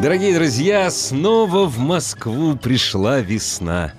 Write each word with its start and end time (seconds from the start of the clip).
Дорогие 0.00 0.32
друзья, 0.32 0.92
снова 0.92 1.66
в 1.66 1.78
Москву 1.80 2.54
пришла 2.54 3.18
весна. 3.18 3.94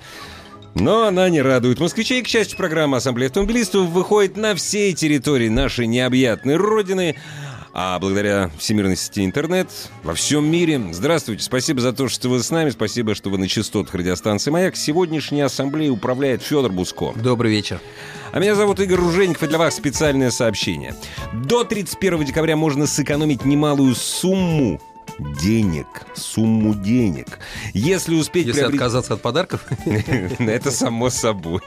Но 0.73 1.05
она 1.05 1.27
не 1.29 1.41
радует 1.41 1.81
москвичей. 1.81 2.23
К 2.23 2.27
счастью, 2.27 2.55
программа 2.55 2.97
Ассамблеи 2.97 3.27
автомобилистов 3.27 3.89
выходит 3.89 4.37
на 4.37 4.55
всей 4.55 4.93
территории 4.93 5.49
нашей 5.49 5.87
необъятной 5.87 6.55
родины. 6.55 7.17
А 7.73 7.99
благодаря 7.99 8.49
всемирной 8.57 8.95
сети 8.95 9.25
интернет 9.25 9.67
во 10.03 10.13
всем 10.13 10.49
мире. 10.49 10.81
Здравствуйте, 10.93 11.43
спасибо 11.43 11.81
за 11.81 11.91
то, 11.91 12.07
что 12.07 12.29
вы 12.29 12.41
с 12.41 12.49
нами, 12.49 12.69
спасибо, 12.69 13.13
что 13.13 13.29
вы 13.29 13.37
на 13.37 13.49
частотах 13.49 13.93
радиостанции 13.93 14.51
«Маяк». 14.51 14.77
Сегодняшней 14.77 15.41
ассамблеей 15.41 15.91
управляет 15.91 16.41
Федор 16.41 16.71
Буско. 16.71 17.11
Добрый 17.15 17.51
вечер. 17.51 17.81
А 18.31 18.39
меня 18.39 18.55
зовут 18.55 18.79
Игорь 18.79 18.99
Ружеников, 18.99 19.43
и 19.43 19.47
для 19.47 19.57
вас 19.57 19.75
специальное 19.75 20.31
сообщение. 20.31 20.95
До 21.33 21.65
31 21.65 22.23
декабря 22.23 22.55
можно 22.55 22.87
сэкономить 22.87 23.43
немалую 23.43 23.95
сумму 23.95 24.79
денег, 25.41 25.87
сумму 26.15 26.73
денег. 26.75 27.39
Если 27.73 28.15
успеть 28.15 28.47
Если 28.47 28.61
приобрести- 28.61 28.75
отказаться 28.75 29.13
от 29.15 29.21
подарков, 29.21 29.61
Это 30.39 30.71
само 30.71 31.09
собой. 31.09 31.61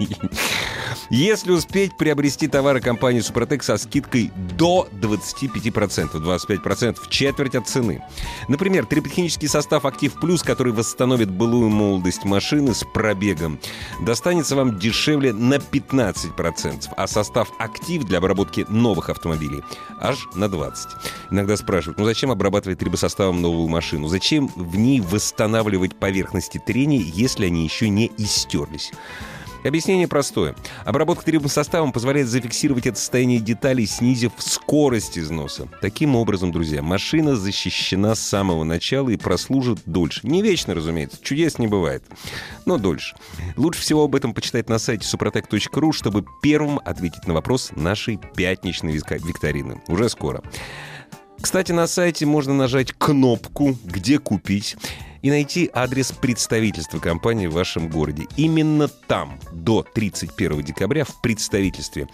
Если 1.10 1.52
успеть 1.52 1.96
приобрести 1.96 2.48
товары 2.48 2.80
компании 2.80 3.20
Супротек 3.20 3.62
со 3.62 3.76
скидкой 3.76 4.30
до 4.56 4.88
25%, 5.00 6.12
25% 6.12 7.00
в 7.00 7.08
четверть 7.08 7.54
от 7.54 7.68
цены. 7.68 8.02
Например, 8.48 8.86
триботехнический 8.86 9.48
состав 9.48 9.84
«Актив 9.84 10.12
Плюс», 10.20 10.42
который 10.42 10.72
восстановит 10.72 11.30
былую 11.30 11.68
молодость 11.70 12.24
машины 12.24 12.74
с 12.74 12.84
пробегом, 12.84 13.58
достанется 14.00 14.56
вам 14.56 14.78
дешевле 14.78 15.32
на 15.32 15.54
15%, 15.54 16.88
а 16.96 17.06
состав 17.06 17.48
«Актив» 17.58 18.04
для 18.04 18.18
обработки 18.18 18.66
новых 18.68 19.10
автомобилей 19.10 19.62
аж 20.00 20.26
на 20.34 20.44
20%. 20.46 20.72
Иногда 21.30 21.56
спрашивают, 21.56 21.98
ну 21.98 22.04
зачем 22.04 22.30
обрабатывать 22.30 22.78
трибосоставом 22.78 23.31
новую 23.40 23.68
машину? 23.68 24.08
Зачем 24.08 24.48
в 24.48 24.76
ней 24.76 25.00
восстанавливать 25.00 25.96
поверхности 25.96 26.60
трения, 26.64 27.00
если 27.00 27.46
они 27.46 27.64
еще 27.64 27.88
не 27.88 28.10
истерлись? 28.18 28.92
Объяснение 29.64 30.08
простое. 30.08 30.56
Обработка 30.84 31.24
трибосоставом 31.24 31.92
позволяет 31.92 32.26
зафиксировать 32.26 32.86
это 32.86 32.98
состояние 32.98 33.38
деталей, 33.38 33.86
снизив 33.86 34.32
скорость 34.38 35.18
износа. 35.18 35.68
Таким 35.80 36.16
образом, 36.16 36.50
друзья, 36.50 36.82
машина 36.82 37.36
защищена 37.36 38.16
с 38.16 38.20
самого 38.20 38.64
начала 38.64 39.10
и 39.10 39.16
прослужит 39.16 39.78
дольше. 39.86 40.20
Не 40.24 40.42
вечно, 40.42 40.74
разумеется, 40.74 41.18
чудес 41.22 41.58
не 41.58 41.68
бывает, 41.68 42.02
но 42.66 42.76
дольше. 42.76 43.14
Лучше 43.56 43.80
всего 43.80 44.04
об 44.04 44.16
этом 44.16 44.34
почитать 44.34 44.68
на 44.68 44.78
сайте 44.78 45.06
suprotec.ru, 45.06 45.92
чтобы 45.92 46.24
первым 46.42 46.80
ответить 46.84 47.26
на 47.28 47.34
вопрос 47.34 47.70
нашей 47.76 48.18
пятничной 48.34 48.94
викторины. 48.94 49.80
Уже 49.86 50.08
скоро. 50.08 50.42
Кстати, 51.42 51.72
на 51.72 51.88
сайте 51.88 52.24
можно 52.24 52.54
нажать 52.54 52.92
кнопку 52.92 53.76
«Где 53.84 54.20
купить» 54.20 54.76
и 55.22 55.30
найти 55.30 55.68
адрес 55.74 56.12
представительства 56.12 57.00
компании 57.00 57.48
в 57.48 57.54
вашем 57.54 57.90
городе. 57.90 58.26
Именно 58.36 58.86
там 58.86 59.40
до 59.52 59.82
31 59.82 60.62
декабря 60.62 61.04
в 61.04 61.20
представительстве 61.20 62.08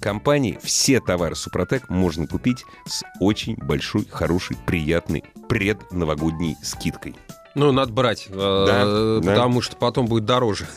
компании 0.00 0.58
все 0.60 1.00
товары 1.00 1.36
Супротек 1.36 1.88
можно 1.88 2.26
купить 2.26 2.64
с 2.84 3.04
очень 3.20 3.56
большой, 3.56 4.06
хорошей, 4.06 4.56
приятной 4.66 5.22
предновогодней 5.48 6.56
скидкой. 6.62 7.14
Ну, 7.54 7.72
надо 7.72 7.92
брать, 7.92 8.26
э, 8.28 8.64
Да, 8.66 9.20
да. 9.20 9.30
потому 9.32 9.62
что 9.62 9.76
потом 9.76 10.06
будет 10.06 10.24
дороже. 10.24 10.66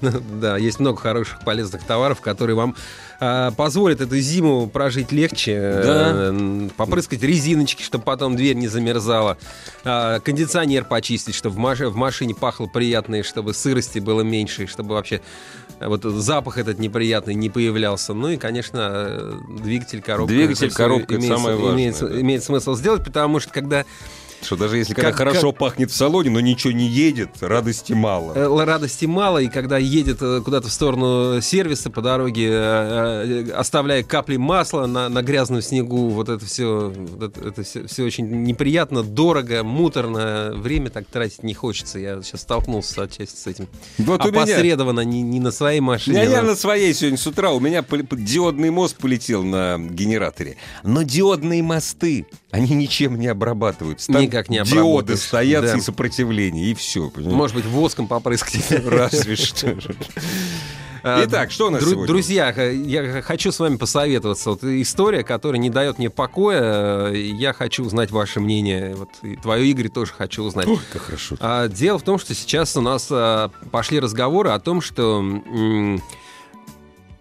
Ну, 0.00 0.10
Да, 0.40 0.56
есть 0.56 0.80
много 0.80 0.98
хороших, 0.98 1.40
полезных 1.44 1.82
товаров, 1.84 2.20
которые 2.22 2.56
вам 2.56 2.74
э, 3.20 3.50
позволят 3.56 4.00
эту 4.00 4.16
зиму 4.18 4.68
прожить 4.68 5.12
легче. 5.12 5.52
э, 5.54 6.68
Попрыскать 6.76 7.22
резиночки, 7.22 7.82
чтобы 7.82 8.04
потом 8.04 8.36
дверь 8.36 8.56
не 8.56 8.68
замерзала. 8.68 9.36
Кондиционер 9.84 10.84
почистить, 10.84 11.34
чтобы 11.34 11.56
в 11.56 11.58
маш- 11.58 11.80
в 11.88 11.94
машине 11.96 12.34
пахло 12.34 12.66
приятно, 12.66 13.16
и 13.16 13.22
чтобы 13.22 13.54
сырости 13.54 13.98
было 13.98 14.22
меньше, 14.22 14.66
чтобы 14.66 14.94
вообще 14.94 15.20
вот 15.80 16.04
запах 16.04 16.56
этот 16.58 16.78
неприятный 16.78 17.34
не 17.34 17.50
появлялся. 17.50 18.14
Ну 18.14 18.30
и, 18.30 18.36
конечно, 18.38 19.38
двигатель, 19.60 20.00
коробка. 20.00 20.32
Двигатель, 20.32 20.68
это 20.68 20.76
коробка— 20.76 21.14
это 21.16 21.22
имеет- 21.26 21.36
самое 21.38 21.56
важное, 21.56 21.74
имеет- 21.74 22.00
да. 22.00 22.20
Имеет 22.20 22.44
смысл 22.44 22.74
сделать, 22.74 23.04
потому 23.04 23.40
что 23.40 23.52
когда 23.52 23.84
Что 24.46 24.56
даже 24.56 24.78
если 24.78 24.94
когда 24.94 25.10
Как- 25.10 25.18
хорошо 25.18 25.52
пахнет 25.52 25.90
в 25.90 25.94
салоне, 25.96 26.30
но 26.30 26.40
ничего 26.40 26.72
не 26.72 26.86
едет, 26.86 27.30
радости 27.40 27.92
мало. 27.92 28.32
Э, 28.34 28.64
Радости 28.64 29.04
мало, 29.06 29.38
и 29.38 29.48
когда 29.48 29.76
едет 29.78 30.18
э, 30.22 30.40
куда-то 30.44 30.68
в 30.68 30.72
сторону 30.72 31.40
сервиса 31.40 31.90
по 31.90 32.00
дороге, 32.00 32.48
э, 32.52 33.50
оставляя 33.52 34.02
капли 34.02 34.36
масла 34.36 34.86
на, 34.86 35.08
на 35.08 35.22
грязном 35.22 35.62
снегу, 35.62 36.08
вот 36.10 36.28
это 36.28 36.44
все, 36.46 36.92
это, 37.44 37.62
все, 37.62 38.04
очень 38.04 38.44
неприятно, 38.44 39.02
дорого, 39.02 39.62
муторно, 39.64 40.52
время 40.54 40.90
так 40.90 41.06
тратить 41.06 41.42
не 41.42 41.54
хочется. 41.54 41.98
Я 41.98 42.22
сейчас 42.22 42.42
столкнулся 42.42 43.02
отчасти 43.02 43.36
с 43.36 43.46
этим. 43.46 43.68
Вот 43.98 44.24
у 44.24 44.30
меня. 44.30 44.42
Опосредованно, 44.42 45.00
не, 45.00 45.22
не 45.22 45.40
на 45.40 45.50
своей 45.50 45.80
машине. 45.80 46.18
Я, 46.18 46.24
я 46.24 46.42
но- 46.42 46.50
на 46.50 46.54
своей 46.56 46.94
сегодня 46.94 47.18
с 47.18 47.26
утра. 47.26 47.50
У 47.52 47.60
меня 47.60 47.84
диодный 48.12 48.70
мост 48.70 48.96
полетел 48.96 49.42
на 49.42 49.78
генераторе. 49.78 50.56
Но 50.84 51.02
диодные 51.02 51.62
мосты, 51.62 52.26
они 52.56 52.74
ничем 52.74 53.18
не 53.18 53.26
обрабатываются. 53.28 54.10
Там 54.12 54.22
Никак 54.22 54.48
не 54.48 54.62
Диоды 54.62 55.16
стоят 55.16 55.64
да. 55.64 55.76
и 55.76 55.80
сопротивление, 55.80 56.70
и 56.70 56.74
все. 56.74 57.12
Может 57.16 57.54
быть, 57.56 57.66
воском 57.66 58.08
попрыскать. 58.08 58.70
Разве 58.86 59.36
что. 59.36 59.76
А, 61.02 61.22
Итак, 61.24 61.52
что 61.52 61.68
у 61.68 61.70
нас 61.70 61.82
дру- 61.82 61.90
сегодня? 61.90 62.06
Друзья, 62.06 62.48
я 62.50 63.22
хочу 63.22 63.52
с 63.52 63.60
вами 63.60 63.76
посоветоваться. 63.76 64.50
Вот 64.50 64.64
история, 64.64 65.22
которая 65.22 65.60
не 65.60 65.70
дает 65.70 65.98
мне 65.98 66.10
покоя. 66.10 67.12
Я 67.12 67.52
хочу 67.52 67.84
узнать 67.84 68.10
ваше 68.10 68.40
мнение. 68.40 68.96
Вот 68.96 69.10
и 69.22 69.36
твое, 69.36 69.66
Игорь, 69.68 69.88
тоже 69.88 70.12
хочу 70.16 70.42
узнать. 70.42 70.66
Ой, 70.66 70.78
как 70.92 71.02
хорошо. 71.02 71.36
А, 71.38 71.68
дело 71.68 71.98
в 71.98 72.02
том, 72.02 72.18
что 72.18 72.34
сейчас 72.34 72.76
у 72.76 72.80
нас 72.80 73.06
а, 73.10 73.50
пошли 73.70 74.00
разговоры 74.00 74.50
о 74.50 74.58
том, 74.58 74.80
что 74.80 75.18
м, 75.20 76.02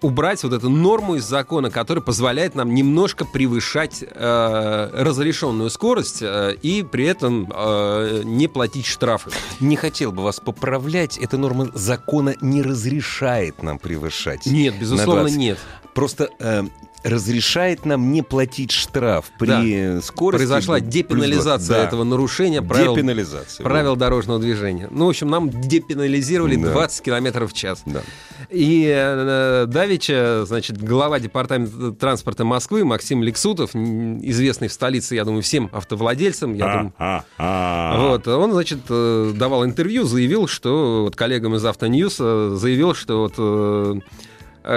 убрать 0.06 0.44
вот 0.44 0.54
эту 0.54 0.70
норму 0.70 1.16
из 1.16 1.24
закона, 1.26 1.72
которая 1.72 2.04
позволяет 2.04 2.54
нам 2.56 2.74
немножко 2.76 3.26
превышать 3.26 4.04
э, 4.04 4.90
разрешенную 4.94 5.70
скорость 5.72 6.20
э, 6.22 6.56
и 6.62 6.84
при 6.84 7.06
этом 7.06 7.52
э, 7.54 8.22
не 8.24 8.48
платить 8.48 8.86
штрафы. 8.86 9.32
Не 9.60 9.76
хотел 9.76 10.12
бы 10.12 10.22
вас 10.24 10.40
поправлять. 10.40 11.18
Эта 11.18 11.38
норма 11.38 11.70
закона 11.74 12.36
не 12.42 12.62
разрешает 12.62 13.64
нам 13.64 13.80
превышать. 13.80 14.46
Нет, 14.46 14.76
безусловно, 14.80 15.24
20. 15.24 15.38
нет. 15.38 15.58
Просто 15.96 16.30
э, 16.40 16.64
разрешает 17.04 17.86
нам 17.86 18.12
не 18.12 18.22
платить 18.22 18.72
штраф 18.72 19.32
при 19.40 20.02
скорости. 20.02 20.46
Произошла 20.46 20.80
депенализация 20.80 21.68
20. 21.68 21.70
Да. 21.70 21.84
этого 21.84 22.04
нарушения 22.04 22.62
правил, 22.62 22.96
Депенализация. 22.96 23.64
правил 23.64 23.96
дорожного 23.96 24.40
движения. 24.40 24.88
Ну, 24.92 25.06
в 25.06 25.10
общем, 25.10 25.30
нам 25.30 25.50
депенализировали 25.50 26.56
Да. 26.56 26.72
20 26.72 27.02
километров 27.06 27.52
в 27.52 27.56
час. 27.56 27.84
Да. 27.86 28.02
И 28.50 28.86
э, 28.94 29.66
Давича, 29.96 30.44
значит, 30.46 30.82
глава 30.84 31.22
департамента 31.22 31.94
транспорта 31.94 32.44
Москвы 32.44 32.84
Максим 32.84 33.24
Лексутов, 33.24 33.74
известный 33.74 34.68
в 34.68 34.74
столице, 34.74 35.16
я 35.16 35.24
думаю, 35.24 35.42
всем 35.42 35.70
автовладельцам, 35.72 36.54
я 36.54 36.66
думаю, 36.66 37.24
А. 37.38 37.98
вот, 38.10 38.28
он, 38.28 38.52
значит, 38.52 38.80
э, 38.90 39.32
давал 39.34 39.64
интервью, 39.64 40.04
заявил, 40.04 40.48
что 40.48 41.04
вот 41.06 41.16
коллегам 41.16 41.56
из 41.56 41.64
Автоньюз 41.64 42.18
э, 42.20 42.56
заявил, 42.58 42.94
что 42.94 43.22
вот 43.22 43.36
э, 43.38 44.02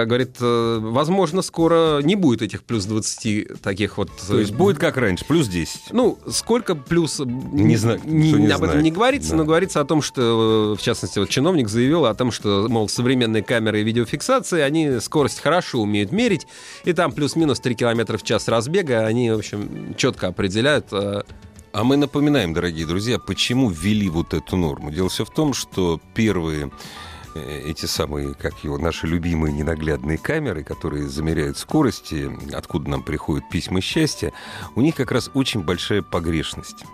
говорит, 0.05 0.37
э, 0.39 0.79
возможно, 0.81 1.41
скоро 1.41 1.99
не 2.03 2.15
будет 2.15 2.41
этих 2.41 2.63
плюс 2.63 2.85
20 2.85 3.61
таких 3.61 3.97
вот... 3.97 4.09
То 4.27 4.39
есть 4.39 4.51
э, 4.51 4.55
будет 4.55 4.77
как 4.77 4.97
раньше, 4.97 5.25
плюс 5.25 5.47
10. 5.47 5.91
ну, 5.91 6.17
сколько 6.29 6.75
плюс... 6.75 7.19
Не 7.19 7.75
знаю, 7.75 7.99
не- 8.05 8.31
не 8.33 8.51
об 8.51 8.63
этом 8.63 8.81
не 8.83 8.91
говорится, 8.91 9.31
Да. 9.31 9.37
но 9.37 9.45
говорится 9.45 9.81
о 9.81 9.85
том, 9.85 10.01
что, 10.01 10.75
в 10.77 10.81
частности, 10.81 11.19
вот 11.19 11.29
чиновник 11.29 11.69
заявил 11.69 12.05
о 12.05 12.13
том, 12.13 12.31
что, 12.31 12.67
мол, 12.69 12.87
современные 12.89 13.43
камеры 13.43 13.81
видеофиксации, 13.83 14.61
они 14.61 14.99
скорость 14.99 15.39
хорошо 15.39 15.81
умеют 15.81 16.11
мерить, 16.11 16.45
и 16.85 16.93
там 16.93 17.11
плюс-минус 17.11 17.59
3 17.59 17.75
километра 17.75 18.17
в 18.17 18.23
час 18.23 18.47
разбега, 18.47 19.05
они, 19.05 19.31
в 19.31 19.37
общем, 19.39 19.95
четко 19.97 20.27
определяют... 20.27 20.87
э, 20.91 21.23
А 21.71 21.83
мы 21.83 21.97
напоминаем, 21.97 22.53
дорогие 22.53 22.85
друзья, 22.85 23.19
почему 23.19 23.69
ввели 23.69 24.09
вот 24.09 24.33
эту 24.33 24.55
норму. 24.57 24.91
Дело 24.91 25.09
все 25.09 25.23
в 25.25 25.29
том, 25.33 25.53
что 25.53 25.99
первые 26.15 26.65
э, 26.65 26.69
эти 27.39 27.85
самые, 27.85 28.33
как 28.33 28.63
его, 28.63 28.77
наши 28.77 29.07
любимые 29.07 29.53
ненаглядные 29.53 30.17
камеры, 30.17 30.63
которые 30.63 31.07
замеряют 31.07 31.57
скорости, 31.57 32.29
откуда 32.53 32.89
нам 32.89 33.03
приходят 33.03 33.49
письма 33.49 33.81
счастья, 33.81 34.33
у 34.75 34.81
них 34.81 34.95
как 34.95 35.11
раз 35.11 35.29
очень 35.33 35.61
большая 35.61 36.01
погрешность. 36.01 36.85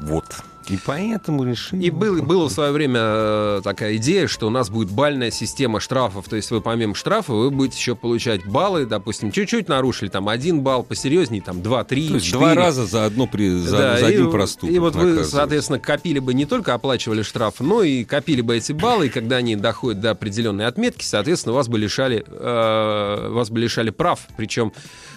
Вот. 0.00 0.24
И 0.68 0.78
поэтому 0.84 1.44
решили... 1.44 1.84
И 1.84 1.90
был, 1.90 2.22
была 2.22 2.48
в 2.48 2.52
свое 2.52 2.72
время 2.72 3.00
э, 3.02 3.60
такая 3.64 3.96
идея, 3.96 4.26
что 4.26 4.46
у 4.46 4.50
нас 4.50 4.68
будет 4.68 4.90
бальная 4.90 5.30
система 5.30 5.80
штрафов. 5.80 6.28
То 6.28 6.36
есть 6.36 6.50
вы 6.50 6.60
помимо 6.60 6.94
штрафа 6.94 7.32
вы 7.32 7.50
будете 7.50 7.78
еще 7.78 7.96
получать 7.96 8.44
баллы, 8.44 8.84
допустим, 8.86 9.32
чуть-чуть 9.32 9.68
нарушили, 9.68 10.08
там 10.08 10.28
один 10.28 10.60
балл, 10.60 10.82
посерьезнее, 10.82 11.40
там 11.42 11.62
два, 11.62 11.84
три, 11.84 12.08
То 12.08 12.14
есть 12.14 12.26
четыре. 12.26 12.40
два 12.40 12.54
раза 12.54 12.86
за, 12.86 13.06
одно 13.06 13.26
при, 13.26 13.48
за, 13.58 13.76
Да, 13.78 13.98
за 13.98 14.06
и- 14.06 14.14
один 14.14 14.30
проступок. 14.30 14.74
И 14.74 14.78
вот 14.78 14.94
вы, 14.94 15.24
соответственно, 15.24 15.78
копили 15.78 16.18
бы 16.18 16.34
не 16.34 16.44
только 16.44 16.74
оплачивали 16.74 17.22
штраф, 17.22 17.54
но 17.60 17.82
и 17.82 18.04
копили 18.04 18.40
бы 18.42 18.56
эти 18.56 18.72
баллы, 18.72 19.06
и 19.06 19.08
когда 19.08 19.36
они 19.36 19.56
доходят 19.56 20.00
до 20.00 20.10
определенной 20.10 20.66
отметки, 20.66 21.04
соответственно, 21.04 21.54
вас 21.54 21.68
бы 21.68 21.78
лишали, 21.78 22.24
э, 22.26 23.28
вас 23.30 23.50
бы 23.50 23.58
лишали 23.58 23.90
прав. 23.90 24.20
Причем 24.36 24.72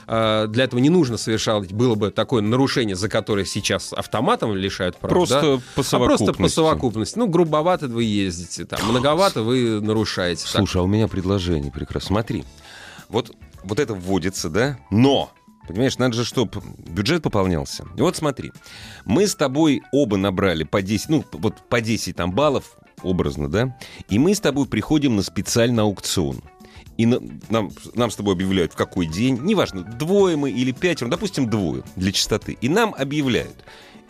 э, 0.07 0.47
для 0.49 0.63
этого 0.63 0.79
не 0.79 0.89
нужно 0.89 1.17
совершать 1.17 1.73
было 1.73 1.95
бы 1.95 2.11
такое 2.11 2.41
нарушение, 2.41 2.95
за 2.95 3.09
которое 3.09 3.45
сейчас 3.45 3.93
автоматом 3.93 4.55
лишают 4.55 4.97
прав. 4.97 5.11
Просто 5.11 5.41
да? 5.41 5.41
по 5.41 5.57
А 5.57 5.63
просто 5.63 5.73
по 5.75 5.83
совокупности. 5.83 6.55
совокупности. 6.55 7.17
Ну, 7.17 7.27
грубовато 7.27 7.87
вы 7.87 8.03
ездите, 8.03 8.65
там, 8.65 8.79
многовато 8.87 9.43
вы 9.43 9.81
нарушаете. 9.81 10.43
Так, 10.43 10.51
Слушай, 10.51 10.77
а 10.77 10.83
у 10.83 10.87
меня 10.87 11.07
предложение 11.07 11.71
прекрасно. 11.71 12.07
Смотри, 12.07 12.43
вот, 13.09 13.31
вот 13.63 13.79
это 13.79 13.93
вводится, 13.93 14.49
да? 14.49 14.77
Но, 14.89 15.31
понимаешь, 15.67 15.97
надо 15.97 16.15
же, 16.15 16.25
чтобы 16.25 16.61
бюджет 16.77 17.23
пополнялся. 17.23 17.85
И 17.95 18.01
вот 18.01 18.15
смотри, 18.15 18.51
мы 19.05 19.27
с 19.27 19.35
тобой 19.35 19.81
оба 19.91 20.17
набрали 20.17 20.63
по 20.63 20.81
10, 20.81 21.09
ну, 21.09 21.25
вот 21.33 21.55
по 21.69 21.81
10 21.81 22.15
там 22.15 22.31
баллов, 22.31 22.77
образно, 23.03 23.49
да? 23.49 23.77
И 24.09 24.19
мы 24.19 24.35
с 24.35 24.39
тобой 24.39 24.67
приходим 24.67 25.15
на 25.15 25.23
специальный 25.23 25.83
аукцион. 25.83 26.41
И 27.01 27.05
на- 27.07 27.19
нам, 27.49 27.71
нам 27.95 28.11
с 28.11 28.15
тобой 28.15 28.35
объявляют, 28.35 28.73
в 28.73 28.75
какой 28.75 29.07
день, 29.07 29.39
неважно, 29.41 29.81
двое 29.81 30.35
мы 30.37 30.51
или 30.51 30.71
пятеро, 30.71 31.09
допустим, 31.09 31.49
двое 31.49 31.81
для 31.95 32.11
чистоты. 32.11 32.55
И 32.61 32.69
нам 32.69 32.93
объявляют. 32.95 33.55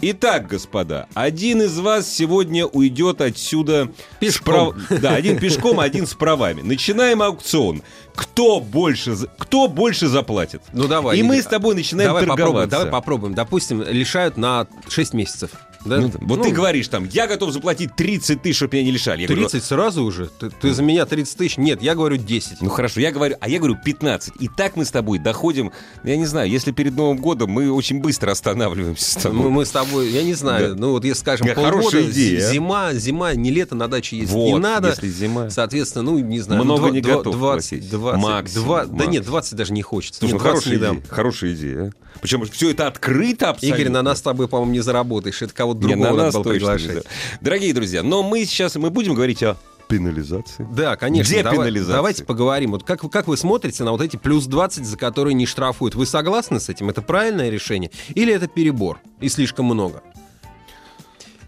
Итак, 0.01 0.47
господа, 0.47 1.07
один 1.13 1.61
из 1.61 1.79
вас 1.79 2.11
сегодня 2.11 2.65
уйдет 2.65 3.21
отсюда 3.21 3.91
Пешком. 4.19 4.73
прав- 4.89 4.99
Да, 5.01 5.15
один 5.15 5.39
пешком, 5.39 5.79
один 5.89 6.05
с 6.05 6.13
правами. 6.15 6.61
Начинаем 6.61 7.21
аукцион. 7.21 7.81
Кто 8.15 8.59
больше, 8.59 9.15
кто 9.37 9.67
больше 9.69 10.07
заплатит? 10.07 10.61
Ну 10.73 10.87
давай. 10.89 11.17
И 11.17 11.23
мы 11.23 11.41
с 11.41 11.45
тобой 11.45 11.75
начинаем 11.75 12.09
давай 12.09 12.23
попробуем, 12.23 12.45
торговаться. 12.47 12.77
давай 12.77 12.91
попробуем. 12.91 13.33
Допустим, 13.35 13.83
лишают 13.83 14.35
на 14.37 14.67
6 14.89 15.13
месяцев. 15.13 15.51
Да? 15.85 15.97
Ну, 15.99 16.11
вот 16.21 16.37
Ну, 16.39 16.43
ты 16.43 16.51
говоришь 16.51 16.87
там, 16.87 17.07
я 17.11 17.27
готов 17.27 17.51
заплатить 17.51 17.95
30 17.95 18.41
тысяч, 18.41 18.57
чтобы 18.57 18.75
меня 18.77 18.85
не 18.85 18.91
лишали. 18.91 19.21
Я 19.21 19.27
говорю, 19.27 19.49
30 19.49 19.63
сразу 19.63 20.03
уже? 20.03 20.27
Ты, 20.27 20.49
ты 20.49 20.73
за 20.73 20.83
меня 20.83 21.05
30 21.05 21.37
тысяч? 21.37 21.57
Нет, 21.57 21.81
я 21.81 21.95
говорю 21.95 22.17
10. 22.17 22.61
Ну 22.61 22.69
хорошо, 22.69 22.99
я 22.99 23.11
говорю, 23.11 23.35
а 23.39 23.49
я 23.49 23.57
говорю 23.57 23.77
15. 23.83 24.33
И 24.39 24.47
так 24.47 24.75
мы 24.75 24.85
с 24.85 24.91
тобой 24.91 25.17
доходим, 25.19 25.71
я 26.03 26.17
не 26.17 26.25
знаю, 26.25 26.49
если 26.49 26.71
перед 26.71 26.95
Новым 26.95 27.17
годом 27.17 27.49
мы 27.51 27.71
очень 27.71 27.99
быстро 27.99 28.31
останавливаемся 28.31 29.11
с 29.19 29.23
тобой. 29.23 29.39
Мы, 29.39 29.49
мы 29.49 29.65
с 29.65 29.71
тобой, 29.71 30.09
я 30.11 30.23
не 30.23 30.33
знаю, 30.33 30.75
Да. 30.75 30.79
ну 30.81 30.91
вот 30.91 31.03
если 31.05 31.19
скажем 31.21 31.47
Да, 31.47 31.53
полгода, 31.55 32.09
идея, 32.11 32.47
а. 32.47 32.51
зима, 32.51 32.93
зима, 32.93 33.33
не 33.33 33.49
лето, 33.51 33.75
на 33.75 33.87
даче 33.87 34.17
ездить 34.17 34.33
Вот, 34.35 34.47
не 34.53 34.59
надо. 34.59 34.89
если 34.89 35.07
зима. 35.09 35.49
Соответственно, 35.49 36.03
ну 36.11 36.19
не 36.19 36.39
знаю, 36.41 36.63
Много 36.63 36.87
ну, 36.87 36.93
не 36.93 37.01
два- 37.01 37.15
готов 37.17 37.35
20, 37.35 37.69
платить. 37.69 37.89
20, 37.89 38.21
Максимум, 38.21 38.65
два- 38.65 38.85
да 38.85 38.91
максимум. 38.91 39.11
нет, 39.11 39.25
20 39.25 39.55
даже 39.55 39.73
не 39.73 39.81
хочется. 39.81 40.19
Слушай, 40.19 40.33
Нет, 40.33 40.41
ну 40.43 40.49
20 40.51 40.63
хорошая 40.63 40.91
не 40.91 40.97
идея, 40.99 41.03
хорошая 41.09 41.53
идея. 41.53 41.93
а. 41.95 42.19
Причем 42.21 42.45
все 42.45 42.69
это 42.71 42.87
открыто 42.87 43.49
абсолютно. 43.49 43.81
Игорь, 43.81 43.91
на 43.91 44.01
нас 44.03 44.19
с 44.19 44.21
тобой, 44.21 44.47
по-моему, 44.47 44.73
не 44.73 44.81
заработаешь. 44.81 45.41
Это 45.41 45.53
кого-то 45.53 45.70
Не, 45.73 45.79
другого 45.95 45.97
на 46.03 46.11
надо 46.11 46.23
нас 46.23 46.33
было 46.35 46.43
приглашать. 46.43 46.95
не. 46.95 47.01
Дорогие 47.41 47.73
друзья, 47.73 48.03
но 48.03 48.23
мы 48.23 48.45
сейчас 48.45 48.75
мы 48.75 48.89
будем 48.89 49.13
говорить 49.13 49.41
о 49.43 49.57
пенализации. 49.87 50.65
Да, 50.73 50.95
конечно. 50.95 51.35
Давай- 51.35 51.51
Депенализация. 51.51 51.95
давайте 51.95 52.23
поговорим. 52.23 52.71
Вот 52.71 52.83
как, 52.83 53.03
вы- 53.03 53.09
как 53.09 53.27
вы 53.27 53.35
смотрите 53.35 53.83
на 53.83 53.91
вот 53.91 54.01
эти 54.01 54.15
плюс 54.15 54.45
20, 54.45 54.85
за 54.85 54.97
которые 54.97 55.33
не 55.33 55.45
штрафуют? 55.45 55.95
Вы 55.95 56.05
согласны 56.05 56.59
с 56.61 56.69
этим? 56.69 56.89
Это 56.89 57.01
правильное 57.01 57.49
решение? 57.49 57.91
Или 58.15 58.33
это 58.33 58.47
перебор 58.47 58.99
и 59.19 59.27
слишком 59.27 59.65
много? 59.65 60.01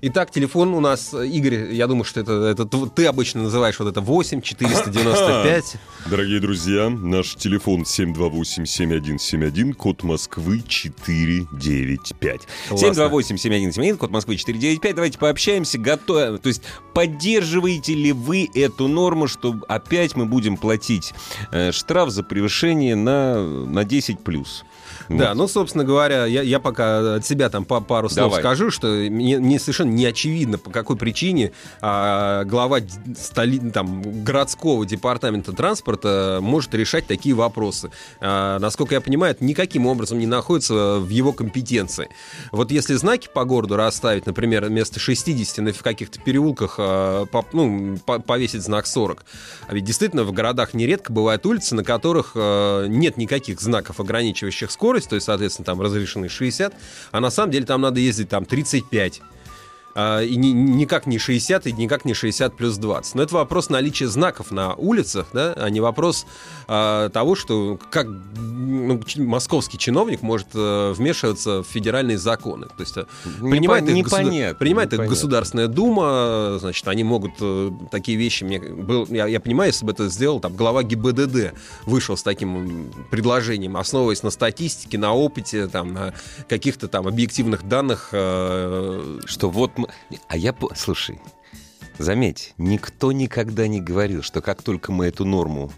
Итак, 0.05 0.31
телефон 0.31 0.73
у 0.73 0.81
нас, 0.81 1.13
э, 1.13 1.25
Игорь, 1.27 1.71
я 1.73 1.87
думаю, 1.87 2.03
что 2.03 2.19
это, 2.19 2.33
это 2.33 2.65
ты 2.65 3.05
обычно 3.05 3.43
называешь 3.43 3.79
вот 3.79 3.87
это 3.87 4.01
8 4.01 4.41
495. 4.41 5.77
Дорогие 6.09 6.41
друзья, 6.41 6.89
наш 6.89 7.35
телефон 7.35 7.83
728-7171, 7.83 9.71
код 9.71 10.03
Москвы 10.03 10.61
495. 10.67 12.41
Классно. 12.67 12.85
728-7171, 12.85 13.95
код 13.95 14.11
Москвы 14.11 14.35
495. 14.35 14.93
Давайте 14.93 15.17
пообщаемся. 15.17 15.77
Готовы, 15.77 16.37
то 16.37 16.49
есть 16.49 16.63
поддерживаете 16.93 17.93
ли 17.93 18.11
вы 18.11 18.49
эту 18.53 18.89
норму, 18.89 19.29
что 19.29 19.55
опять 19.69 20.17
мы 20.17 20.25
будем 20.25 20.57
платить 20.57 21.13
э, 21.53 21.71
штраф 21.71 22.09
за 22.09 22.23
превышение 22.23 22.97
на, 22.97 23.41
на 23.41 23.83
10+. 23.85 24.17
плюс? 24.17 24.65
Да, 25.09 25.33
ну, 25.33 25.47
собственно 25.47 25.83
говоря, 25.83 26.25
я, 26.25 26.41
я 26.41 26.59
пока 26.59 27.15
от 27.15 27.25
себя 27.25 27.49
там 27.49 27.65
по 27.65 27.81
пару 27.81 28.09
слов 28.09 28.27
Давай. 28.29 28.41
скажу, 28.41 28.71
что 28.71 28.87
мне, 28.87 29.39
мне 29.39 29.59
совершенно 29.59 29.91
не 29.91 30.05
очевидно, 30.05 30.57
по 30.57 30.69
какой 30.69 30.95
причине 30.97 31.51
а, 31.81 32.43
глава 32.45 32.79
столи, 33.17 33.59
там, 33.71 34.23
городского 34.23 34.85
департамента 34.85 35.51
транспорта 35.53 36.39
может 36.41 36.73
решать 36.73 37.07
такие 37.07 37.35
вопросы. 37.35 37.91
А, 38.21 38.59
насколько 38.59 38.95
я 38.95 39.01
понимаю, 39.01 39.33
это 39.33 39.43
никаким 39.43 39.85
образом 39.87 40.19
не 40.19 40.27
находится 40.27 40.99
в 40.99 41.09
его 41.09 41.33
компетенции. 41.33 42.09
Вот 42.51 42.71
если 42.71 42.93
знаки 42.95 43.29
по 43.33 43.43
городу 43.45 43.75
расставить, 43.75 44.25
например, 44.25 44.65
вместо 44.65 44.99
60 44.99 45.57
на- 45.59 45.73
в 45.73 45.81
каких-то 45.83 46.19
переулках 46.19 46.75
а, 46.77 47.25
по- 47.25 47.45
ну, 47.53 47.97
по- 48.05 48.19
повесить 48.19 48.61
знак 48.63 48.87
40, 48.87 49.25
а 49.67 49.73
ведь 49.73 49.83
действительно 49.83 50.23
в 50.23 50.31
городах 50.31 50.73
нередко 50.73 51.11
бывают 51.11 51.45
улицы, 51.45 51.75
на 51.75 51.83
которых 51.83 52.31
э, 52.35 52.85
нет 52.87 53.17
никаких 53.17 53.59
знаков, 53.59 53.99
ограничивающих 53.99 54.71
скорость, 54.71 54.92
то 55.01 55.15
есть, 55.15 55.25
соответственно, 55.25 55.65
там 55.65 55.81
разрешены 55.81 56.29
60, 56.29 56.73
а 57.11 57.19
на 57.19 57.29
самом 57.29 57.51
деле 57.51 57.65
там 57.65 57.81
надо 57.81 57.99
ездить 57.99 58.29
там 58.29 58.45
35. 58.45 59.21
А, 59.95 60.21
и 60.21 60.35
ни- 60.35 60.47
никак 60.47 61.05
не 61.05 61.19
60, 61.19 61.67
и 61.67 61.71
никак 61.71 62.03
не 62.05 62.13
60 62.13 62.55
плюс 62.55 62.77
20. 62.77 63.15
Но 63.15 63.23
это 63.23 63.35
вопрос 63.35 63.69
наличия 63.69 64.07
знаков 64.07 64.51
на 64.51 64.73
улицах, 64.73 65.27
да, 65.33 65.53
а 65.53 65.69
не 65.69 65.81
вопрос 65.81 66.25
а, 66.67 67.09
того, 67.09 67.35
что 67.35 67.79
как 67.91 68.07
ну, 68.07 68.99
московский 69.17 69.77
чиновник 69.77 70.21
может 70.21 70.47
э, 70.55 70.93
вмешиваться 70.93 71.61
в 71.61 71.67
федеральные 71.67 72.17
законы. 72.17 72.67
То 72.67 72.79
есть 72.79 72.97
э, 72.97 73.05
принимает, 73.39 73.87
их, 73.87 74.05
государ- 74.05 74.23
непонятно, 74.23 74.55
принимает 74.55 74.93
их. 74.93 74.99
Государственная 75.07 75.67
Дума, 75.67 76.57
значит, 76.59 76.87
они 76.87 77.03
могут 77.03 77.33
э, 77.39 77.71
такие 77.91 78.17
вещи, 78.17 78.43
мне 78.43 78.59
был, 78.59 79.05
я, 79.09 79.27
я 79.27 79.39
понимаю, 79.39 79.69
если 79.69 79.85
бы 79.85 79.91
это 79.91 80.09
сделал 80.09 80.39
там 80.39 80.55
глава 80.55 80.83
ГИБДД, 80.83 81.53
вышел 81.85 82.17
с 82.17 82.23
таким 82.23 82.91
предложением, 83.11 83.77
основываясь 83.77 84.23
на 84.23 84.31
статистике, 84.31 84.97
на 84.97 85.13
опыте, 85.13 85.67
там, 85.67 85.93
на 85.93 86.13
каких-то 86.49 86.87
там 86.87 87.07
объективных 87.07 87.67
данных, 87.67 88.09
э, 88.11 89.19
Что 89.25 89.49
вот. 89.49 89.71
А 90.27 90.37
я... 90.37 90.55
Слушай, 90.75 91.19
заметь, 91.97 92.53
никто 92.57 93.11
никогда 93.11 93.67
не 93.67 93.81
говорил, 93.81 94.21
что 94.21 94.41
как 94.41 94.61
только 94.61 94.91
мы 94.91 95.07
эту 95.07 95.25
норму 95.25 95.71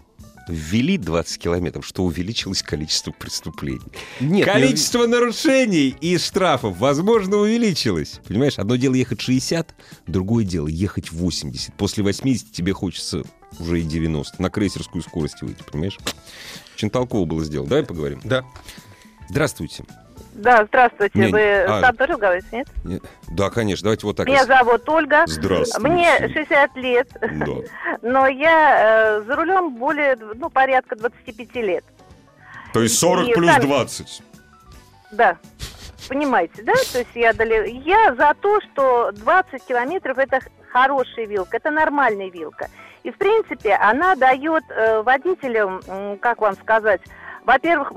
ввели 0.48 0.96
20 0.96 1.38
километров, 1.40 1.84
что 1.84 2.04
увеличилось 2.04 2.62
количество 2.62 3.10
преступлений. 3.10 3.80
Нет, 4.20 4.46
количество 4.46 5.06
нарушений 5.06 5.96
и 6.00 6.18
штрафов, 6.18 6.78
возможно, 6.78 7.38
увеличилось. 7.38 8.20
Понимаешь, 8.26 8.58
одно 8.58 8.76
дело 8.76 8.94
ехать 8.94 9.20
60, 9.20 9.74
другое 10.06 10.44
дело 10.44 10.68
ехать 10.68 11.10
80. 11.10 11.74
После 11.74 12.04
80 12.04 12.52
тебе 12.52 12.72
хочется 12.72 13.24
уже 13.58 13.80
и 13.80 13.84
90. 13.84 14.40
На 14.40 14.50
крейсерскую 14.50 15.02
скорость 15.02 15.42
выйти, 15.42 15.62
понимаешь? 15.70 15.98
Очень 16.74 16.90
толково 16.90 17.24
было 17.24 17.44
сделано. 17.44 17.70
Давай 17.70 17.84
поговорим. 17.84 18.20
Да. 18.22 18.44
Здравствуйте. 19.28 19.84
Да, 20.36 20.66
здравствуйте. 20.66 21.18
Не, 21.18 21.32
Вы 21.32 21.62
а. 21.64 21.80
с 21.80 21.84
Антоном 21.84 22.18
говорите, 22.20 22.46
нет? 22.52 22.68
Не- 22.84 23.00
Да, 23.28 23.48
конечно, 23.48 23.84
давайте 23.84 24.06
вот 24.06 24.16
так. 24.16 24.26
Меня 24.26 24.44
зовут 24.44 24.86
Ольга. 24.88 25.22
Здравствуйте. 25.26 25.88
Мне 25.88 26.28
60 26.28 26.76
лет, 26.76 27.08
Да. 27.20 27.52
но 28.02 28.26
я 28.26 29.18
э, 29.18 29.22
за 29.22 29.34
рулем 29.34 29.76
более, 29.76 30.16
ну, 30.34 30.50
порядка 30.50 30.94
25 30.96 31.54
лет. 31.56 31.84
То 32.74 32.82
есть 32.82 32.98
40 32.98 33.32
плюс 33.34 33.50
сами- 33.50 33.62
20. 33.62 34.22
Да. 35.12 35.38
Понимаете, 36.08 36.62
да? 36.62 36.74
То 36.92 36.98
есть 36.98 37.10
я 37.14 37.32
дали... 37.32 37.70
Я 37.84 38.14
за 38.14 38.34
то, 38.40 38.60
что 38.60 39.12
20 39.12 39.64
километров 39.64 40.18
это 40.18 40.40
хорошая 40.70 41.26
вилка, 41.26 41.56
это 41.56 41.70
нормальная 41.70 42.30
вилка. 42.30 42.68
И, 43.04 43.10
в 43.10 43.16
принципе, 43.16 43.74
она 43.74 44.14
дает 44.16 44.64
э, 44.68 45.00
водителям, 45.02 45.80
как 46.20 46.40
вам 46.42 46.54
сказать, 46.56 47.00
во-первых, 47.46 47.92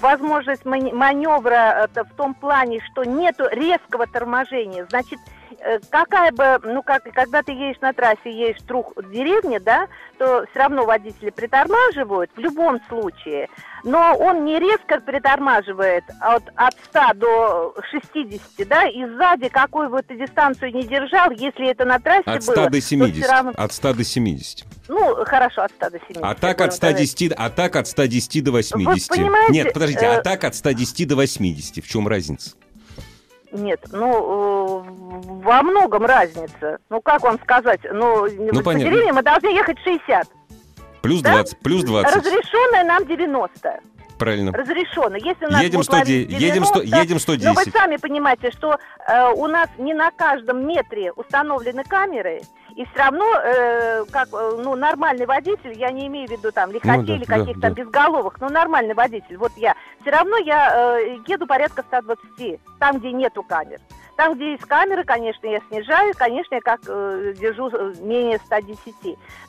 возможность 0.00 0.64
маневра 0.64 1.84
это 1.84 2.04
в 2.04 2.12
том 2.14 2.34
плане, 2.34 2.80
что 2.90 3.04
нету 3.04 3.44
резкого 3.50 4.06
торможения. 4.06 4.86
Значит, 4.90 5.20
э, 5.60 5.78
какая 5.90 6.32
бы, 6.32 6.58
ну 6.64 6.82
как, 6.82 7.04
когда 7.14 7.42
ты 7.42 7.52
едешь 7.52 7.80
на 7.80 7.92
трассе, 7.92 8.30
едешь 8.30 8.60
вдруг 8.62 8.92
в 8.96 9.10
деревне, 9.12 9.60
да, 9.60 9.86
то 10.18 10.44
все 10.50 10.58
равно 10.58 10.84
водители 10.84 11.30
притормаживают 11.30 12.30
в 12.34 12.40
любом 12.40 12.80
случае. 12.88 13.48
Но 13.84 14.16
он 14.18 14.44
не 14.44 14.58
резко 14.58 15.00
притормаживает 15.00 16.02
от, 16.20 16.42
от 16.56 16.74
100 16.90 17.00
до 17.14 17.74
60, 17.92 18.66
да, 18.68 18.88
и 18.88 19.04
сзади, 19.06 19.48
какую 19.48 19.90
бы 19.90 20.02
ты 20.02 20.16
дистанцию 20.16 20.74
не 20.74 20.82
держал, 20.82 21.30
если 21.30 21.70
это 21.70 21.84
на 21.84 22.00
трассе 22.00 22.22
От 22.26 22.42
100 22.42 22.52
было, 22.52 22.64
до 22.66 22.72
то 22.72 22.80
70. 22.80 23.22
всё 23.24 23.32
равно- 23.32 23.52
От 23.56 23.72
100 23.72 23.94
до 23.94 24.04
70. 24.04 24.66
Ну, 24.88 25.24
хорошо, 25.24 25.62
от 25.62 25.70
100 25.72 25.90
до 25.90 25.98
70. 25.98 26.18
А 26.22 26.34
так 26.34 26.60
от 26.60 26.70
будем 26.72 26.80
говорить. 26.90 27.10
110, 27.10 27.32
а 27.36 27.50
так 27.50 27.76
от 27.76 27.86
110 27.86 28.44
до 28.44 28.52
80. 28.52 29.08
понимаете, 29.08 29.52
Нет, 29.52 29.72
подождите, 29.72 30.06
э, 30.06 30.16
а 30.16 30.22
так 30.22 30.44
от 30.44 30.54
110 30.54 31.06
до 31.06 31.16
80. 31.16 31.84
В 31.84 31.88
чем 31.88 32.08
разница? 32.08 32.50
Нет, 33.52 33.80
ну, 33.92 34.84
э, 34.84 34.84
во 35.42 35.62
многом 35.62 36.04
разница. 36.04 36.78
Ну, 36.90 37.00
как 37.00 37.22
вам 37.22 37.38
сказать? 37.40 37.80
Ну, 37.90 38.26
Ну, 38.26 38.60
в 38.60 38.62
понятно. 38.62 39.12
мы 39.12 39.22
должны 39.22 39.48
ехать 39.48 39.78
60. 39.84 40.26
Плюс 41.02 41.22
Да? 41.22 41.30
20, 41.32 41.58
плюс 41.60 41.84
20. 41.84 42.16
Разрешенная 42.16 42.84
нам 42.84 43.06
90. 43.06 43.80
Правильно. 44.18 44.52
Разрешено. 44.52 45.16
Если 45.16 45.46
у 45.46 45.48
нас 45.50 45.62
Едем 45.62 45.78
будут 45.78 45.86
100, 45.86 45.96
ловить 45.96 46.30
едем 46.30 46.64
100, 46.64 46.80
90, 46.80 47.00
едем 47.00 47.18
Но 47.18 47.50
Ну, 47.50 47.54
вы 47.54 47.62
110. 47.62 47.72
сами 47.72 47.96
понимаете, 47.96 48.50
что 48.50 48.76
э, 49.06 49.30
у 49.32 49.46
нас 49.46 49.68
не 49.78 49.94
на 49.94 50.10
каждом 50.10 50.66
метре 50.66 51.12
установлены 51.12 51.84
камеры, 51.84 52.40
и 52.78 52.84
все 52.84 52.96
равно, 52.96 53.26
э, 53.42 54.04
как 54.04 54.28
э, 54.32 54.52
ну, 54.62 54.76
нормальный 54.76 55.26
водитель, 55.26 55.72
я 55.76 55.90
не 55.90 56.06
имею 56.06 56.28
в 56.28 56.30
виду 56.30 56.52
там 56.52 56.70
лихачей 56.70 57.00
Ну 57.00 57.06
да, 57.06 57.14
или 57.16 57.24
да, 57.24 57.38
каких-то 57.38 57.60
да. 57.60 57.70
безголовых, 57.70 58.40
но 58.40 58.48
нормальный 58.48 58.94
водитель, 58.94 59.36
вот 59.36 59.50
я, 59.56 59.74
все 60.00 60.10
равно 60.10 60.36
я 60.36 60.98
э, 61.00 61.16
еду 61.26 61.48
порядка 61.48 61.82
120, 61.82 62.60
там, 62.78 62.98
где 62.98 63.10
нету 63.10 63.42
камер. 63.42 63.80
Там, 64.18 64.34
где 64.34 64.52
есть 64.52 64.64
камеры, 64.64 65.02
конечно, 65.02 65.46
я 65.46 65.60
снижаю, 65.68 66.12
конечно, 66.16 66.54
я 66.54 66.60
как 66.60 66.80
э, 66.86 67.34
держу 67.36 67.68
э, 67.68 67.94
менее 68.00 68.38
110. 68.46 68.94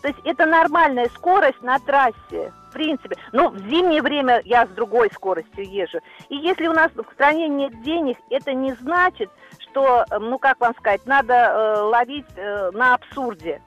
То 0.02 0.08
есть 0.08 0.20
это 0.24 0.48
нормальная 0.48 1.10
скорость 1.10 1.62
на 1.62 1.78
трассе, 1.80 2.52
в 2.70 2.74
принципе. 2.74 3.16
Но 3.32 3.50
в 3.50 3.58
зимнее 3.58 4.02
время 4.02 4.42
я 4.46 4.66
с 4.66 4.70
другой 4.70 5.10
скоростью 5.12 5.68
езжу. 5.68 6.00
И 6.30 6.36
если 6.36 6.68
у 6.68 6.74
нас 6.74 6.92
в 6.96 7.04
стране 7.14 7.48
нет 7.48 7.82
денег, 7.82 8.18
это 8.30 8.54
не 8.54 8.74
значит, 8.74 9.30
что, 9.70 10.06
э, 10.10 10.20
ну 10.20 10.38
как 10.40 10.60
вам 10.60 10.74
сказать, 10.78 11.06
надо 11.06 11.34
э, 11.34 11.82
ловить 11.82 12.26
э, 12.36 12.72
на 12.74 12.96
абсурде. 12.96 13.62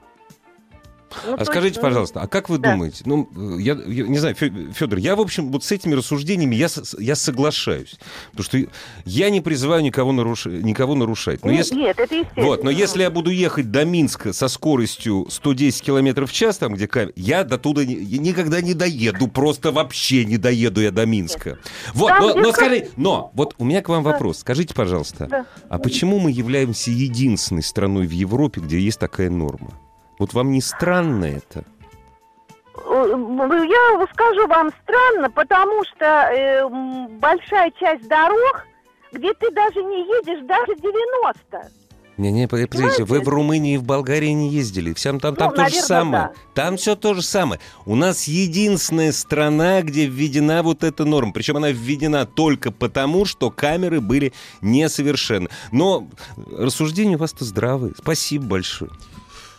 Ну, 1.25 1.35
А 1.37 1.45
скажите, 1.45 1.79
пожалуйста, 1.79 2.21
а 2.21 2.27
как 2.27 2.49
вы 2.49 2.57
да. 2.57 2.71
думаете? 2.71 3.03
Ну, 3.05 3.29
э, 3.35 3.61
я, 3.61 3.73
я 3.73 4.07
не 4.07 4.17
знаю, 4.17 4.35
Федор, 4.35 4.99
я, 4.99 5.15
в 5.15 5.21
общем, 5.21 5.51
вот 5.51 5.63
с 5.63 5.71
этими 5.71 5.93
рассуждениями 5.93 6.55
я, 6.55 6.67
я 6.99 7.15
соглашаюсь. 7.15 7.95
Потому 8.31 8.43
что 8.43 8.71
я 9.05 9.29
не 9.29 9.41
призываю 9.41 9.83
никого, 9.83 10.11
наруш... 10.11 10.45
никого 10.45 10.95
нарушать. 10.95 11.43
Но 11.43 11.51
ну, 11.51 11.57
если... 11.57 11.75
Нет, 11.75 11.99
это 11.99 12.15
естественно. 12.15 12.45
Вот, 12.45 12.63
но 12.63 12.69
если 12.69 13.01
я 13.01 13.11
буду 13.11 13.29
ехать 13.29 13.71
до 13.71 13.85
Минска 13.85 14.33
со 14.33 14.47
скоростью 14.47 15.27
110 15.29 15.81
километров 15.81 16.29
в 16.31 16.33
час, 16.33 16.57
там 16.57 16.73
где 16.73 16.87
камера, 16.87 17.13
я 17.15 17.43
до 17.43 17.57
туда 17.57 17.85
не- 17.85 17.95
никогда 17.95 18.61
не 18.61 18.73
доеду, 18.73 19.27
просто 19.27 19.71
вообще 19.71 20.25
не 20.25 20.37
доеду 20.37 20.81
я 20.81 20.91
до 20.91 21.05
Минска. 21.05 21.57
Вот, 21.93 22.09
Там, 22.09 22.21
но, 22.21 22.35
но 22.35 22.51
ка- 22.51 22.53
скажи, 22.53 22.89
но 22.95 23.31
вот 23.33 23.55
у 23.57 23.65
меня 23.65 23.81
к 23.81 23.89
вам 23.89 24.03
Да. 24.03 24.11
вопрос. 24.11 24.39
Скажите, 24.39 24.73
пожалуйста, 24.73 25.27
Да. 25.27 25.45
а 25.69 25.79
почему 25.79 26.19
мы 26.19 26.31
являемся 26.31 26.91
единственной 26.91 27.63
страной 27.63 28.07
в 28.07 28.11
Европе, 28.11 28.61
где 28.61 28.79
есть 28.79 28.99
такая 28.99 29.29
норма? 29.29 29.71
Вот 30.19 30.33
вам 30.33 30.51
не 30.51 30.61
странно 30.61 31.25
это? 31.25 31.63
Э, 32.75 33.05
Я 33.07 34.07
скажу 34.13 34.47
вам 34.47 34.71
странно, 34.83 35.29
потому 35.29 35.83
что 35.85 36.05
э, 36.05 36.67
большая 37.19 37.71
часть 37.79 38.07
дорог, 38.07 38.65
где 39.11 39.33
ты 39.33 39.51
даже 39.51 39.83
не 39.83 40.01
едешь 40.01 40.45
даже 40.47 40.75
90. 40.79 41.71
Не-не, 42.17 42.47
подождите, 42.47 43.05
вы 43.05 43.21
в 43.21 43.27
Румынии 43.27 43.73
и 43.73 43.77
в 43.77 43.83
Болгарии 43.83 44.27
не 44.29 44.49
ездили. 44.49 44.93
Всем 44.93 45.19
там, 45.19 45.35
там 45.35 45.49
Ну, 45.49 45.55
то 45.55 45.61
же 45.61 45.63
наверно, 45.63 45.87
самое. 45.87 46.23
да. 46.23 46.33
Там 46.53 46.77
все 46.77 46.95
то 46.95 47.15
же 47.15 47.23
самое. 47.23 47.59
У 47.87 47.95
нас 47.95 48.25
единственная 48.25 49.11
страна, 49.11 49.81
где 49.81 50.05
введена 50.05 50.61
вот 50.61 50.83
эта 50.83 51.05
норма. 51.05 51.33
Причем 51.33 51.57
она 51.57 51.71
введена 51.71 52.27
только 52.27 52.71
потому, 52.71 53.25
что 53.25 53.49
камеры 53.49 53.99
были 53.99 54.31
несовершенны. 54.61 55.49
Но 55.71 56.07
рассуждения 56.55 57.15
у 57.15 57.19
вас-то 57.19 57.45
здравые. 57.45 57.93
Спасибо 57.97 58.45
большое. 58.45 58.91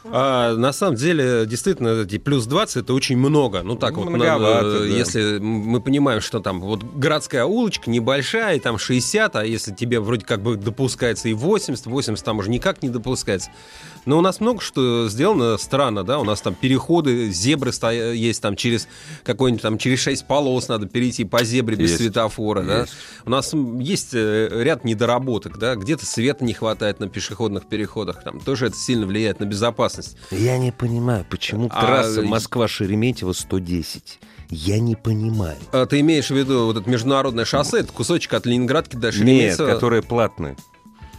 А, 0.06 0.54
на 0.54 0.72
самом 0.72 0.96
деле, 0.96 1.46
действительно, 1.46 2.02
эти 2.02 2.18
плюс 2.18 2.46
20 2.46 2.76
это 2.76 2.94
очень 2.94 3.16
много. 3.16 3.62
Ну 3.62 3.76
так 3.76 3.96
вот, 3.96 4.10
надо, 4.10 4.80
да. 4.80 4.84
если 4.84 5.38
мы 5.38 5.80
понимаем, 5.80 6.20
что 6.20 6.40
там 6.40 6.60
вот 6.60 6.82
городская 6.82 7.44
улочка 7.44 7.90
небольшая, 7.90 8.56
и 8.56 8.60
там 8.60 8.78
60, 8.78 9.36
а 9.36 9.44
если 9.44 9.72
тебе 9.72 10.00
вроде 10.00 10.24
как 10.26 10.42
бы 10.42 10.56
допускается 10.56 11.28
и 11.28 11.32
80, 11.32 11.86
80 11.86 12.24
там 12.24 12.38
уже 12.38 12.50
никак 12.50 12.82
не 12.82 12.88
допускается. 12.88 13.50
Но 14.06 14.18
у 14.18 14.20
нас 14.20 14.40
много 14.40 14.60
что 14.60 15.08
сделано 15.08 15.56
странно, 15.58 16.04
да, 16.04 16.18
у 16.18 16.24
нас 16.24 16.40
там 16.40 16.54
переходы, 16.54 17.30
зебры 17.30 17.72
есть 18.14 18.42
там 18.42 18.56
через 18.56 18.86
какой-нибудь 19.22 19.62
там 19.62 19.78
через 19.78 20.00
6 20.00 20.26
полос 20.26 20.68
надо 20.68 20.86
перейти 20.86 21.24
по 21.24 21.42
зебре 21.44 21.76
без 21.76 21.90
Есть. 21.90 22.02
светофора, 22.02 22.62
да. 22.62 22.80
Есть. 22.80 22.92
У 23.24 23.30
нас 23.30 23.52
есть 23.80 24.10
э, 24.12 24.48
ряд 24.62 24.84
недоработок, 24.84 25.58
да, 25.58 25.74
где-то 25.76 26.04
света 26.04 26.44
не 26.44 26.52
хватает 26.52 27.00
на 27.00 27.08
пешеходных 27.08 27.66
переходах, 27.66 28.22
там 28.22 28.40
тоже 28.40 28.66
это 28.66 28.76
сильно 28.76 29.06
влияет 29.06 29.40
на 29.40 29.44
безопасность. 29.44 30.16
Я 30.30 30.58
не 30.58 30.72
понимаю, 30.72 31.24
почему 31.28 31.68
А, 31.72 31.80
трасса 31.80 32.22
Москва-Шереметьево 32.22 33.32
110. 33.32 34.18
Я 34.50 34.78
не 34.78 34.94
понимаю. 34.94 35.56
А 35.72 35.86
ты 35.86 36.00
имеешь 36.00 36.28
в 36.28 36.34
виду 36.34 36.66
вот 36.66 36.76
это 36.76 36.88
международное 36.88 37.44
шоссе, 37.46 37.78
это 37.78 37.92
кусочек 37.92 38.34
от 38.34 38.44
Ленинградки 38.46 38.96
до 38.96 39.06
Нет, 39.08 39.14
Шереметьево? 39.14 39.66
которая 39.66 40.02
платная. 40.02 40.56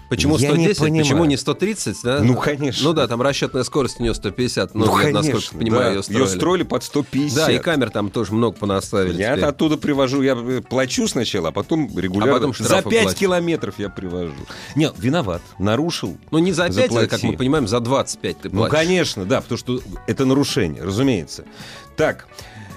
Почему 0.10 0.38
я 0.38 0.50
не 0.52 0.74
110? 0.74 0.80
понимаю. 0.80 1.04
Почему 1.04 1.26
не 1.26 1.38
130, 1.38 1.98
да? 2.04 2.20
Ну, 2.22 2.36
конечно. 2.36 2.84
Ну 2.84 2.94
да, 2.94 3.08
там 3.08 3.22
расчетная 3.22 3.64
скорость 3.64 4.00
у 4.00 4.04
нее 4.04 4.14
150, 4.14 4.76
ну, 4.76 5.00
я, 5.00 5.10
насколько 5.12 5.56
понимаю, 5.58 5.84
да. 5.84 5.90
ее 5.92 6.04
строили. 6.04 6.22
Её 6.24 6.36
строили 6.38 6.64
под 6.64 6.84
150. 6.84 7.36
Да, 7.36 7.52
и 7.52 7.60
камер 7.60 7.90
там 7.90 8.12
тоже 8.12 8.34
много 8.34 8.56
понаставили. 8.58 9.20
Я 9.20 9.34
теперь. 9.34 9.46
оттуда 9.46 9.78
привожу, 9.78 10.22
я 10.22 10.36
плачу 10.68 11.08
сначала, 11.08 11.50
а 11.50 11.52
потом 11.52 11.90
регулярно. 11.98 12.32
А 12.34 12.36
потом 12.36 12.54
За 12.54 12.64
штрафы 12.66 12.90
5 12.90 13.02
платишь. 13.04 13.20
километров 13.20 13.76
я 13.78 13.90
привожу. 13.90 14.34
Нет, 14.76 14.94
виноват, 14.98 15.42
нарушил. 15.60 16.18
Ну 16.32 16.38
не 16.40 16.52
за 16.54 16.68
5, 16.70 16.78
а, 16.78 16.80
как 16.80 16.92
Заплати. 17.04 17.28
мы 17.28 17.34
понимаем, 17.38 17.68
за 17.68 17.80
25 17.80 18.42
ты 18.42 18.50
Ну, 18.50 18.58
платишь. 18.60 18.72
конечно, 18.78 19.26
да, 19.26 19.42
потому 19.42 19.58
что 19.58 19.80
это 20.08 20.26
нарушение, 20.26 20.84
разумеется. 20.84 21.46
Так, 21.96 22.28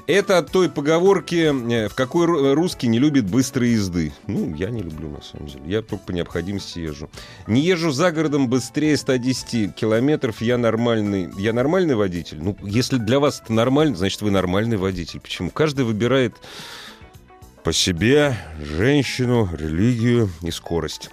это 0.09 0.39
от 0.39 0.51
той 0.51 0.69
поговорки, 0.71 1.53
э, 1.73 1.89
в 1.89 1.95
какой 1.95 2.27
ру- 2.27 2.55
русский 2.55 2.89
не 2.89 2.99
любит 2.99 3.27
быстрой 3.27 3.71
езды. 3.71 4.13
Ну, 4.27 4.55
я 4.55 4.71
не 4.71 4.81
люблю, 4.81 5.11
на 5.11 5.23
самом 5.23 5.47
деле. 5.47 5.63
Я 5.67 5.83
только 5.83 6.05
по 6.07 6.11
необходимости 6.13 6.79
езжу. 6.81 7.11
Не 7.47 7.61
езжу 7.61 7.91
за 7.93 8.11
городом 8.11 8.49
быстрее 8.49 8.97
110 8.97 9.75
километров, 9.75 10.41
я 10.41 10.57
нормальный. 10.59 11.29
Я 11.39 11.53
нормальный 11.53 11.95
водитель? 11.95 12.39
Ну, 12.41 12.57
если 12.63 12.97
для 12.97 13.21
вас 13.21 13.41
это 13.45 13.53
нормально, 13.53 13.97
значит, 13.97 14.23
вы 14.23 14.31
нормальный 14.31 14.79
водитель. 14.79 15.21
Почему? 15.21 15.51
Каждый 15.51 15.85
выбирает 15.85 16.35
по 17.63 17.73
себе 17.73 18.35
женщину, 18.61 19.49
религию 19.53 20.31
и 20.43 20.51
скорость. 20.51 21.11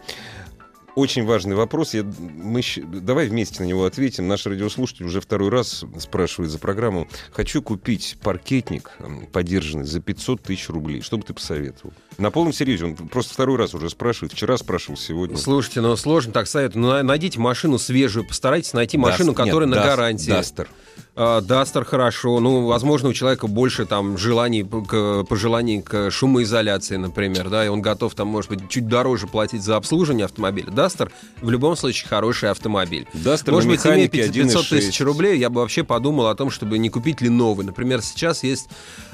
Очень 0.96 1.26
важный 1.26 1.56
вопрос. 1.58 1.94
Я, 1.94 2.04
мы, 2.04 2.62
давай 2.86 3.28
вместе 3.28 3.62
на 3.62 3.68
него 3.68 3.84
ответим. 3.84 4.30
Наш 4.30 4.46
радиослушатель 4.46 5.06
уже 5.06 5.20
второй 5.20 5.50
раз 5.50 5.84
спрашивает 6.00 6.50
за 6.52 6.58
программу. 6.58 7.10
Хочу 7.34 7.62
купить 7.62 8.16
паркетник 8.24 8.92
подержанный 9.34 9.84
за 9.84 10.00
500 10.00 10.42
тысяч 10.42 10.70
рублей. 10.70 11.02
Что 11.02 11.18
бы 11.18 11.24
ты 11.24 11.34
посоветовал? 11.34 11.92
На 12.18 12.32
полном 12.32 12.54
серьезе. 12.54 12.86
Он 12.86 12.96
просто 12.96 13.34
второй 13.34 13.58
раз 13.58 13.74
уже 13.74 13.90
спрашивает. 13.90 14.32
Вчера 14.32 14.56
спрашивал, 14.58 14.98
сегодня. 14.98 15.36
Слушайте, 15.38 15.82
ну 15.82 15.94
сложно 15.98 16.32
так 16.32 16.48
советую. 16.48 16.82
Ну, 16.84 16.88
на- 16.90 17.04
найдите 17.04 17.40
машину 17.42 17.78
свежую, 17.78 18.26
постарайтесь 18.26 18.72
найти 18.72 18.98
машину, 18.98 19.34
Даст- 19.34 19.40
нет, 19.40 19.48
которая 19.48 19.68
на 19.68 19.76
Даст- 19.76 19.88
гарантии. 19.88 20.30
Дастер. 20.30 20.70
А, 21.18 21.40
Дастер 21.42 21.86
хорошо. 21.86 22.40
Ну, 22.40 22.66
возможно, 22.66 23.10
у 23.10 23.14
человека 23.14 23.48
больше 23.48 23.86
там 23.86 24.18
желаний, 24.18 24.64
к, 24.64 25.24
пожеланий 25.24 25.82
к 25.82 26.12
шумоизоляции, 26.12 26.98
например, 26.98 27.50
да, 27.50 27.66
и 27.66 27.70
он 27.70 27.82
готов 27.82 28.14
там, 28.16 28.28
может 28.28 28.50
быть, 28.52 28.68
чуть 28.70 28.88
дороже 28.88 29.28
платить 29.28 29.64
за 29.64 29.78
обслуживание 29.78 30.26
автомобиля. 30.26 30.72
Дастер 30.72 31.12
в 31.42 31.50
любом 31.50 31.76
случае 31.78 32.10
хороший 32.10 32.50
автомобиль. 32.52 33.08
Дастер 33.14 33.54
Может 33.54 33.70
быть, 33.70 33.86
имея 33.86 34.08
механике 34.08 34.32
500 34.32 34.66
1.6. 34.66 34.70
тысяч 34.70 35.02
рублей, 35.02 35.38
я 35.40 35.50
бы 35.50 35.62
вообще 35.62 35.84
подумал 35.84 36.28
о 36.28 36.36
том, 36.36 36.50
чтобы 36.50 36.78
не 36.78 36.90
купить 36.90 37.22
ли 37.22 37.30
новый. 37.30 37.66
Например, 37.66 38.02
сейчас 38.02 38.44
есть 38.44 38.68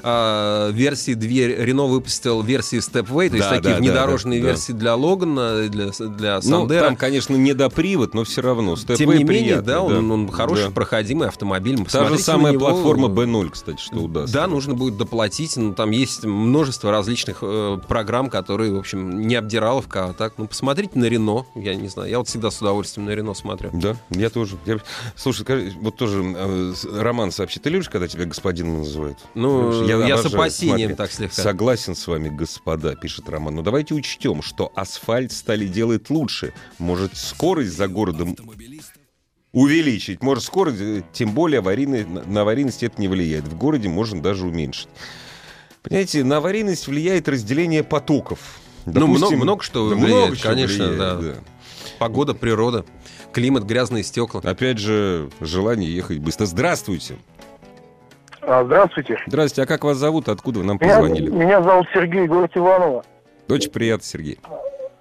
а, 0.04 0.70
версии, 0.72 1.14
две, 1.14 1.56
Рено 1.64 1.86
выпустил 1.86 2.42
версии 2.42 2.80
Stepway, 2.80 3.30
то 3.30 3.36
есть 3.36 3.50
Да, 3.50 3.56
такие 3.58 3.76
да, 3.76 3.80
внедорожные 3.80 4.40
да, 4.40 4.46
да. 4.46 4.52
версии 4.54 4.72
для 4.74 4.96
Логана, 4.96 5.68
для, 5.70 5.90
для 5.92 6.36
Ну, 6.38 6.42
Сандера. 6.42 6.86
там, 6.86 6.96
конечно, 6.96 7.36
недопривод, 7.36 8.14
но 8.14 8.24
все 8.24 8.42
равно. 8.42 8.76
Тем 8.76 8.96
Степвей 8.96 9.20
не 9.20 9.24
менее, 9.24 9.44
приятный, 9.62 9.66
да, 9.66 9.82
он, 9.82 10.12
он 10.12 10.32
хороший, 10.32 10.66
Да. 10.66 10.72
проходимый 10.72 11.28
автомобиль. 11.28 11.71
Та 11.92 12.08
же 12.10 12.18
самая 12.18 12.54
него. 12.54 12.66
платформа 12.66 13.08
B0, 13.08 13.50
кстати, 13.50 13.80
что 13.82 13.98
удастся. 14.00 14.34
Да, 14.34 14.48
нужно 14.48 14.74
будет 14.74 14.98
доплатить. 14.98 15.58
Ну, 15.58 15.74
там 15.74 15.92
есть 15.92 16.24
множество 16.24 16.92
различных 16.92 17.40
э, 17.42 17.80
программ, 17.88 18.30
которые, 18.30 18.74
в 18.74 18.78
общем, 18.80 19.22
не 19.28 19.36
обдираловка, 19.36 20.06
а 20.06 20.14
так. 20.14 20.34
Ну, 20.38 20.48
посмотрите 20.48 20.98
на 20.98 21.06
Рено. 21.06 21.46
Я 21.56 21.76
не 21.76 21.88
знаю. 21.88 22.10
Я 22.10 22.18
вот 22.20 22.28
всегда 22.28 22.52
с 22.52 22.60
удовольствием 22.62 23.06
на 23.08 23.12
Рено 23.16 23.34
смотрю. 23.34 23.70
Да, 23.74 23.96
я 24.10 24.30
тоже. 24.30 24.58
Я- 24.66 24.80
Слушай, 25.16 25.42
скажи, 25.42 25.74
вот 25.82 25.96
тоже 25.98 26.24
э, 26.24 26.74
Роман 26.94 27.32
сообщит. 27.32 27.64
Ты 27.64 27.70
любишь, 27.70 27.90
когда 27.90 28.08
тебя 28.08 28.26
господином 28.26 28.80
называют? 28.80 29.18
Ну, 29.36 29.82
Любишь? 29.86 30.08
я, 30.08 30.18
с 30.18 30.26
опасением 30.26 30.90
Смотри. 30.90 30.96
так 30.96 31.12
слегка. 31.12 31.42
Согласен 31.42 31.96
с 31.96 32.08
вами, 32.08 32.30
господа, 32.30 32.96
пишет 32.96 33.30
Роман. 33.30 33.56
Но 33.56 33.62
давайте 33.62 33.94
учтем, 33.94 34.42
что 34.42 34.72
асфальт 34.76 35.32
стали 35.32 35.68
делать 35.68 36.10
лучше. 36.10 36.54
Может, 36.80 37.16
скорость 37.18 37.76
за 37.76 37.88
городом 37.88 38.36
увеличить. 39.54 40.24
Может, 40.24 40.44
скорость, 40.44 40.80
э, 40.82 41.04
тем 41.12 41.32
более 41.32 41.60
аварийный- 41.60 42.06
на 42.06 42.42
аварийность 42.42 42.84
это 42.84 43.00
не 43.02 43.08
влияет. 43.08 43.46
В 43.46 43.58
городе 43.58 43.90
можно 43.90 44.22
даже 44.22 44.46
уменьшить. 44.46 44.88
Понимаете, 45.84 46.24
на 46.24 46.38
аварийность 46.38 46.88
влияет 46.88 47.28
разделение 47.28 47.84
потоков. 47.84 48.60
Ну, 48.86 49.08
много- 49.08 49.36
много 49.36 49.64
что 49.64 49.90
Да 49.90 49.96
влияет, 49.96 50.30
много 50.32 50.42
конечно, 50.42 50.88
влияет, 50.88 51.20
да. 51.22 51.34
Погода, 52.00 52.34
природа, 52.34 52.86
климат, 53.34 53.64
грязные 53.64 54.04
стекла. 54.04 54.42
Опять 54.44 54.78
же, 54.78 55.30
желание 55.40 55.94
ехать 55.94 56.20
быстро. 56.20 56.46
Здравствуйте. 56.46 57.18
А, 58.42 58.64
Здравствуйте. 58.64 59.18
Здравствуйте, 59.28 59.64
а 59.64 59.66
как 59.68 59.84
вас 59.84 59.98
зовут? 59.98 60.28
Откуда 60.30 60.60
вы 60.60 60.66
нам 60.66 60.78
Меня, 60.82 60.96
позвонили? 60.98 61.30
меня 61.30 61.62
зовут 61.62 61.86
Сергей, 61.94 62.26
город 62.28 62.52
Иваново. 62.56 63.04
Очень 63.48 63.70
приятно, 63.72 64.06
Сергей. 64.06 64.40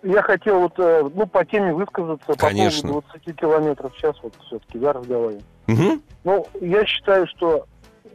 Я 0.02 0.22
хотел 0.22 0.60
вот, 0.60 0.78
э, 0.78 1.08
ну, 1.14 1.26
по 1.26 1.44
теме 1.44 1.72
высказаться 1.74 2.32
Конечно. 2.36 2.88
по 2.88 3.00
поводу 3.00 3.06
20 3.24 3.36
километров 3.36 3.94
в 3.94 3.98
час, 3.98 4.16
вот 4.22 4.34
все-таки, 4.46 4.78
да, 4.78 4.92
разговариваем. 4.92 5.42
Мгм. 5.66 6.02
Ну, 6.24 6.46
я 6.60 6.84
считаю, 6.86 7.26
что, 7.26 7.66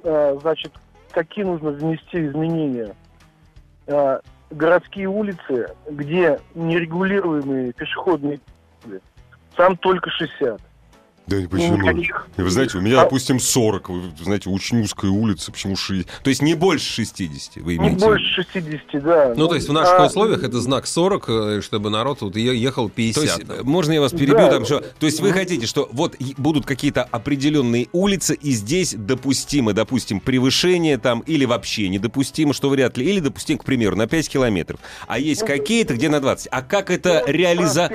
э, 0.03 0.37
значит, 0.41 0.71
какие 1.11 1.45
нужно 1.45 1.71
внести 1.71 2.25
изменения. 2.25 2.95
Э, 3.87 4.19
городские 4.49 5.07
улицы, 5.07 5.73
где 5.89 6.39
нерегулируемые 6.53 7.73
пешеходные 7.73 8.39
там 9.55 9.77
только 9.77 10.09
60. 10.09 10.61
Да 11.27 11.37
И 11.37 11.47
почему? 11.47 11.77
никаких- 11.77 12.27
Вы 12.37 12.49
знаете, 12.51 12.77
у 12.77 12.81
меня, 12.81 13.01
А- 13.01 13.03
допустим, 13.05 13.39
40. 13.39 13.89
Вы 13.89 14.03
знаете, 14.23 14.49
очень 14.49 14.81
узкая 14.81 15.09
улица, 15.09 15.51
почему 15.51 15.75
60? 15.75 16.07
То 16.23 16.29
есть 16.29 16.41
не 16.43 16.53
больше 16.53 16.85
60 16.85 17.61
вы 17.61 17.73
Не 17.73 17.77
имеете? 17.79 17.95
в 17.95 17.97
виду? 17.97 18.05
больше 18.07 18.43
60, 18.43 19.03
да. 19.03 19.33
Ну, 19.35 19.47
то 19.47 19.55
есть 19.55 19.67
в 19.67 19.73
наших 19.73 19.99
а, 19.99 20.05
условиях 20.05 20.43
это 20.43 20.59
знак 20.61 20.85
40, 20.85 21.25
э, 21.29 21.61
чтобы 21.63 21.89
народ 21.89 22.21
вот 22.21 22.35
ехал 22.35 22.89
50. 22.89 23.15
То 23.15 23.21
есть, 23.53 23.61
э, 23.61 23.63
можно 23.63 23.93
я 23.93 24.01
вас 24.01 24.11
перебью 24.11 24.35
Да. 24.35 24.49
там, 24.51 24.65
что... 24.65 24.81
То 24.99 25.07
есть 25.07 25.19
вы 25.19 25.31
хотите, 25.31 25.65
что 25.65 25.89
вот 25.91 26.15
будут 26.37 26.65
какие-то 26.67 27.03
определенные 27.03 27.87
улицы, 27.91 28.35
и 28.35 28.51
здесь 28.51 28.93
допустимо, 28.95 29.73
допустим, 29.73 30.19
превышение 30.19 30.97
там, 30.99 31.21
или 31.21 31.45
вообще 31.45 31.89
недопустимо, 31.89 32.53
что 32.53 32.69
вряд 32.69 32.97
ли, 32.97 33.05
или 33.09 33.19
допустимо, 33.19 33.59
к 33.59 33.65
примеру, 33.65 33.95
на 33.95 34.05
5 34.07 34.29
километров. 34.29 34.79
А 35.07 35.17
есть 35.17 35.41
Ну, 35.41 35.47
какие-то, 35.47 35.95
где 35.95 36.09
на 36.09 36.19
20. 36.21 36.47
А 36.51 36.61
как 36.61 36.91
это 36.91 37.23
ну, 37.25 37.33
реализа... 37.33 37.89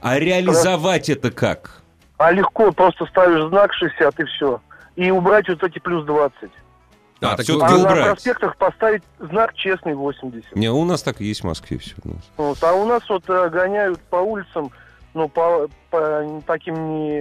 А 0.00 0.18
реализовать 0.20 1.08
это 1.08 1.32
как? 1.32 1.82
А 2.18 2.32
легко, 2.32 2.72
просто 2.72 3.06
ставишь 3.06 3.48
знак 3.48 3.72
60 3.74 4.20
и 4.20 4.24
все. 4.24 4.60
И 4.96 5.10
убрать 5.10 5.48
вот 5.48 5.62
эти 5.62 5.78
плюс 5.78 6.04
20. 6.06 6.50
А, 7.20 7.36
так 7.36 7.40
всё-таки 7.40 7.74
А 7.74 7.76
на 7.76 7.84
убрать. 7.84 8.04
проспектах 8.12 8.56
поставить 8.56 9.02
знак 9.18 9.54
честный 9.54 9.94
80. 9.94 10.54
Не, 10.54 10.70
у 10.70 10.84
нас 10.84 11.02
так 11.02 11.20
и 11.20 11.24
есть 11.24 11.42
в 11.42 11.44
Москве 11.44 11.78
все. 11.78 11.94
Вот, 12.36 12.62
а 12.62 12.72
у 12.72 12.86
нас 12.86 13.08
вот 13.08 13.24
э, 13.28 13.48
гоняют 13.48 14.00
по 14.10 14.16
улицам, 14.16 14.70
ну, 15.14 15.28
по, 15.28 15.68
по 15.90 16.42
таким 16.46 16.74
не, 16.74 17.20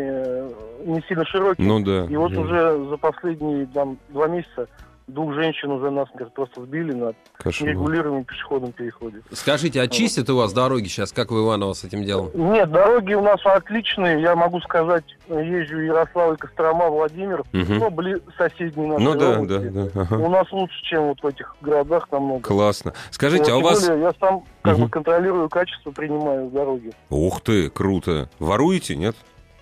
не 0.86 1.02
сильно 1.08 1.26
широким. 1.26 1.68
Ну 1.68 1.80
да. 1.80 2.06
И 2.10 2.16
вот 2.16 2.34
да. 2.34 2.42
уже 2.42 2.86
за 2.90 2.98
последние 2.98 3.68
там, 3.68 3.98
два 4.10 4.28
месяца 4.28 4.68
двух 5.08 5.34
женщин 5.34 5.72
уже 5.72 5.92
насмерть 5.92 6.34
просто 6.34 6.62
сбили 6.64 6.92
на 6.94 7.14
Кошмар. 7.38 7.70
нерегулируемом 7.70 8.24
пешеходном 8.26 8.72
переходе. 8.72 9.22
Скажите, 9.32 9.82
а 9.82 9.88
чистят 9.88 10.30
у 10.30 10.38
вас 10.38 10.54
дороги 10.54 10.88
сейчас, 10.88 11.12
как 11.12 11.32
в 11.32 11.38
Иваново 11.40 11.74
с 11.74 11.84
этим 11.84 12.04
делом? 12.04 12.32
Нет, 12.34 12.72
дороги 12.72 13.14
у 13.14 13.22
нас 13.22 13.40
отличные. 13.46 14.22
Я 14.22 14.36
могу 14.36 14.60
сказать, 14.62 15.04
езжу 15.30 15.80
Ярославль, 15.80 16.38
Кострома, 16.38 16.90
Владимир. 16.90 17.44
Мгм. 17.54 17.78
Ну, 17.80 17.90
были 17.90 18.22
соседние 18.38 18.88
наши 18.88 19.04
Ну 19.04 19.16
да, 19.16 19.36
да, 19.42 19.60
да. 19.60 20.02
ага. 20.02 20.16
У 20.16 20.30
нас 20.30 20.52
лучше, 20.52 20.82
чем 20.84 21.04
вот 21.10 21.22
в 21.22 21.28
этих 21.28 21.56
городах 21.62 22.08
намного. 22.12 22.42
Классно. 22.42 22.94
Скажите, 23.12 23.52
а 23.52 23.56
Вот, 23.56 23.62
у 23.62 23.66
вас... 23.66 23.88
более 23.88 24.02
я 24.04 24.14
сам 24.20 24.44
как 24.62 24.74
Мгм. 24.78 24.84
бы 24.86 24.90
контролирую 24.90 25.50
качество, 25.50 25.92
принимаю 25.92 26.50
дороги. 26.50 26.92
Ух 27.10 27.42
ты, 27.42 27.70
круто. 27.70 28.30
Воруете, 28.40 28.96
нет? 28.96 29.16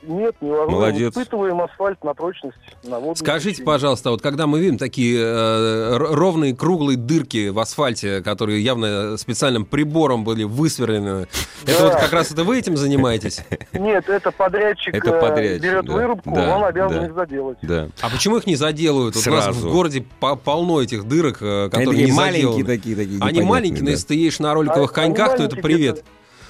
Нет, 0.06 0.36
не 0.42 0.50
воруем. 0.50 0.72
Молодец. 0.72 1.12
Испытываем 1.14 1.62
асфальт 1.62 2.04
на 2.04 2.14
прочность, 2.14 2.58
на 2.84 3.00
воду. 3.00 3.16
Скажите, 3.18 3.64
пожалуйста, 3.64 4.12
вот 4.12 4.22
когда 4.22 4.48
мы 4.48 4.60
видим 4.60 4.78
такие 4.78 5.20
э, 5.22 5.98
ровные 5.98 6.56
круглые 6.56 6.98
дырки 6.98 7.50
в 7.50 7.60
асфальте, 7.60 8.22
которые 8.22 8.62
явно 8.64 9.18
специальным 9.18 9.66
прибором 9.66 10.24
были 10.24 10.44
высверлены, 10.44 11.28
это 11.66 11.84
вот 11.84 11.96
как 11.96 12.12
раз 12.14 12.32
это 12.32 12.44
вы 12.44 12.60
этим 12.60 12.76
занимаетесь? 12.78 13.42
Нет, 13.74 14.10
это 14.10 14.32
подрядчик, 14.32 14.94
Это 14.94 15.12
э, 15.12 15.22
подрядчик, 15.22 15.64
берет 15.64 15.86
да. 15.86 15.94
вырубку, 15.94 16.32
Да, 16.36 16.58
он 16.58 16.64
обязан 16.66 17.00
да. 17.00 17.06
их 17.06 17.14
заделать. 17.14 17.58
Да. 17.62 17.88
А 18.02 18.10
почему 18.10 18.38
их 18.38 18.46
не 18.48 18.56
заделывают? 18.56 19.16
Вот 19.16 19.26
у 19.28 19.32
нас 19.32 19.46
Сразу. 19.46 19.68
в 19.70 19.72
городе 19.72 20.06
по- 20.20 20.36
полно 20.36 20.82
этих 20.82 21.06
дырок, 21.08 21.38
э, 21.42 21.70
которые 21.72 22.06
не 22.06 22.12
маленькие 22.12 22.48
заделаны. 22.52 22.66
такие, 22.78 22.96
такие. 22.96 23.20
Они 23.22 23.42
маленькие, 23.42 23.84
но 23.84 23.90
если 23.92 24.08
ты 24.08 24.16
едешь 24.16 24.40
на 24.40 24.54
роликовых 24.54 24.92
А- 24.92 24.94
коньках, 24.94 25.38
то 25.38 25.44
это 25.44 25.56
привет. 25.56 26.04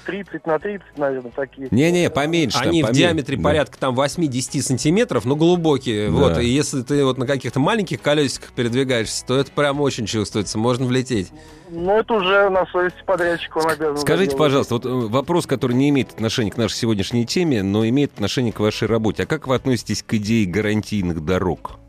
30 0.05 0.45
на 0.45 0.60
30, 0.60 0.98
наверное, 0.98 1.31
такие. 1.31 1.67
Не-не, 1.72 2.10
поменьше. 2.10 2.60
там, 2.60 2.69
Они 2.69 2.81
в 2.83 2.86
поменьше. 2.88 3.01
диаметре 3.01 3.38
Да. 3.38 3.43
порядка 3.43 3.77
там 3.77 3.95
8-10 3.95 4.62
сантиметров, 4.62 5.25
но 5.25 5.35
глубокие. 5.35 6.07
Да. 6.07 6.13
Вот. 6.13 6.37
И 6.39 6.46
если 6.48 6.81
ты 6.81 7.03
вот 7.05 7.18
на 7.18 7.25
каких-то 7.25 7.59
маленьких 7.59 8.01
колесиках 8.01 8.51
передвигаешься, 8.53 9.25
то 9.25 9.37
это 9.37 9.51
прям 9.51 9.81
очень 9.81 10.05
чувствуется. 10.05 10.57
Можно 10.57 10.85
влететь. 10.85 11.31
Но 11.70 11.98
это 12.00 12.13
уже 12.13 12.50
на 12.50 12.66
совести 12.68 12.98
подрядчика 13.05 13.57
он 13.57 13.70
обязан 13.72 13.98
Скажите, 13.98 14.31
заделать. 14.31 14.37
пожалуйста, 14.37 14.74
вот 14.75 14.85
э, 14.85 14.89
вопрос, 14.89 15.48
который 15.48 15.74
не 15.75 15.89
имеет 15.89 16.11
отношения 16.11 16.51
к 16.51 16.57
нашей 16.57 16.75
сегодняшней 16.75 17.25
теме, 17.25 17.63
но 17.63 17.87
имеет 17.87 18.13
отношение 18.13 18.53
к 18.53 18.59
вашей 18.59 18.87
работе. 18.87 19.24
А 19.24 19.25
как 19.25 19.48
вы 19.48 19.55
относитесь 19.55 20.03
к 20.03 20.13
идее 20.13 20.46
гарантийных 20.46 21.25
дорог? 21.25 21.79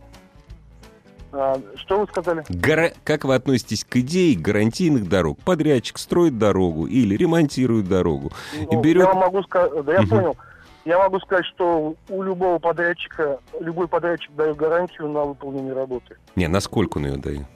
А, 1.37 1.61
что 1.77 1.99
вы 2.01 2.07
сказали? 2.07 2.45
Гара- 2.49 2.93
Как 3.03 3.25
вы 3.25 3.35
относитесь 3.35 3.85
к 3.85 3.97
идее 3.97 4.39
гарантийных 4.39 5.09
дорог? 5.09 5.39
Подрядчик 5.41 5.99
строит 5.99 6.39
дорогу 6.39 6.87
или 6.87 7.17
ремонтирует 7.17 7.89
дорогу. 7.89 8.31
И 8.55 8.67
Ну, 8.73 8.81
берет- 8.81 9.03
Я 9.03 9.09
вам 9.09 9.19
могу 9.19 9.43
сказать, 9.43 9.85
да 9.85 9.93
я 9.95 10.01
Мгм. 10.03 10.09
понял. 10.11 10.37
Я 10.85 10.99
могу 10.99 11.19
сказать, 11.21 11.45
что 11.47 11.97
у 12.09 12.23
любого 12.23 12.59
подрядчика, 12.59 13.39
любой 13.59 13.89
подрядчик 13.89 14.31
дает 14.37 14.57
гарантию 14.57 15.09
на 15.09 15.25
выполнение 15.25 15.73
работы. 15.73 16.17
Не, 16.37 16.47
насколько 16.47 16.99
он 16.99 17.07
ее 17.07 17.17
дает? 17.17 17.47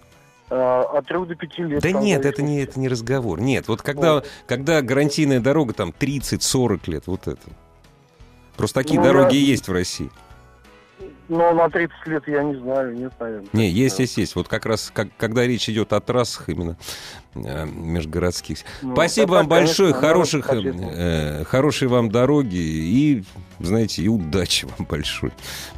А, 0.51 0.83
от 0.99 1.07
3 1.07 1.27
до 1.27 1.35
5 1.37 1.62
лет. 1.69 1.83
Да 1.83 1.93
нет, 1.93 2.25
это 2.25 2.43
не, 2.43 2.61
это 2.62 2.81
не 2.81 2.88
разговор. 2.88 3.38
Нет, 3.41 3.69
вот 3.69 3.83
когда, 3.83 4.14
Вот. 4.14 4.27
когда 4.47 4.81
гарантийная 4.83 5.41
дорога 5.41 5.75
там 5.75 5.93
30-40 5.93 6.88
лет, 6.88 7.05
вот 7.07 7.29
это. 7.29 7.43
Просто 8.57 8.81
такие 8.81 8.99
Ну, 8.99 9.05
дороги 9.07 9.37
я- 9.37 9.41
и 9.41 9.45
есть 9.45 9.69
в 9.69 9.73
России. 9.73 10.11
Но 11.29 11.53
на 11.53 11.69
30 11.69 12.07
лет 12.07 12.23
я 12.27 12.43
не 12.43 12.55
знаю, 12.57 12.95
нет, 12.97 13.12
наверное. 13.21 13.49
Не, 13.53 13.71
есть, 13.71 13.97
Да. 13.99 14.03
есть, 14.03 14.17
есть. 14.17 14.35
Вот 14.35 14.49
как 14.49 14.64
раз, 14.64 14.91
как- 14.95 15.09
когда 15.19 15.47
речь 15.47 15.69
идет 15.69 15.93
о 15.93 16.01
трассах 16.01 16.49
именно 16.49 16.77
э, 17.35 17.67
межгородских. 17.67 18.59
Ну, 18.83 18.95
Спасибо 18.95 19.29
да, 19.29 19.35
вам 19.35 19.49
большое, 19.49 19.93
конечно, 19.93 20.09
хороших, 20.09 20.49
э, 20.51 20.73
э, 21.41 21.45
хорошей 21.45 21.88
вам 21.88 22.11
дороги 22.11 22.57
и, 22.57 23.25
знаете, 23.61 24.03
и 24.03 24.09
удачи 24.09 24.67
вам 24.79 24.87
большой. 24.88 25.33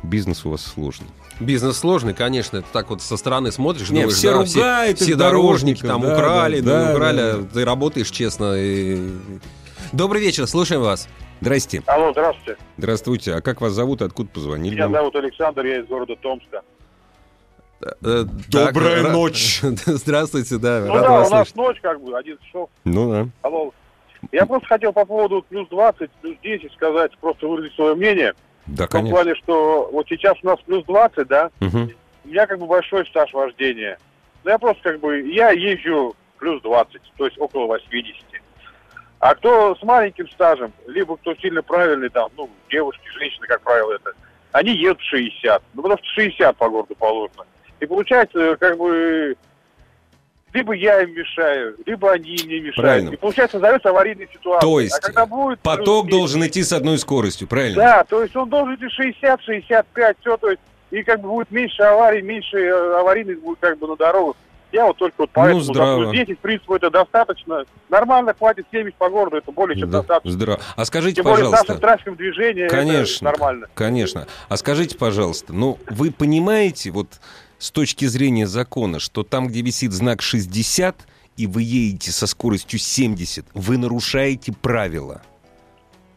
Бизнес 0.04 0.44
у 0.46 0.50
вас 0.50 0.62
сложный. 0.62 1.08
Бизнес 1.40 1.78
сложный, 1.78 2.14
конечно. 2.14 2.58
Это 2.58 2.66
так 2.72 2.90
вот 2.90 3.02
со 3.02 3.16
стороны 3.16 3.50
смотришь, 3.50 3.90
Не, 3.90 4.02
думаешь, 4.02 4.14
все 4.18 4.30
да, 4.32 4.38
ругают 4.38 4.98
все 5.00 5.10
их, 5.10 5.16
дорожники 5.16 5.82
там 5.82 6.02
да, 6.02 6.12
украли, 6.14 6.60
да, 6.60 6.70
да, 6.80 6.86
да, 6.86 6.92
украли, 6.94 7.16
да. 7.16 7.30
а 7.38 7.42
ты 7.52 7.64
работаешь 7.64 8.10
честно. 8.10 8.54
и- 8.56 9.10
Добрый 9.92 10.20
вечер, 10.22 10.46
слушаем 10.46 10.82
вас. 10.82 11.08
Здрасте. 11.40 11.82
Алло, 11.86 12.12
здравствуйте. 12.12 12.56
Здравствуйте. 12.76 13.34
А 13.34 13.40
как 13.40 13.60
вас 13.60 13.72
зовут? 13.72 14.02
Откуда 14.02 14.28
позвонили? 14.30 14.74
Меня 14.74 14.88
зовут 14.88 15.16
Александр, 15.16 15.64
я 15.64 15.78
из 15.80 15.86
города 15.86 16.14
Томска. 16.16 16.62
Э, 17.80 18.24
Добрая 18.48 19.04
ра- 19.04 19.10
ночь. 19.10 19.60
Здравствуйте, 19.62 20.58
да, 20.58 20.80
Ну 20.86 20.92
рад 20.94 21.02
да, 21.02 21.10
вас 21.10 21.28
у 21.28 21.30
нас 21.30 21.48
слышать. 21.48 21.56
ночь 21.56 21.80
как 21.80 22.00
бы, 22.02 22.16
11 22.18 22.44
часов. 22.44 22.68
Ну 22.84 23.10
да. 23.10 23.28
Алло. 23.42 23.72
Я 24.32 24.44
просто 24.44 24.68
хотел 24.68 24.92
по 24.92 25.06
поводу 25.06 25.42
плюс 25.48 25.66
20, 25.70 26.10
плюс 26.20 26.36
10 26.42 26.72
сказать, 26.74 27.16
просто 27.18 27.46
выразить 27.48 27.74
свое 27.74 27.94
мнение. 27.94 28.34
Да, 28.66 28.84
В 28.84 28.88
том 28.90 29.00
конечно. 29.00 29.16
плане, 29.16 29.34
что 29.36 29.88
вот 29.90 30.06
сейчас 30.10 30.36
у 30.42 30.46
нас 30.46 30.58
плюс 30.66 30.84
20, 30.84 31.26
да, 31.26 31.50
Мгм. 31.60 31.90
у 32.26 32.28
меня 32.28 32.46
как 32.46 32.58
бы 32.58 32.66
большой 32.66 33.06
стаж 33.06 33.32
вождения. 33.32 33.98
Ну 34.44 34.50
я 34.50 34.58
просто 34.58 34.82
как 34.82 35.00
бы, 35.00 35.22
я 35.32 35.50
езжу 35.52 36.14
плюс 36.38 36.60
20, 36.60 37.00
то 37.16 37.24
есть 37.24 37.38
около 37.38 37.66
80. 37.66 38.22
А 39.20 39.34
кто 39.34 39.76
с 39.76 39.82
маленьким 39.82 40.28
стажем, 40.30 40.72
либо 40.86 41.16
кто 41.18 41.34
сильно 41.34 41.62
правильный 41.62 42.08
там, 42.08 42.30
ну, 42.38 42.48
девушки, 42.70 43.06
женщины, 43.18 43.46
как 43.46 43.60
правило, 43.60 43.92
это, 43.92 44.12
они 44.52 44.72
едут 44.72 45.00
60. 45.02 45.62
Ну, 45.74 45.82
потому 45.82 45.98
что 45.98 46.08
60 46.14 46.56
по 46.56 46.68
городу 46.70 46.94
положено. 46.94 47.44
И 47.80 47.86
получается, 47.86 48.56
как 48.58 48.78
бы, 48.78 49.36
либо 50.54 50.72
я 50.72 51.02
им 51.02 51.12
мешаю, 51.12 51.76
либо 51.84 52.12
они 52.12 52.34
мне 52.46 52.60
мешают. 52.60 52.76
Правильно. 52.76 53.10
И 53.10 53.16
получается, 53.16 53.56
создается 53.56 53.90
аварийная 53.90 54.26
ситуация. 54.32 54.66
То 54.66 54.80
есть 54.80 54.98
а 54.98 55.00
когда 55.02 55.26
будет 55.26 55.60
Поток 55.60 56.06
10, 56.06 56.18
должен 56.18 56.46
идти 56.46 56.62
с 56.62 56.72
одной 56.72 56.96
скоростью, 56.96 57.46
правильно? 57.46 57.76
да, 57.76 58.04
то 58.04 58.22
есть 58.22 58.34
он 58.34 58.48
должен 58.48 58.74
идти 58.76 58.88
60, 58.88 59.42
65, 59.42 60.16
все, 60.20 60.36
то 60.38 60.48
есть, 60.48 60.62
и 60.90 61.02
как 61.02 61.20
бы 61.20 61.28
будет 61.28 61.50
меньше 61.50 61.82
аварий, 61.82 62.22
меньше 62.22 62.56
э, 62.56 62.98
аварийных 62.98 63.42
будет 63.42 63.58
как 63.60 63.78
бы 63.78 63.86
на 63.86 63.96
дорогах. 63.96 64.36
Я 64.72 64.86
вот 64.86 64.96
только 64.98 65.14
вот 65.18 65.30
поэтому 65.32 65.58
Ну, 65.58 65.64
здраво. 65.64 66.10
плюс 66.12 66.12
10, 66.26 66.38
в 66.38 66.40
принципе, 66.40 66.76
это 66.76 66.90
достаточно. 66.90 67.64
Нормально 67.88 68.34
хватит 68.38 68.66
70 68.70 68.94
по 68.96 69.08
городу, 69.08 69.36
это 69.38 69.50
более 69.52 69.78
чем 69.78 69.90
Да, 69.90 69.98
достаточно. 69.98 70.30
здраво. 70.30 70.60
А 70.76 70.84
скажите, 70.84 71.16
Тем 71.16 71.24
более 71.24 71.38
с 71.38 71.50
пожалуйста, 71.50 71.72
нашим 71.72 71.80
трафиком 71.80 72.16
движения 72.16 72.68
Конечно, 72.68 73.28
это 73.28 73.38
нормально. 73.38 73.66
Конечно. 73.74 74.26
А 74.48 74.56
скажите, 74.56 74.96
пожалуйста, 74.96 75.52
ну 75.52 75.78
вы 75.90 76.10
понимаете, 76.12 76.90
вот 76.90 77.20
с 77.58 77.70
точки 77.70 78.04
зрения 78.06 78.46
закона, 78.46 78.98
что 79.00 79.22
там, 79.22 79.48
где 79.48 79.60
висит 79.62 79.92
знак 79.92 80.22
60, 80.22 80.96
и 81.36 81.46
вы 81.46 81.62
едете 81.62 82.10
со 82.10 82.26
скоростью 82.26 82.78
70, 82.78 83.46
вы 83.54 83.76
нарушаете 83.78 84.52
правила. 84.52 85.22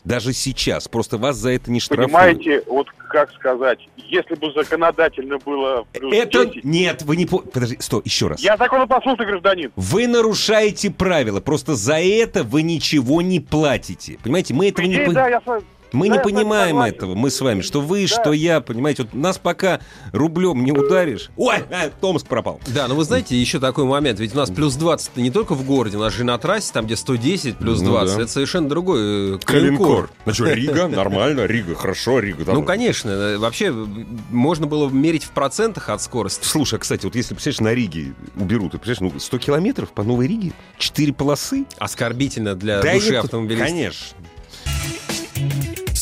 Даже 0.05 0.33
сейчас. 0.33 0.87
Просто 0.87 1.17
вас 1.17 1.37
за 1.37 1.51
это 1.51 1.71
не 1.71 1.79
штрафуют. 1.79 2.11
Понимаете, 2.11 2.63
вот 2.67 2.89
как 3.09 3.31
сказать, 3.33 3.79
если 3.95 4.35
бы 4.35 4.51
законодательно 4.53 5.37
было 5.37 5.85
Это 5.93 6.45
10, 6.45 6.63
нет, 6.63 7.03
вы 7.03 7.15
не 7.15 7.25
по... 7.25 7.39
Подожди, 7.39 7.77
стой, 7.79 8.01
еще 8.03 8.27
раз. 8.27 8.41
я 8.41 8.57
законопослушный 8.57 9.25
гражданин. 9.25 9.71
Вы 9.75 10.07
нарушаете 10.07 10.91
правила. 10.91 11.39
Просто 11.39 11.75
за 11.75 11.99
это 11.99 12.43
вы 12.43 12.63
ничего 12.63 13.21
не 13.21 13.39
платите. 13.39 14.17
Понимаете, 14.23 14.53
мы 14.53 14.67
этого 14.69 14.85
не... 14.85 14.95
Идея, 14.95 15.07
пон- 15.07 15.13
да, 15.13 15.27
я 15.29 15.41
с 15.41 15.45
вами- 15.45 15.63
Мы 15.93 16.09
Да, 16.09 16.15
не 16.17 16.21
понимаем 16.23 16.69
согласен. 16.75 16.95
этого, 16.95 17.15
мы 17.15 17.29
с 17.29 17.39
вами, 17.39 17.61
что 17.61 17.79
вы, 17.79 18.01
Да. 18.01 18.07
что 18.07 18.33
я, 18.33 18.59
понимаете, 18.61 19.03
вот 19.03 19.13
нас 19.13 19.37
пока 19.37 19.79
рублем 20.11 20.65
не 20.65 20.71
ударишь. 20.71 21.29
Ой, 21.37 21.57
а, 21.71 21.89
Томск 22.01 22.27
пропал. 22.27 22.59
Да, 22.67 22.87
но 22.87 22.95
вы 22.95 23.03
знаете, 23.03 23.39
еще 23.39 23.59
такой 23.59 23.85
момент, 23.85 24.19
ведь 24.19 24.33
у 24.33 24.37
нас 24.37 24.49
плюс 24.49 24.75
20 24.75 25.15
не 25.17 25.29
только 25.29 25.53
в 25.53 25.63
городе, 25.65 25.97
у 25.97 25.99
нас 25.99 26.11
же 26.13 26.21
и 26.21 26.25
на 26.25 26.37
трассе, 26.39 26.73
там 26.73 26.85
где 26.87 26.95
110 26.95 27.57
плюс 27.57 27.79
Ну 27.79 27.91
20, 27.91 28.17
да. 28.17 28.23
это 28.23 28.31
совершенно 28.31 28.67
другой 28.67 29.35
э, 29.35 29.39
коленкор. 29.45 30.09
Ну 30.25 30.33
что, 30.33 30.45
Рига? 30.51 30.87
Нормально, 30.87 31.45
Рига, 31.45 31.75
хорошо, 31.75 32.19
Рига. 32.19 32.51
Ну, 32.51 32.63
конечно, 32.63 33.09
э, 33.11 33.37
вообще 33.37 33.67
э, 33.67 33.85
можно 34.31 34.65
было 34.65 34.89
мерить 34.89 35.23
в 35.23 35.29
процентах 35.29 35.89
от 35.89 36.01
скорости. 36.01 36.43
Слушай, 36.45 36.75
а, 36.75 36.79
кстати, 36.79 37.05
вот 37.05 37.15
если, 37.15 37.35
представляешь, 37.35 37.59
на 37.61 37.73
Риге 37.79 38.13
уберут, 38.35 38.71
ты 38.71 38.79
представляешь, 38.79 39.13
ну, 39.13 39.19
100 39.19 39.37
километров 39.37 39.91
по 39.91 40.01
Новой 40.01 40.27
Риге, 40.27 40.53
4 40.79 41.13
полосы. 41.13 41.65
Оскорбительно 41.77 42.55
для 42.55 42.81
Да 42.81 42.93
души 42.93 43.13
и- 43.13 43.15
автомобилиста. 43.15 43.65
Конечно. 43.67 44.05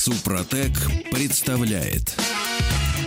Супротек 0.03 0.71
представляет 1.11 2.19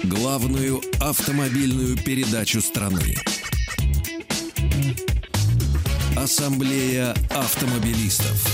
главную 0.05 0.81
автомобильную 1.01 1.97
передачу 1.97 2.61
страны. 2.61 3.17
Ассамблея 6.17 7.17
автомобилистов. 7.31 8.47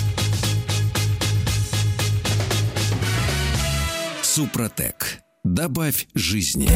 Супротек. 4.22 5.18
Добавь 5.44 6.06
жизни. 6.14 6.70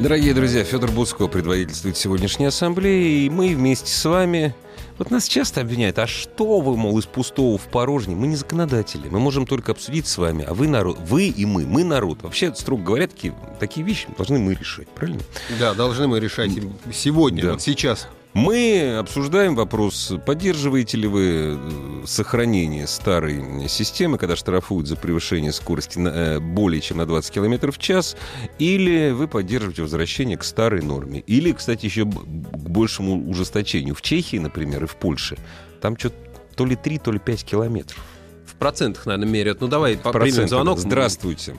Дорогие 0.00 0.32
друзья, 0.32 0.64
Федор 0.64 0.92
Буцко 0.92 1.26
предводительствует 1.26 1.98
сегодняшней 1.98 2.46
ассамблее, 2.46 3.26
и 3.26 3.28
мы 3.28 3.54
вместе 3.54 3.92
с 3.92 4.02
вами... 4.06 4.54
Вот 4.96 5.10
нас 5.10 5.26
часто 5.26 5.60
обвиняют, 5.60 5.98
а 5.98 6.06
что 6.06 6.60
вы, 6.60 6.76
мол, 6.76 6.96
из 6.98 7.06
пустого 7.06 7.58
в 7.58 7.62
порожнее? 7.62 8.16
Мы 8.16 8.28
не 8.28 8.36
законодатели, 8.36 9.08
мы 9.08 9.18
можем 9.18 9.44
только 9.44 9.72
обсудить 9.72 10.06
с 10.06 10.16
вами, 10.18 10.44
а 10.44 10.54
вы 10.54 10.68
народ, 10.68 10.98
вы 11.00 11.26
и 11.26 11.44
мы, 11.44 11.66
мы 11.66 11.82
народ. 11.82 12.22
Вообще, 12.22 12.54
строго 12.54 12.82
говоря, 12.84 13.08
такие, 13.08 13.34
такие 13.58 13.84
вещи 13.84 14.06
должны 14.16 14.38
мы 14.38 14.54
решать, 14.54 14.86
правильно? 14.88 15.20
Да, 15.58 15.74
должны 15.74 16.06
мы 16.06 16.20
решать 16.20 16.52
сегодня, 16.92 17.42
Да. 17.42 17.52
вот 17.52 17.62
сейчас. 17.62 18.08
Мы 18.34 18.96
обсуждаем 18.98 19.54
вопрос, 19.54 20.12
поддерживаете 20.26 20.96
ли 20.96 21.06
вы 21.06 21.56
э, 21.56 22.02
сохранение 22.04 22.88
старой 22.88 23.68
системы, 23.68 24.18
когда 24.18 24.34
штрафуют 24.34 24.88
за 24.88 24.96
превышение 24.96 25.52
скорости 25.52 26.00
на, 26.00 26.08
э, 26.08 26.40
более 26.40 26.80
чем 26.80 26.98
на 26.98 27.06
20 27.06 27.32
км 27.32 27.70
в 27.70 27.78
час, 27.78 28.16
или 28.58 29.12
вы 29.12 29.28
поддерживаете 29.28 29.82
возвращение 29.82 30.36
к 30.36 30.42
старой 30.42 30.82
норме. 30.82 31.20
Или, 31.20 31.52
кстати, 31.52 31.86
еще 31.86 32.06
к 32.06 32.08
большему 32.08 33.30
ужесточению. 33.30 33.94
В 33.94 34.02
Чехии, 34.02 34.38
например, 34.38 34.82
и 34.82 34.86
в 34.88 34.96
Польше, 34.96 35.38
там 35.80 35.96
что 35.96 36.10
то 36.56 36.66
ли 36.66 36.74
3, 36.74 36.98
то 36.98 37.12
ли 37.12 37.20
5 37.20 37.44
километров. 37.44 38.02
В 38.46 38.56
процентах, 38.56 39.06
наверное, 39.06 39.28
меряют. 39.28 39.60
Ну, 39.60 39.68
давай 39.68 39.96
по- 39.96 40.12
примем 40.12 40.48
звонок. 40.48 40.80
Здравствуйте. 40.80 41.54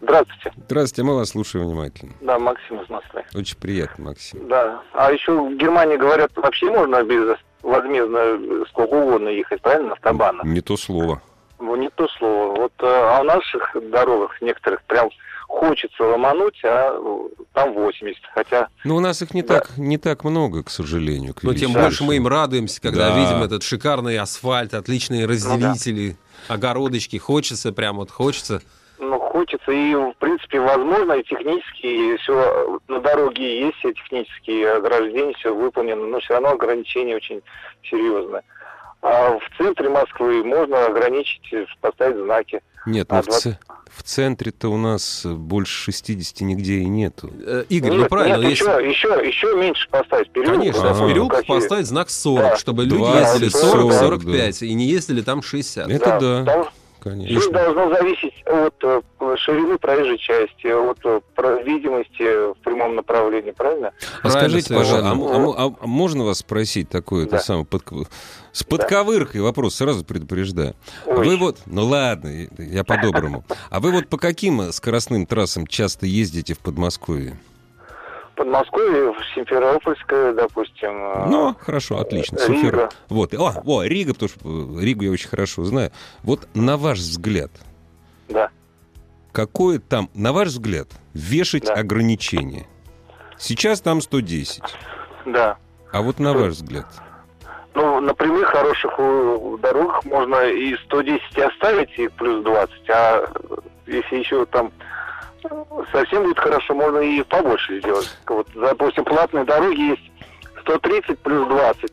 Здравствуйте. 0.00 0.52
Здравствуйте, 0.66 1.02
мы 1.08 1.16
вас 1.16 1.28
слушаем 1.30 1.66
внимательно. 1.66 2.12
Да, 2.20 2.38
Максим 2.38 2.80
из 2.80 2.88
Москвы. 2.88 3.24
Очень 3.34 3.56
приятно, 3.58 4.04
Максим. 4.06 4.48
Да. 4.48 4.80
А 4.94 5.12
еще 5.12 5.32
в 5.32 5.56
Германии 5.56 5.96
говорят, 5.96 6.30
вообще 6.36 6.70
можно 6.70 7.02
безвозмездно 7.02 8.64
сколько 8.70 8.94
угодно 8.94 9.28
ехать, 9.28 9.60
правильно, 9.60 9.92
автобаном? 9.92 10.52
Не 10.52 10.60
то 10.62 10.76
слово. 10.76 11.20
Ну, 11.58 11.76
не 11.76 11.90
то 11.90 12.08
слово. 12.08 12.56
Вот 12.56 12.72
э, 12.78 12.86
а 12.86 13.20
у 13.20 13.24
наших 13.24 13.76
дорогах 13.90 14.40
некоторых 14.40 14.82
прям 14.84 15.10
хочется 15.46 16.02
ломануть, 16.04 16.58
а 16.64 16.92
э, 16.94 17.44
там 17.52 17.74
80. 17.74 18.18
Хотя, 18.34 18.68
Но 18.84 18.96
у 18.96 19.00
нас 19.00 19.20
их 19.20 19.34
не, 19.34 19.42
Да. 19.42 19.58
так, 19.60 19.76
не 19.76 19.98
так 19.98 20.24
много, 20.24 20.62
к 20.62 20.70
сожалению. 20.70 21.34
к 21.34 21.42
Но 21.42 21.52
тем 21.52 21.74
больше 21.74 22.04
мы 22.04 22.16
им 22.16 22.26
радуемся, 22.26 22.80
когда 22.80 23.10
Да. 23.10 23.18
видим 23.18 23.42
этот 23.42 23.62
шикарный 23.62 24.16
асфальт, 24.18 24.72
отличные 24.72 25.26
разделители, 25.26 26.16
огородочки. 26.48 27.18
Хочется, 27.18 27.72
прям 27.72 27.96
вот 27.96 28.10
хочется. 28.10 28.62
Ну, 29.00 29.18
хочется. 29.18 29.70
И, 29.72 29.94
в 29.94 30.14
принципе, 30.18 30.60
возможно, 30.60 31.14
и 31.14 31.22
технически 31.24 32.16
все 32.18 32.78
на 32.88 33.00
дороге 33.00 33.66
есть, 33.66 33.76
все 33.78 33.92
технические 33.92 34.72
ограждения, 34.72 35.34
все 35.34 35.54
выполнено, 35.54 36.06
но 36.06 36.20
все 36.20 36.34
равно 36.34 36.50
ограничения 36.50 37.16
очень 37.16 37.42
серьезные. 37.90 38.42
А 39.02 39.38
в 39.38 39.56
центре 39.56 39.88
Москвы 39.88 40.44
можно 40.44 40.86
ограничить, 40.86 41.42
поставить 41.80 42.16
знаки. 42.22 42.60
Нет, 42.86 43.06
А, 43.10 43.16
ну 43.16 43.22
в, 43.22 43.26
20 43.26 43.42
ц- 43.42 43.58
в 43.90 44.02
центре-то 44.02 44.68
у 44.68 44.76
нас 44.76 45.24
больше 45.26 45.92
60 45.92 46.40
нигде 46.42 46.74
и 46.80 46.84
нету. 46.86 47.30
Э, 47.46 47.64
Игорь, 47.70 47.92
нет, 47.92 48.00
ну 48.02 48.06
правильно, 48.08 48.36
нет, 48.42 48.50
если... 48.50 48.64
еще, 48.64 48.88
еще, 48.88 49.26
еще 49.26 49.56
меньше 49.56 49.88
поставить. 49.90 50.28
В 50.28 50.32
переулках, 50.32 50.58
Конечно, 50.60 50.90
Ага. 50.90 51.04
в 51.04 51.08
переулках 51.08 51.38
какие- 51.40 51.56
поставить 51.60 51.86
знак 51.86 52.10
40, 52.10 52.42
Да. 52.42 52.56
чтобы 52.56 52.84
люди 52.84 52.96
20, 52.98 53.40
ездили 53.42 53.48
40, 53.60 53.92
40-45 53.92 54.66
и 54.66 54.74
не 54.74 54.84
ездили 54.86 55.22
там 55.22 55.42
60. 55.42 55.90
Это 55.90 56.04
да, 56.20 56.40
потому 56.40 56.64
что 56.64 56.72
конечно. 57.00 57.40
Все 57.40 57.50
должно 57.50 57.88
зависеть 57.94 58.34
от 58.46 58.74
э, 58.82 59.00
ширины 59.38 59.78
проезжей 59.78 60.18
части, 60.18 60.66
от 60.66 60.98
э, 61.04 61.62
видимости 61.64 62.52
в 62.52 62.58
прямом 62.62 62.94
направлении, 62.96 63.50
правильно? 63.52 63.92
А 64.22 64.28
Правильно 64.28 64.60
скажите, 64.60 64.74
пожалуйста, 64.74 65.10
а, 65.10 65.66
а 65.66 65.74
а 65.80 65.86
можно 65.86 66.24
вас 66.24 66.38
спросить 66.38 66.88
такое, 66.88 67.24
это 67.24 67.32
Да. 67.32 67.38
самое, 67.40 67.64
подк- 67.66 68.06
с 68.52 68.62
подковыркой 68.62 69.40
вопрос, 69.40 69.76
сразу 69.76 70.04
предупреждаю. 70.04 70.74
А 71.06 71.10
Ой. 71.10 71.26
Вы 71.26 71.36
вот, 71.36 71.58
ну 71.66 71.86
ладно, 71.86 72.48
я 72.58 72.84
по-доброму. 72.84 73.44
А 73.70 73.80
вы 73.80 73.90
вот 73.92 74.08
по 74.08 74.18
каким 74.18 74.72
скоростным 74.72 75.26
трассам 75.26 75.66
часто 75.66 76.06
ездите 76.06 76.54
в 76.54 76.58
Подмосковье? 76.58 77.36
Подмосковье, 78.44 79.12
в 79.12 79.18
Симферопольское, 79.34 80.32
допустим. 80.32 80.88
э, 80.90 81.26
Ну, 81.28 81.54
хорошо, 81.60 81.98
отлично. 81.98 82.38
Рига. 82.48 82.56
Супер. 82.62 82.88
Вот. 83.10 83.34
О, 83.34 83.52
о, 83.66 83.82
Рига, 83.84 84.14
потому 84.14 84.30
что 84.30 84.40
э, 84.78 84.82
Ригу 84.82 85.04
я 85.04 85.10
очень 85.10 85.28
хорошо 85.28 85.62
знаю. 85.64 85.92
Вот 86.22 86.48
на 86.54 86.78
ваш 86.78 87.00
взгляд, 87.00 87.50
Да. 88.30 88.48
какое 89.32 89.78
там, 89.78 90.08
на 90.14 90.32
ваш 90.32 90.48
взгляд, 90.48 90.88
вешать 91.12 91.66
Да. 91.66 91.74
ограничение? 91.74 92.66
Сейчас 93.36 93.82
там 93.82 94.00
110. 94.00 94.62
Да. 95.26 95.58
А 95.92 96.00
вот 96.00 96.18
на 96.18 96.32
ваш 96.32 96.54
взгляд? 96.54 96.86
Ну, 97.74 98.00
на 98.00 98.14
прямых 98.14 98.48
хороших 98.48 98.90
э, 98.96 99.56
дорогах 99.60 100.02
можно 100.06 100.46
и 100.48 100.74
110 100.86 101.20
оставить, 101.40 101.90
и 101.98 102.08
плюс 102.08 102.42
20, 102.42 102.72
а 102.88 103.30
если 103.86 104.16
еще 104.16 104.46
там 104.46 104.68
э, 104.68 104.70
совсем 105.92 106.22
будет 106.24 106.38
хорошо, 106.38 106.74
можно 106.74 106.98
и 106.98 107.22
побольше 107.22 107.80
сделать. 107.80 108.08
Вот, 108.26 108.48
допустим, 108.54 109.04
платные 109.04 109.44
дороги 109.44 109.90
есть 109.90 110.10
130 110.62 111.18
плюс 111.20 111.48
20, 111.48 111.90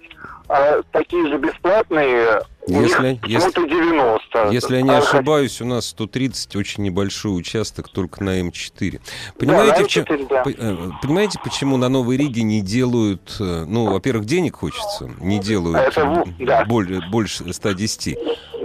а 0.49 0.81
такие 0.91 1.27
же 1.27 1.37
бесплатные 1.37 2.41
у 2.67 2.81
Если- 2.81 3.11
них 3.11 3.21
почему-то 3.21 3.63
90. 3.67 4.49
Если 4.51 4.75
я 4.75 4.81
не 4.81 4.89
А 4.91 4.97
ошибаюсь, 4.97 5.61
у 5.61 5.65
нас 5.65 5.87
130 5.87 6.55
очень 6.57 6.83
небольшой 6.83 7.37
участок 7.37 7.87
только 7.89 8.23
на 8.23 8.39
М4. 8.41 8.91
Да, 8.91 8.99
Понимаете, 9.39 9.79
на 9.81 9.85
в 9.85 9.87
чем- 9.87 10.03
М4, 10.03 10.27
да. 10.29 10.43
по- 10.43 10.97
понимаете, 11.01 11.39
почему 11.43 11.77
на 11.77 11.87
Новой 11.89 12.17
Риге 12.17 12.43
не 12.43 12.61
делают, 12.61 13.37
э, 13.39 13.63
ну, 13.67 13.89
во-первых, 13.91 14.25
денег 14.25 14.57
хочется, 14.57 15.09
не 15.19 15.39
делают 15.39 15.77
Это 15.77 16.25
да. 16.39 16.65
более, 16.65 17.01
больше 17.09 17.51
110. 17.53 18.17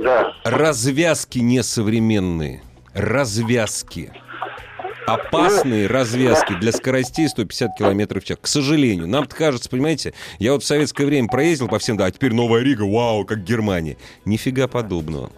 Да. 0.02 0.34
Развязки 0.44 1.38
несовременные. 1.38 2.62
Развязки. 2.94 4.12
Опасные 5.06 5.86
развязки 5.86 6.54
для 6.54 6.72
скоростей 6.72 7.28
150 7.28 7.76
км 7.76 8.20
в 8.20 8.24
час. 8.24 8.38
К 8.40 8.46
сожалению. 8.46 9.06
Нам 9.08 9.26
кажется, 9.26 9.68
понимаете, 9.68 10.14
я 10.38 10.52
вот 10.52 10.62
в 10.62 10.66
советское 10.66 11.06
время 11.06 11.28
проездил 11.28 11.68
по 11.68 11.78
всем, 11.78 11.96
да, 11.96 12.06
а 12.06 12.10
теперь 12.10 12.32
Новая 12.32 12.62
Рига, 12.62 12.82
вау, 12.82 13.24
как 13.24 13.42
Германия. 13.44 13.96
Нифига 14.24 14.68
подобного. 14.68 15.30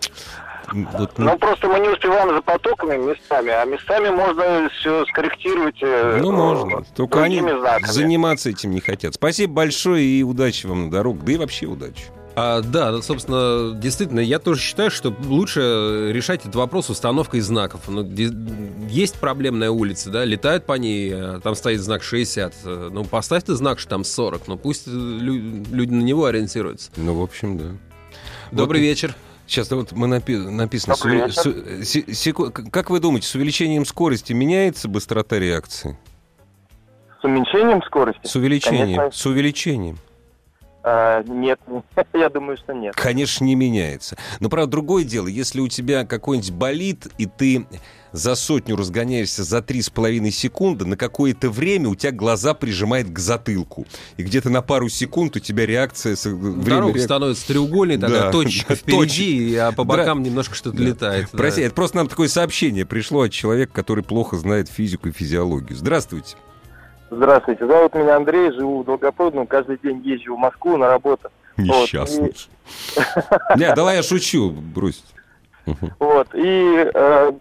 Вот, 0.73 1.19
ну, 1.19 1.31
Ну, 1.31 1.39
просто 1.39 1.69
мы 1.69 1.79
не 1.79 1.89
успеваем 1.89 2.35
за 2.35 2.41
потоками 2.41 2.97
местами, 2.97 3.51
а 3.51 3.65
местами 3.65 4.09
можно 4.09 4.69
все 4.71 5.05
скорректировать 5.07 5.77
э, 5.83 6.19
ну, 6.21 6.33
можно. 6.33 6.83
Только 6.97 7.23
они 7.23 7.41
знаками. 7.41 7.91
заниматься 7.91 8.51
этим 8.51 8.71
не 8.71 8.81
хотят. 8.81 9.15
Спасибо 9.15 9.53
большое 9.53 10.05
и 10.05 10.23
удачи 10.23 10.67
вам 10.67 10.87
на 10.87 10.91
дорогах. 10.91 11.25
Да 11.25 11.33
и 11.33 11.37
вообще 11.37 11.67
удачи. 11.67 12.05
А, 12.37 12.63
да, 12.63 12.91
ну, 12.91 13.01
собственно, 13.01 13.73
действительно, 13.79 14.19
я 14.19 14.41
тоже 14.41 14.61
считаю, 14.61 14.91
что 14.91 15.15
лучше 15.25 16.11
решать 16.13 16.41
этот 16.41 16.57
вопрос 16.57 16.91
установкой 16.91 17.39
знаков. 17.41 17.83
Ну, 17.87 18.03
есть 18.89 19.15
проблемная 19.21 19.71
улица, 19.71 20.11
да, 20.11 20.25
летают 20.25 20.67
по 20.67 20.73
ней, 20.73 21.13
а 21.15 21.41
там 21.41 21.55
стоит 21.55 21.81
знак 21.81 22.03
60. 22.03 22.53
э, 22.65 22.89
Ну, 22.93 23.05
поставь 23.05 23.45
ты 23.45 23.55
знак, 23.55 23.79
что 23.79 23.91
там 23.91 24.03
40, 24.03 24.49
ну 24.49 24.57
пусть 24.57 24.89
э, 24.89 24.91
лю- 24.91 25.63
люди 25.71 25.93
на 25.93 26.03
него 26.03 26.25
ориентируются. 26.25 26.91
Ну, 26.97 27.15
в 27.15 27.23
общем, 27.23 27.57
да. 27.57 27.65
Добрый 28.51 28.81
Вот. 28.81 28.87
вечер. 28.89 29.15
Сейчас 29.47 29.71
вот 29.71 29.93
мы 29.93 30.09
напи- 30.09 30.37
написано... 30.51 30.97
с 30.97 31.01
Добрый 31.01 31.21
уви- 31.21 31.27
вечер. 31.29 31.85
с- 31.85 31.97
э, 31.97 32.13
секу- 32.15 32.51
как 32.51 32.91
вы 32.91 32.99
думаете, 32.99 33.29
с 33.29 33.35
увеличением 33.37 33.85
скорости 33.87 34.33
меняется 34.33 34.89
быстрота 34.89 35.39
реакции? 35.39 35.97
С 37.21 37.25
уменьшением 37.25 37.81
скорости? 37.85 38.27
С 38.27 38.35
увеличением. 38.35 38.97
Конечно. 38.99 39.11
С 39.13 39.25
увеличением. 39.27 39.99
А, 40.87 41.23
нет, 41.23 41.59
я 42.13 42.29
думаю, 42.29 42.59
что 42.59 42.75
нет. 42.75 42.95
Конечно, 42.95 43.43
не 43.45 43.55
меняется. 43.55 44.17
Но, 44.41 44.51
правда, 44.51 44.71
другое 44.71 45.05
дело, 45.05 45.29
если 45.29 45.61
у 45.61 45.69
тебя 45.69 46.05
какой-нибудь 46.05 46.51
болит, 46.51 47.07
и 47.17 47.25
ты 47.25 47.67
за 48.13 48.35
сотню 48.35 48.77
разгоняешься 48.77 49.45
за 49.45 49.63
три 49.63 49.81
с 49.81 49.89
половиной 49.89 50.31
секунды, 50.31 50.85
на 50.85 50.99
какое-то 50.99 51.49
время 51.49 51.89
у 51.89 51.95
тебя 51.95 52.13
глаза 52.13 52.53
прижимает 52.53 53.11
к 53.11 53.19
затылку. 53.19 53.87
И 54.19 54.23
где-то 54.23 54.51
на 54.51 54.61
пару 54.61 54.91
секунд 54.91 55.35
у 55.37 55.41
тебя 55.41 55.65
реакция... 55.65 56.17
Время 56.23 56.63
Дорога 56.63 56.99
реак... 56.99 57.05
становится 57.05 57.47
треугольной, 57.49 57.97
тогда 57.97 58.25
да, 58.25 58.31
точечка 58.31 58.75
впереди, 58.77 59.57
а 59.57 59.73
по 59.73 59.85
бокам 59.85 60.23
Дра... 60.23 60.29
немножко 60.29 60.55
что-то 60.55 60.77
да. 60.77 60.85
летает. 60.85 61.31
Прости, 61.31 61.63
да. 61.63 61.67
это 61.69 61.75
просто 61.75 61.97
нам 61.97 62.09
такое 62.09 62.29
сообщение 62.29 62.85
пришло 62.85 63.23
от 63.23 63.33
человека, 63.33 63.73
который 63.73 64.05
плохо 64.05 64.37
знает 64.37 64.69
физику 64.69 65.09
и 65.09 65.13
физиологию. 65.13 65.79
Здравствуйте. 65.79 66.37
Здравствуйте, 67.11 67.67
зовут 67.67 67.95
меня 67.95 68.17
Андрей, 68.17 68.51
живу 68.53 68.83
в 68.83 68.85
Долгопрудном, 68.85 69.47
каждый 69.47 69.79
день 69.79 70.01
езжу 70.05 70.37
в 70.37 70.39
Москву 70.39 70.77
на 70.77 70.89
работу. 70.89 71.31
Несчастный. 71.57 72.35
Не, 73.57 73.75
давай 73.75 73.97
я 73.97 74.03
шучу, 74.03 74.51
брось. 74.51 75.05
Вот, 75.99 76.29
и 76.35 76.91
э, 76.93 77.33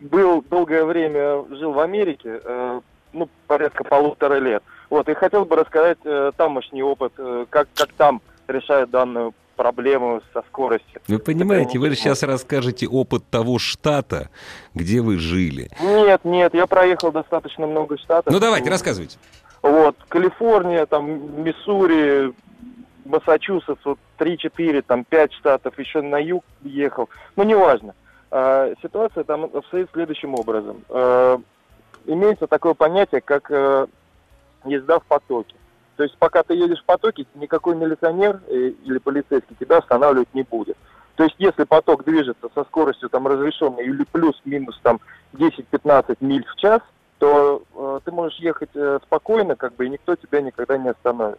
был 0.00 0.44
долгое 0.48 0.84
время, 0.84 1.44
жил 1.56 1.72
в 1.72 1.80
Америке, 1.80 2.40
э, 2.44 2.80
ну, 3.12 3.28
порядка 3.46 3.84
полутора 3.84 4.38
лет. 4.38 4.62
Вот, 4.90 5.08
и 5.08 5.14
хотел 5.14 5.44
бы 5.44 5.56
рассказать 5.56 5.98
э, 6.04 6.32
тамошний 6.36 6.82
опыт, 6.82 7.12
э, 7.18 7.46
как, 7.50 7.68
как 7.74 7.92
там 7.94 8.20
решают 8.46 8.90
данную 8.90 9.34
проблему 9.54 10.20
со 10.32 10.42
скоростью. 10.42 11.00
Вы 11.08 11.18
понимаете, 11.18 11.78
вы 11.78 11.94
сейчас 11.94 12.22
расскажете 12.22 12.86
опыт 12.86 13.24
того 13.30 13.58
штата, 13.58 14.28
где 14.74 15.00
вы 15.00 15.18
жили. 15.18 15.70
Нет, 15.80 16.24
нет, 16.24 16.54
я 16.54 16.66
проехал 16.66 17.12
достаточно 17.12 17.66
много 17.66 17.98
штатов. 17.98 18.32
Ну 18.32 18.40
давайте, 18.40 18.70
рассказывайте. 18.70 19.18
Вот, 19.62 19.96
Калифорния, 20.08 20.84
там, 20.84 21.42
Миссури, 21.42 22.34
Массачусетс, 23.04 23.80
вот 23.84 23.98
3-4, 24.18 24.82
там 24.82 25.04
5 25.04 25.32
штатов, 25.32 25.78
еще 25.78 26.02
на 26.02 26.18
юг 26.18 26.44
ехал. 26.62 27.08
Ну, 27.36 27.44
неважно. 27.44 27.94
А, 28.30 28.72
ситуация 28.82 29.24
там 29.24 29.44
обстоит 29.44 29.88
следующим 29.92 30.34
образом. 30.34 30.84
А, 30.88 31.40
имеется 32.06 32.46
такое 32.46 32.74
понятие, 32.74 33.20
как 33.20 33.50
а, 33.50 33.86
езда 34.64 34.98
в 34.98 35.04
потоке. 35.04 35.54
То 35.96 36.02
есть 36.02 36.16
пока 36.18 36.42
ты 36.42 36.54
едешь 36.54 36.80
в 36.80 36.84
потоке, 36.84 37.26
никакой 37.34 37.76
милиционер 37.76 38.40
э, 38.48 38.72
или 38.84 38.98
полицейский 38.98 39.56
тебя 39.58 39.78
останавливать 39.78 40.32
не 40.34 40.42
будет. 40.42 40.76
То 41.16 41.24
есть 41.24 41.36
если 41.38 41.64
поток 41.64 42.04
движется 42.04 42.48
со 42.54 42.64
скоростью 42.64 43.08
там 43.08 43.26
разрешенной 43.26 43.84
или 43.84 44.04
плюс-минус 44.10 44.78
там 44.82 45.00
10-15 45.34 46.16
миль 46.20 46.44
в 46.44 46.56
час, 46.56 46.80
то 47.18 47.62
э, 47.74 48.00
ты 48.04 48.10
можешь 48.10 48.38
ехать 48.40 48.70
э, 48.74 48.98
спокойно, 49.04 49.54
как 49.54 49.74
бы, 49.76 49.86
и 49.86 49.90
никто 49.90 50.16
тебя 50.16 50.40
никогда 50.40 50.76
не 50.76 50.88
остановит. 50.88 51.38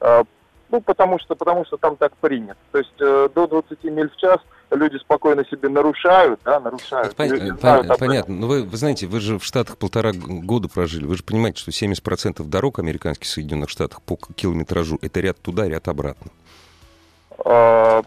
Э, 0.00 0.22
ну, 0.68 0.80
потому 0.80 1.18
что, 1.18 1.34
потому 1.34 1.64
что 1.64 1.76
там 1.76 1.96
так 1.96 2.12
принято. 2.16 2.56
То 2.72 2.78
есть 2.78 3.00
э, 3.00 3.28
до 3.34 3.46
20 3.46 3.84
миль 3.84 4.10
в 4.10 4.16
час 4.16 4.38
люди 4.70 4.96
спокойно 4.98 5.44
себе 5.44 5.68
нарушают, 5.68 6.40
да, 6.44 6.60
нарушают. 6.60 7.14
Пон- 7.14 7.28
пон- 7.28 7.60
знают 7.60 7.98
понятно. 7.98 8.34
Но 8.34 8.46
вы, 8.46 8.62
вы 8.64 8.76
знаете, 8.76 9.06
вы 9.06 9.20
же 9.20 9.38
в 9.38 9.44
Штатах 9.44 9.76
полтора 9.78 10.12
года 10.12 10.68
прожили. 10.68 11.04
Вы 11.04 11.16
же 11.16 11.22
понимаете, 11.22 11.60
что 11.60 11.70
70% 11.70 12.42
дорог 12.44 12.78
американских 12.78 13.28
Соединенных 13.28 13.70
Штатах 13.70 14.02
по 14.02 14.16
километражу 14.34 14.98
это 15.02 15.20
ряд 15.20 15.40
туда, 15.40 15.68
ряд 15.68 15.88
обратно. 15.88 16.30
А, 17.44 18.02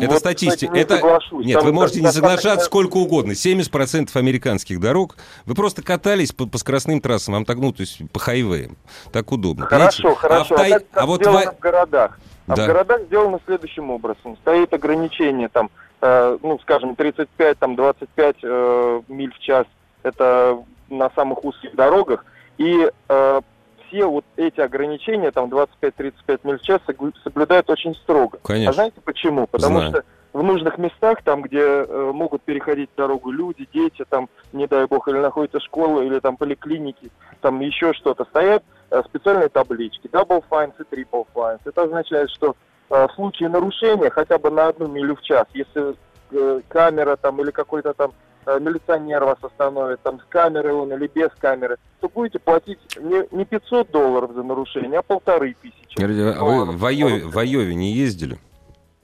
это 0.00 0.12
вот, 0.12 0.18
статистика. 0.18 0.72
Кстати, 0.72 0.74
не 0.74 0.80
это... 0.80 1.20
Нет, 1.32 1.58
Там 1.58 1.66
вы 1.66 1.72
можете 1.72 2.00
не 2.00 2.10
соглашаться 2.10 2.66
сколько 2.66 2.96
угодно. 2.96 3.32
70% 3.32 4.10
американских 4.14 4.80
дорог. 4.80 5.16
Вы 5.44 5.54
просто 5.54 5.82
катались 5.82 6.32
по, 6.32 6.46
по 6.46 6.58
скоростным 6.58 7.00
трассам, 7.00 7.34
вам 7.34 7.44
так, 7.44 7.58
ну, 7.58 7.72
то 7.72 7.82
есть 7.82 8.00
по 8.12 8.20
хайвеям. 8.20 8.76
Так 9.12 9.30
удобно. 9.32 9.66
Хорошо, 9.66 10.14
понимаете? 10.14 10.20
хорошо. 10.20 10.54
А, 10.56 10.60
а, 10.60 10.70
так, 10.70 10.84
а 10.92 11.06
вот 11.06 11.26
в... 11.26 11.30
в 11.30 11.58
городах. 11.60 12.18
А 12.46 12.56
да. 12.56 12.64
в 12.64 12.66
городах 12.66 13.02
сделано 13.02 13.40
следующим 13.46 13.90
образом. 13.90 14.36
Стоит 14.38 14.72
ограничение 14.74 15.48
там, 15.48 15.70
э, 16.00 16.38
ну, 16.42 16.58
скажем, 16.60 16.94
35, 16.94 17.58
там, 17.58 17.76
25 17.76 18.36
э, 18.42 19.02
миль 19.08 19.32
в 19.32 19.38
час. 19.38 19.66
Это 20.02 20.62
на 20.90 21.10
самых 21.10 21.44
узких 21.44 21.74
дорогах. 21.74 22.24
И 22.58 22.90
э, 23.08 23.40
все 23.86 24.06
вот 24.06 24.24
эти 24.36 24.60
ограничения, 24.60 25.30
там 25.30 25.48
25-35 25.48 26.40
миль 26.44 26.58
в 26.58 26.62
час, 26.62 26.80
соблюдают 27.22 27.70
очень 27.70 27.94
строго. 27.94 28.38
Конечно. 28.42 28.70
А 28.70 28.74
знаете 28.74 29.00
почему? 29.02 29.46
Потому 29.46 29.78
Знаю. 29.78 29.90
что 29.90 30.04
в 30.34 30.42
нужных 30.42 30.78
местах, 30.78 31.22
там, 31.22 31.42
где 31.42 31.60
э, 31.60 32.10
могут 32.12 32.42
переходить 32.42 32.90
дорогу 32.96 33.30
люди, 33.30 33.68
дети, 33.72 34.04
там, 34.08 34.28
не 34.52 34.66
дай 34.66 34.86
бог, 34.86 35.08
или 35.08 35.16
находится 35.16 35.60
школа, 35.60 36.02
или 36.02 36.18
там 36.18 36.36
поликлиники, 36.36 37.10
там 37.40 37.60
еще 37.60 37.92
что-то, 37.94 38.24
стоят 38.24 38.64
специальные 39.02 39.48
таблички, 39.48 40.08
double 40.08 40.44
fines 40.50 40.74
и 40.78 40.94
triple 40.94 41.26
fines. 41.34 41.60
Это 41.64 41.82
означает, 41.82 42.30
что 42.30 42.56
э, 42.90 43.06
в 43.06 43.12
случае 43.14 43.48
нарушения 43.48 44.10
хотя 44.10 44.38
бы 44.38 44.50
на 44.50 44.68
одну 44.68 44.86
милю 44.86 45.16
в 45.16 45.22
час, 45.22 45.46
если 45.54 45.94
э, 46.30 46.60
камера 46.68 47.16
там 47.16 47.40
или 47.40 47.50
какой-то 47.50 47.94
там 47.94 48.12
Э, 48.46 48.58
милиционер 48.60 49.24
вас 49.24 49.38
остановит, 49.40 50.02
там 50.02 50.20
с 50.20 50.24
камерой 50.24 50.72
он 50.72 50.92
или 50.92 51.10
без 51.14 51.30
камеры, 51.38 51.78
то 52.00 52.08
будете 52.08 52.38
платить 52.38 52.78
не, 53.00 53.26
не 53.34 53.44
500 53.46 53.90
долларов 53.90 54.32
за 54.34 54.42
нарушение, 54.42 54.98
а 54.98 55.02
полторы 55.02 55.56
тысячи. 55.62 56.02
А 56.02 56.44
вы 56.44 56.66
в 56.66 56.84
Айове, 56.84 57.24
в 57.24 57.38
Айове 57.38 57.74
не 57.74 57.92
ездили? 57.92 58.38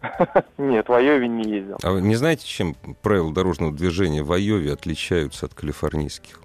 Нет, 0.59 0.89
в 0.89 0.93
Айове 0.93 1.27
не 1.27 1.45
ездил. 1.45 1.79
А 1.83 1.93
вы 1.93 2.03
не 2.03 2.17
знаете, 2.17 2.47
чем 2.47 2.75
правила 3.03 3.33
дорожного 3.33 3.73
движения 3.73 4.23
в 4.23 4.31
Айове 4.31 4.73
отличаются 4.75 5.47
от 5.47 5.55
калифорнийских? 5.55 6.41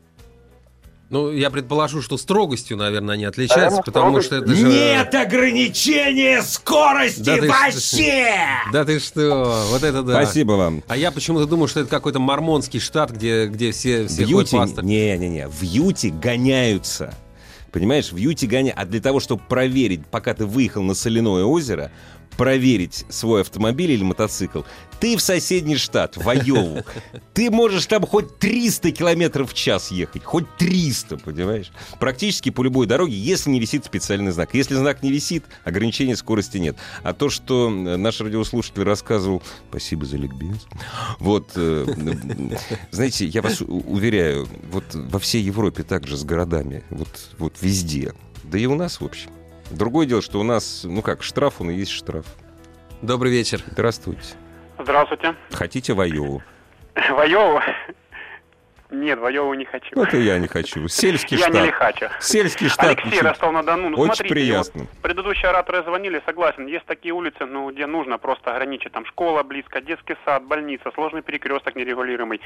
Ну, 1.10 1.32
я 1.32 1.52
предположу, 1.52 2.02
что 2.02 2.18
строгостью, 2.18 2.78
наверное, 2.78 3.14
они 3.14 3.26
отличаются, 3.26 3.78
Наверное, 3.78 3.84
потому 3.84 4.22
что 4.22 4.38
это 4.38 4.56
же... 4.56 4.68
Нет 4.68 5.14
ограничения 5.14 6.42
скорости 6.42 7.22
да 7.22 7.36
вообще! 7.36 8.28
Ты, 8.66 8.72
да 8.74 8.86
ты 8.86 9.00
что, 9.00 9.68
вот 9.70 9.84
это 9.84 10.02
да. 10.02 10.24
Спасибо 10.24 10.54
вам. 10.54 10.84
А 10.88 10.98
я 10.98 11.12
почему-то 11.12 11.46
думал, 11.46 11.68
что 11.68 11.82
это 11.82 11.90
какой-то 11.90 12.20
мормонский 12.20 12.80
штат, 12.80 13.12
где, 13.12 13.46
где 13.46 13.72
все, 13.72 14.08
все 14.08 14.26
в 14.26 14.30
Юте, 14.30 14.58
Не-не-не, 14.82 15.48
в 15.48 15.62
Юте 15.62 16.10
гоняются. 16.10 17.14
Понимаешь, 17.72 18.12
в 18.12 18.18
Юте 18.18 18.48
гоняют. 18.48 18.80
А 18.80 18.86
для 18.86 19.02
того, 19.02 19.20
чтобы 19.20 19.44
проверить, 19.48 20.08
пока 20.08 20.34
ты 20.34 20.46
выехал 20.48 20.82
на 20.82 20.96
соляное 20.96 21.44
озеро, 21.44 21.92
проверить 22.38 23.06
свой 23.10 23.42
автомобиль 23.42 23.92
или 23.92 24.04
мотоцикл, 24.04 24.62
ты 25.00 25.18
в 25.18 25.22
соседний 25.22 25.76
штат, 25.76 26.18
в 26.18 26.28
Айову. 26.28 26.84
Ты 27.34 27.52
можешь 27.52 27.86
там 27.86 28.06
хоть 28.06 28.38
300 28.40 28.92
километров 28.92 29.52
в 29.52 29.54
час 29.54 29.92
ехать. 29.92 30.24
Хоть 30.24 30.46
300, 30.58 31.18
понимаешь? 31.18 31.72
Практически 32.00 32.50
по 32.50 32.64
любой 32.64 32.88
дороге, 32.88 33.16
если 33.16 33.50
не 33.50 33.60
висит 33.60 33.86
специальный 33.86 34.32
знак. 34.32 34.54
Если 34.54 34.76
знак 34.76 35.04
не 35.04 35.12
висит, 35.12 35.44
ограничения 35.64 36.16
скорости 36.16 36.58
нет. 36.58 36.78
А 37.04 37.14
то, 37.14 37.30
что 37.30 37.70
наш 37.70 38.22
радиослушатель 38.22 38.84
рассказывал... 38.84 39.44
Спасибо 39.70 40.06
за 40.06 40.18
ликбез. 40.18 40.66
Вот, 41.20 41.52
э, 41.56 41.86
знаете, 42.92 43.26
я 43.26 43.42
вас 43.42 43.62
уверяю, 43.62 44.48
вот 44.72 44.86
во 44.94 45.20
всей 45.20 45.44
Европе 45.44 45.84
также 45.84 46.18
с 46.18 46.24
городами. 46.24 46.84
Вот, 46.90 47.10
вот 47.38 47.54
везде. 47.62 48.14
Да 48.44 48.58
и 48.58 48.66
у 48.66 48.76
нас, 48.76 49.02
в 49.02 49.06
общем. 49.06 49.30
Другое 49.72 50.06
дело, 50.06 50.22
что 50.22 50.40
у 50.40 50.44
нас, 50.44 50.82
ну 50.84 51.02
как, 51.02 51.24
штраф, 51.24 51.62
он 51.62 51.72
и 51.72 51.76
есть 51.76 51.92
штраф. 51.92 52.26
Добрый 53.02 53.32
вечер. 53.32 53.62
Здравствуйте. 53.72 54.36
Здравствуйте. 54.80 55.36
Хотите 55.52 55.94
в 55.94 56.00
Айову? 56.00 56.42
Нет, 58.96 59.20
в 59.20 59.26
Айову 59.26 59.54
не 59.54 59.66
хочу. 59.66 59.90
Вот 59.96 60.14
и 60.14 60.22
я 60.22 60.40
не 60.40 60.48
хочу. 60.48 60.88
Сельский 60.88 61.38
штат. 61.38 61.54
Я 61.54 61.62
не 61.62 61.72
хочу. 61.72 62.08
Сельский 62.20 62.70
штат. 62.70 62.98
Алексей, 62.98 63.22
Ростов-на-Дону. 63.22 63.90
Ну, 63.90 63.98
Очень 63.98 64.16
смотрите, 64.16 64.34
приятно. 64.34 64.82
Вот 64.82 65.02
предыдущие 65.02 65.50
ораторы 65.50 65.84
звонили, 65.84 66.22
согласен. 66.26 66.66
Есть 66.68 66.86
такие 66.86 67.14
улицы, 67.14 67.46
ну, 67.46 67.72
где 67.72 67.86
нужно 67.86 68.18
просто 68.18 68.52
ограничить. 68.52 68.92
Там 68.92 69.06
школа 69.06 69.44
близко, 69.44 69.82
детский 69.82 70.16
сад, 70.26 70.44
больница, 70.44 70.92
сложный 70.94 71.22
перекресток 71.22 71.76
нерегулируемый. 71.76 72.42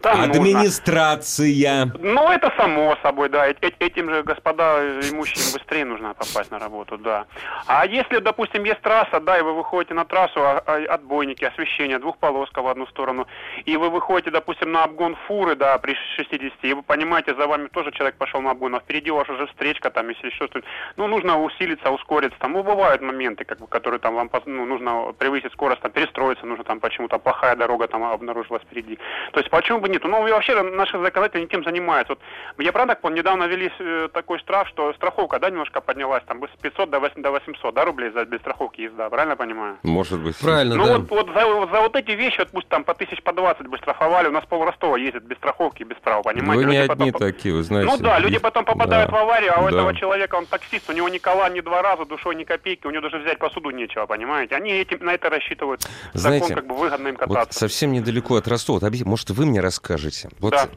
Там 0.00 0.20
Администрация. 0.20 1.86
Нужно... 1.86 2.12
Ну, 2.12 2.30
это 2.30 2.52
само 2.56 2.96
собой, 3.02 3.28
да. 3.28 3.48
Э 3.48 3.54
Этим 3.78 4.10
же, 4.10 4.22
господа 4.22 4.80
имущим 5.10 5.52
быстрее 5.52 5.84
нужно 5.84 6.14
попасть 6.14 6.50
на 6.50 6.58
работу, 6.58 6.98
да. 6.98 7.26
А 7.66 7.86
если, 7.86 8.18
допустим, 8.18 8.64
есть 8.64 8.80
трасса, 8.80 9.20
да, 9.20 9.38
и 9.38 9.42
вы 9.42 9.54
выходите 9.54 9.94
на 9.94 10.04
трассу, 10.04 10.40
а, 10.40 10.62
а, 10.64 10.94
отбойники, 10.94 11.44
освещение, 11.44 11.98
двухполоска 11.98 12.62
в 12.62 12.68
одну 12.68 12.86
сторону, 12.86 13.26
и 13.64 13.76
вы 13.76 13.90
выходите, 13.90 14.30
допустим, 14.30 14.72
на 14.72 14.84
обгон 14.84 15.16
фуры, 15.26 15.56
да, 15.56 15.76
при 15.78 15.91
60, 16.16 16.52
и 16.62 16.74
вы 16.74 16.82
понимаете, 16.82 17.34
за 17.34 17.46
вами 17.46 17.68
тоже 17.68 17.90
человек 17.92 18.16
пошел 18.16 18.40
на 18.40 18.50
обгон, 18.50 18.74
а 18.74 18.80
впереди 18.80 19.10
у 19.10 19.16
вас 19.16 19.28
уже 19.28 19.46
встречка, 19.46 19.90
там, 19.90 20.08
если 20.08 20.30
что-то, 20.30 20.62
ну, 20.96 21.06
нужно 21.06 21.42
усилиться, 21.42 21.90
ускориться, 21.90 22.38
там, 22.38 22.52
ну, 22.52 22.62
бывают 22.62 23.02
моменты, 23.02 23.44
как 23.44 23.58
бы, 23.58 23.66
которые 23.66 24.00
там 24.00 24.14
вам, 24.14 24.30
ну, 24.46 24.64
нужно 24.66 25.12
превысить 25.18 25.52
скорость, 25.52 25.82
там, 25.82 25.90
перестроиться 25.90 26.46
нужно, 26.46 26.64
там, 26.64 26.80
почему-то 26.80 27.18
плохая 27.18 27.56
дорога 27.56 27.88
там 27.88 28.04
обнаружилась 28.04 28.62
впереди. 28.62 28.98
То 29.32 29.40
есть, 29.40 29.50
почему 29.50 29.80
бы 29.80 29.88
нет? 29.88 30.02
Ну, 30.04 30.26
и 30.26 30.30
вообще, 30.32 30.60
наши 30.62 30.98
законодатели 30.98 31.46
тем 31.46 31.64
занимаются. 31.64 32.14
Вот, 32.14 32.64
я 32.64 32.72
правда 32.72 32.94
понял, 32.94 33.16
недавно 33.16 33.44
ввели 33.44 33.70
э, 33.78 34.08
такой 34.12 34.38
штраф, 34.38 34.68
что 34.68 34.92
страховка, 34.94 35.38
да, 35.38 35.50
немножко 35.50 35.80
поднялась, 35.80 36.22
там, 36.26 36.42
с 36.42 36.60
500 36.60 36.90
до 36.90 37.00
800, 37.00 37.74
да, 37.74 37.84
рублей 37.84 38.10
за 38.10 38.24
без 38.24 38.40
страховки 38.40 38.82
езда, 38.82 39.08
правильно 39.10 39.36
понимаю? 39.36 39.78
Может 39.82 40.20
быть. 40.20 40.38
Правильно, 40.38 40.76
Ну, 40.76 40.86
да. 40.86 40.98
вот, 40.98 41.10
вот 41.10 41.26
за, 41.34 41.40
за 41.72 41.80
вот 41.80 41.96
эти 41.96 42.12
вещи, 42.12 42.38
вот 42.38 42.50
пусть 42.50 42.68
там 42.68 42.84
по 42.84 42.94
тысяч, 42.94 43.22
по 43.22 43.32
20 43.32 43.66
бы 43.66 43.76
штрафовали, 43.78 44.28
у 44.28 44.32
нас 44.32 44.44
пол 44.44 44.64
Ростова 44.64 44.98
ездит 44.98 45.24
без 45.24 45.36
страховки, 45.36 45.71
парковке 45.72 45.84
без 45.84 45.96
права, 46.02 46.22
понимаете? 46.22 46.64
Вы 46.66 46.70
не 46.72 46.78
Люди 46.80 46.90
одни 46.92 47.12
потом- 47.12 47.28
такие, 47.32 47.54
вы 47.54 47.62
знаете. 47.62 47.90
Ну 47.90 47.98
да, 47.98 48.18
люди 48.18 48.32
Есть- 48.32 48.42
потом 48.42 48.64
попадают 48.64 49.10
да, 49.10 49.16
в 49.16 49.20
аварию, 49.20 49.52
а 49.56 49.60
у 49.60 49.64
да. 49.64 49.76
этого 49.76 49.94
человека, 49.94 50.36
он 50.36 50.46
таксист, 50.46 50.88
у 50.88 50.92
него 50.92 51.08
ни 51.08 51.18
кола, 51.18 51.48
ни 51.50 51.60
два 51.60 51.82
раза, 51.82 52.04
душой 52.04 52.34
ни 52.36 52.44
копейки, 52.44 52.86
у 52.86 52.90
него 52.90 53.02
даже 53.02 53.18
взять 53.18 53.38
посуду 53.38 53.70
нечего, 53.70 54.06
понимаете? 54.06 54.54
Они 54.56 54.70
этим, 54.70 55.04
на 55.04 55.10
это 55.14 55.28
рассчитывают. 55.30 55.86
Знаете, 56.12 56.48
Закон 56.48 56.56
как 56.56 56.66
бы 56.66 56.76
выгодно 56.76 57.08
им 57.08 57.16
Вот 57.18 57.28
кататься. 57.28 57.58
совсем 57.58 57.92
недалеко 57.92 58.36
от 58.36 58.48
Ростова. 58.48 58.78
Вот 58.80 59.00
Может, 59.04 59.30
вы 59.30 59.46
мне 59.46 59.60
расскажете? 59.60 60.28
Вот, 60.38 60.50
Да. 60.52 60.68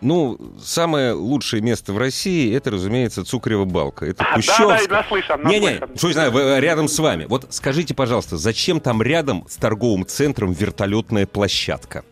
Ну, 0.00 0.38
самое 0.62 1.10
лучшее 1.12 1.60
место 1.60 1.92
в 1.92 1.98
России 1.98 2.54
это, 2.56 2.70
разумеется, 2.70 3.24
Цукрева 3.24 3.64
балка. 3.64 4.06
Это 4.06 4.18
Да, 4.22 4.30
да, 4.30 4.34
Кущевск. 4.36 4.90
наслышан, 4.90 5.44
Не-не, 5.44 5.80
что 5.96 6.06
я 6.06 6.12
знаю, 6.14 6.30
вы- 6.30 6.60
рядом 6.60 6.86
с 6.86 6.96
вами. 7.00 7.24
Вот 7.28 7.46
скажите, 7.50 7.94
пожалуйста, 7.94 8.36
зачем 8.36 8.78
там 8.78 9.02
рядом 9.02 9.44
с 9.48 9.56
торговым 9.56 10.06
центром 10.06 10.52
вертолетная 10.52 11.26
площадка? 11.26 12.04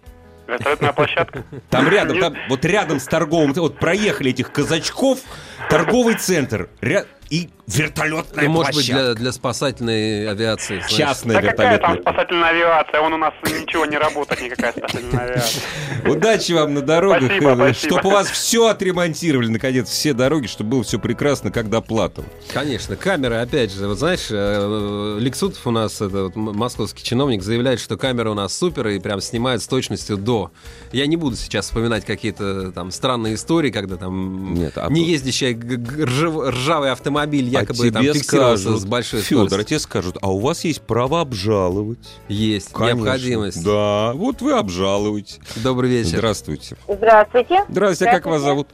Вертолетная 0.47 0.93
площадка. 0.93 1.45
Там 1.71 1.89
рядом, 1.89 2.21
там, 2.21 2.35
вот 2.49 2.65
рядом 2.65 3.01
с 3.01 3.05
торговым, 3.05 3.53
вот 3.55 3.79
проехали 3.79 4.31
этих 4.31 4.53
казачков, 4.53 5.21
торговый 5.69 6.15
центр 6.15 6.69
ря- 6.81 7.07
и 7.31 7.49
вертолетная 7.67 8.45
Ну, 8.45 8.51
может 8.51 8.75
быть, 8.75 8.87
для, 8.87 9.15
для 9.15 9.33
спасательной 9.33 10.31
авиации. 10.31 10.77
знаешь. 10.79 10.93
Частная 10.93 11.35
Да 11.43 11.49
какая 11.51 11.57
там 11.57 11.73
вертолетная. 11.97 12.03
спасательная 12.13 12.49
авиация? 12.51 13.01
Он 13.01 13.13
у 13.15 13.17
нас 13.17 13.35
ничего 13.43 13.87
не 13.87 13.97
работает, 13.99 14.41
никакая 14.43 14.73
спасательная 14.73 15.25
авиация. 15.25 15.63
Удачи 16.07 16.53
вам 16.53 16.75
на 16.75 16.83
дорогах, 16.83 17.25
Спасибо, 17.25 17.73
чтобы 17.75 18.09
у 18.09 18.13
вас 18.13 18.29
все 18.31 18.69
отремонтировали, 18.69 19.49
наконец, 19.49 19.89
все 19.89 20.13
дороги, 20.13 20.47
чтобы 20.47 20.71
было 20.71 20.85
все 20.85 21.01
прекрасно, 21.01 21.51
как 21.51 21.69
до 21.69 21.81
Платова. 21.81 22.29
Конечно, 22.53 22.95
камеры, 22.95 23.37
опять 23.37 23.73
же, 23.73 23.89
вот 23.89 23.99
знаешь, 23.99 24.29
э, 24.31 25.17
Лексутов 25.19 25.67
у 25.67 25.73
нас, 25.73 26.01
это 26.01 26.25
вот 26.25 26.37
московский 26.37 27.03
чиновник, 27.03 27.43
заявляет, 27.43 27.81
что 27.81 27.97
камеры 27.97 28.31
у 28.31 28.35
нас 28.35 28.57
супер 28.57 28.87
и 28.89 29.01
прям 29.01 29.21
снимают 29.21 29.63
с 29.63 29.67
точностью 29.67 30.17
до. 30.17 30.53
Я 30.93 31.07
не 31.07 31.17
буду 31.17 31.35
сейчас 31.35 31.65
вспоминать 31.65 32.05
какие-то 32.05 32.71
там 32.71 32.93
странные 32.93 33.35
истории, 33.35 33.73
когда 33.73 33.97
там 33.97 34.55
Нет, 34.55 34.75
а 34.77 34.89
не 34.89 35.17
ржав- 35.17 36.51
ржавый 36.51 36.93
автомобиль 36.93 37.16
якобы 37.25 37.89
а 37.89 37.93
там 37.93 38.03
тебе 38.03 38.15
фиксировался 38.15 38.63
скажут, 38.65 38.81
с 38.81 38.85
большой 38.85 39.21
Федор, 39.21 39.45
а 39.45 39.49
скоростью. 39.49 39.69
тебе 39.69 39.79
скажут, 39.81 40.19
а 40.23 40.33
у 40.33 40.39
вас 40.39 40.65
есть 40.65 40.83
право 40.83 41.21
обжаловать. 41.21 42.21
Есть 42.29 42.73
Конечно. 42.73 42.97
необходимость. 42.99 43.65
Да, 43.65 44.13
вот 44.15 44.43
вы 44.43 44.53
обжалуете. 44.53 45.41
Добрый 45.57 45.91
вечер. 45.91 46.19
Здравствуйте. 46.19 46.77
Здравствуйте. 46.89 47.65
Здравствуйте, 47.69 48.11
а 48.11 48.15
как 48.15 48.27
вас 48.27 48.43
зовут? 48.43 48.69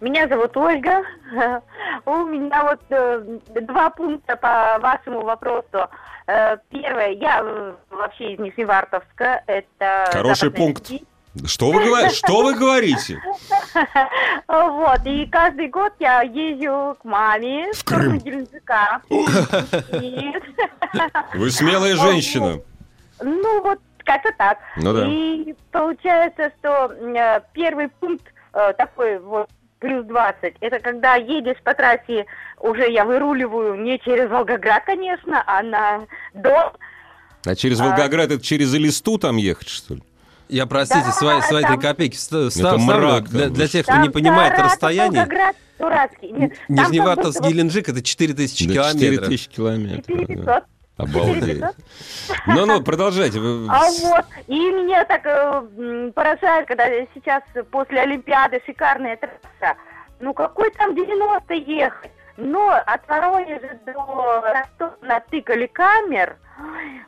Меня 0.00 0.28
зовут 0.28 0.56
Ольга. 0.56 1.02
У 2.06 2.16
меня 2.24 2.64
вот 2.64 2.80
э, 2.90 3.38
два 3.62 3.90
пункта 3.90 4.36
по 4.36 4.78
вашему 4.80 5.22
вопросу. 5.22 5.88
Э, 6.26 6.56
Первое, 6.70 7.12
я 7.12 7.40
э, 7.42 7.74
вообще 7.90 8.34
из 8.34 8.38
Нижневартовска. 8.38 9.44
Это 9.46 10.10
Хороший 10.12 10.50
пункт. 10.50 10.86
Сибирь. 10.86 11.04
Что 11.46 11.70
вы, 11.72 11.84
говор- 11.84 12.10
что 12.12 12.42
вы 12.42 12.54
говорите? 12.54 13.20
Вот, 14.46 15.00
и 15.04 15.26
каждый 15.26 15.68
год 15.68 15.92
я 15.98 16.22
езжу 16.22 16.94
к 17.00 17.04
маме 17.04 17.72
в 17.72 17.76
сторону 17.76 18.16
Геленджика. 18.18 19.00
И- 20.00 20.32
Вы 21.36 21.50
смелая 21.50 21.96
женщина. 21.96 22.60
Ну, 23.20 23.62
вот 23.62 23.78
как-то 24.04 24.30
так. 24.38 24.58
Ну 24.76 24.92
да. 24.92 25.06
И 25.08 25.54
получается, 25.72 26.52
что 26.60 26.92
э, 26.92 27.40
первый 27.52 27.88
пункт 27.88 28.26
э, 28.52 28.72
такой 28.76 29.18
вот 29.18 29.48
плюс 29.80 30.04
20, 30.06 30.54
это 30.60 30.78
когда 30.78 31.14
едешь 31.16 31.56
по 31.64 31.74
трассе, 31.74 32.26
уже 32.60 32.90
я 32.90 33.04
выруливаю 33.04 33.74
не 33.76 33.98
через 34.00 34.28
Волгоград, 34.30 34.84
конечно, 34.84 35.42
а 35.46 35.62
на 35.62 36.00
Дон. 36.34 36.72
А 37.46 37.54
через 37.54 37.80
Волгоград 37.80 38.30
это 38.30 38.40
через 38.42 38.74
Элисту 38.74 39.18
там 39.18 39.36
ехать, 39.36 39.68
что 39.68 39.94
ли? 39.94 40.02
Я, 40.48 40.66
простите, 40.66 41.04
Да, 41.06 41.12
свои, 41.12 41.40
свои 41.42 41.62
три 41.62 41.72
там- 41.72 41.80
копейки 41.80 42.16
вста- 42.16 42.48
вста- 42.48 42.68
Это 42.68 42.78
вставлю. 42.78 42.82
мрак, 43.08 43.28
Для, 43.28 43.48
для 43.48 43.66
тех, 43.68 43.82
кто 43.84 43.92
Там 43.92 44.02
не 44.02 44.10
понимает 44.10 44.58
расстояние, 44.58 45.20
Волгоград, 45.22 45.56
Дурацкий. 45.78 46.32
Нет, 46.32 46.52
там 46.68 46.76
как 46.76 46.86
Нижневартовск, 46.88 47.38
будто 47.38 47.42
вот 47.44 47.52
Геленджик 47.52 47.88
это 47.88 48.02
4000 48.02 48.66
Да, 48.68 48.72
километров. 48.74 49.00
4000 49.28 49.48
километров. 49.48 50.06
4500. 50.06 50.44
да. 50.44 50.62
Обалдеть. 50.96 51.40
4500. 51.60 51.74
Ну-ну, 52.46 52.82
продолжайте. 52.82 53.38
А 53.68 53.90
вот, 54.02 54.24
и 54.46 54.54
меня 54.58 55.04
так 55.04 55.22
э, 55.24 56.12
поражает, 56.14 56.68
когда 56.68 56.84
сейчас 57.14 57.42
после 57.70 58.00
Олимпиады 58.02 58.60
шикарная 58.66 59.16
трасса. 59.16 59.76
Ну 60.20 60.32
какой 60.34 60.70
там 60.70 60.94
90 60.94 61.54
ехать? 61.54 62.10
Но 62.36 62.70
от 62.70 63.08
Воронежа 63.08 63.78
до 63.86 63.92
Ростова 63.92 64.94
натыкали 65.02 65.66
камер. 65.66 66.36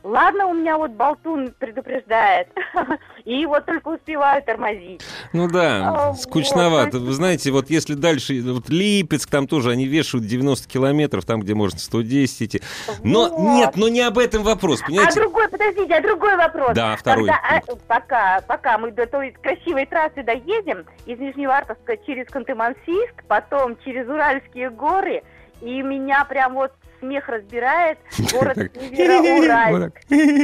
Ладно, 0.02 0.46
у 0.46 0.54
меня 0.54 0.76
вот 0.76 0.92
болтун 0.92 1.52
предупреждает. 1.58 2.48
И 3.24 3.44
вот 3.46 3.64
только 3.66 3.88
успеваю 3.88 4.42
тормозить. 4.42 5.02
Ну 5.32 5.48
да, 5.48 6.10
А, 6.10 6.14
скучновато. 6.14 6.98
Вы 6.98 7.12
знаете, 7.12 7.50
вот 7.50 7.70
если 7.70 7.94
дальше, 7.94 8.40
вот 8.42 8.68
Липецк, 8.68 9.28
там 9.30 9.46
тоже 9.46 9.70
они 9.70 9.86
вешают 9.86 10.26
90 10.26 10.68
километров, 10.68 11.24
там, 11.24 11.40
где 11.40 11.54
можно 11.54 11.78
110 11.78 12.42
идти. 12.42 12.62
Но 13.02 13.28
Вот. 13.28 13.38
нет, 13.56 13.76
но 13.76 13.88
не 13.88 14.00
об 14.02 14.18
этом 14.18 14.42
вопрос, 14.42 14.80
А 14.82 14.86
понимаете? 14.86 15.20
другой, 15.20 15.48
подождите, 15.48 15.94
а 15.94 16.00
другой 16.00 16.36
вопрос. 16.36 16.72
Да, 16.74 16.96
второй 16.96 17.28
Когда, 17.28 17.40
а, 17.42 17.76
пока, 17.88 18.40
пока 18.46 18.78
мы 18.78 18.92
до 18.92 19.06
той 19.06 19.32
красивой 19.42 19.86
трассы 19.86 20.22
доедем, 20.22 20.84
из 21.06 21.18
Нижневартовска 21.18 21.96
через 22.06 22.26
Ханты-Мансийск, 22.26 23.24
потом 23.28 23.76
через 23.84 24.08
Уральские 24.08 24.70
горы, 24.70 25.22
и 25.60 25.82
меня 25.82 26.24
прям 26.24 26.54
вот 26.54 26.72
смех 27.00 27.28
разбирает 27.28 27.98
город. 28.32 28.56
Североуральск. 28.74 29.96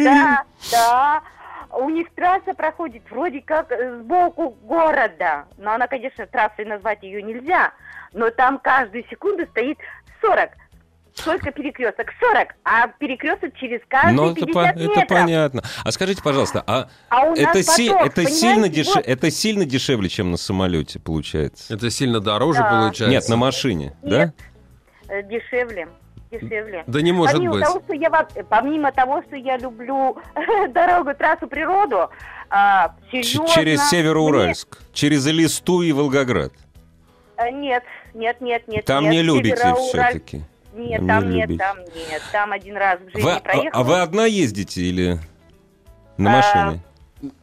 Да, 0.05 0.45
да. 0.71 1.23
У 1.71 1.88
них 1.88 2.09
трасса 2.15 2.53
проходит 2.55 3.03
вроде 3.11 3.41
как 3.41 3.73
сбоку 4.01 4.51
города. 4.62 5.47
Но 5.57 5.73
она, 5.73 5.87
конечно, 5.87 6.27
трассой 6.27 6.65
назвать 6.67 7.03
ее 7.03 7.23
нельзя. 7.23 7.73
Но 8.12 8.31
там 8.31 8.59
каждую 8.59 9.05
секунду 9.09 9.47
стоит 9.47 9.79
40. 10.21 10.51
Сколько 11.15 11.51
перекресток? 11.51 12.07
40. 12.21 12.49
А 12.65 12.88
перекресток 12.88 13.55
через 13.57 13.81
каждые 13.88 14.33
это, 14.33 14.47
50 14.47 14.53
по- 14.55 14.79
метров. 14.79 14.97
это 14.97 15.07
понятно. 15.15 15.62
А 15.85 15.93
скажите, 15.93 16.23
пожалуйста, 16.23 16.62
а 16.67 16.88
А 17.11 17.25
у 17.25 17.31
нас 17.31 17.38
это, 17.38 17.62
си- 17.62 17.91
поток, 17.91 18.07
это, 18.07 18.25
сильно 18.31 18.67
вот. 18.95 19.07
это 19.07 19.31
сильно 19.31 19.65
дешевле, 19.67 20.09
чем 20.09 20.31
на 20.31 20.37
самолете, 20.38 20.99
получается? 21.01 21.75
Это 21.75 21.91
сильно 21.91 22.21
дороже 22.21 22.61
Да. 22.61 22.71
получается. 22.71 23.09
Нет, 23.09 23.29
на 23.29 23.37
машине, 23.37 23.95
да? 24.03 24.25
Нет, 24.27 24.35
э, 25.09 25.23
дешевле. 25.23 25.88
Дешевле. 26.33 26.85
Да 26.87 27.03
не 27.03 27.12
может 27.12 27.35
помимо 27.37 27.53
быть. 27.55 27.64
Того, 27.64 27.81
что 27.85 27.95
я, 27.95 28.11
помимо 28.49 28.92
того, 28.92 29.23
что 29.23 29.37
я 29.37 29.57
люблю 29.59 30.16
дорогу, 30.71 31.14
трассу, 31.14 31.47
природу, 31.47 32.09
а, 32.51 32.95
серьезно, 33.11 33.49
через 33.49 33.88
Североуральск, 33.90 34.79
через 34.92 35.27
Элисту 35.27 35.83
и 35.83 35.92
Волгоград. 35.92 36.53
мне- 37.38 37.49
э, 37.49 37.51
Нет, 37.51 37.85
нет, 38.14 38.40
нет, 38.40 38.68
нет. 38.68 38.85
Там 38.85 39.05
нет, 39.05 39.12
не 39.12 39.23
любите 39.23 39.57
все-таки. 39.57 40.42
Нет, 40.75 40.99
Там 41.01 41.07
там 41.09 41.31
не 41.31 41.37
нет, 41.37 41.49
любите. 41.51 41.64
там 41.64 41.79
нет. 41.79 42.23
Там 42.33 42.53
один 42.53 42.77
раз 42.79 42.99
в 43.01 43.05
жизни 43.11 43.23
Вы, 43.23 43.33
а, 43.33 43.40
проехала. 43.40 43.71
а 43.73 43.83
вы 43.85 44.01
одна 44.01 44.25
ездите 44.27 44.81
или 44.81 45.18
на 46.16 46.31
А, 46.31 46.37
машине? 46.37 46.83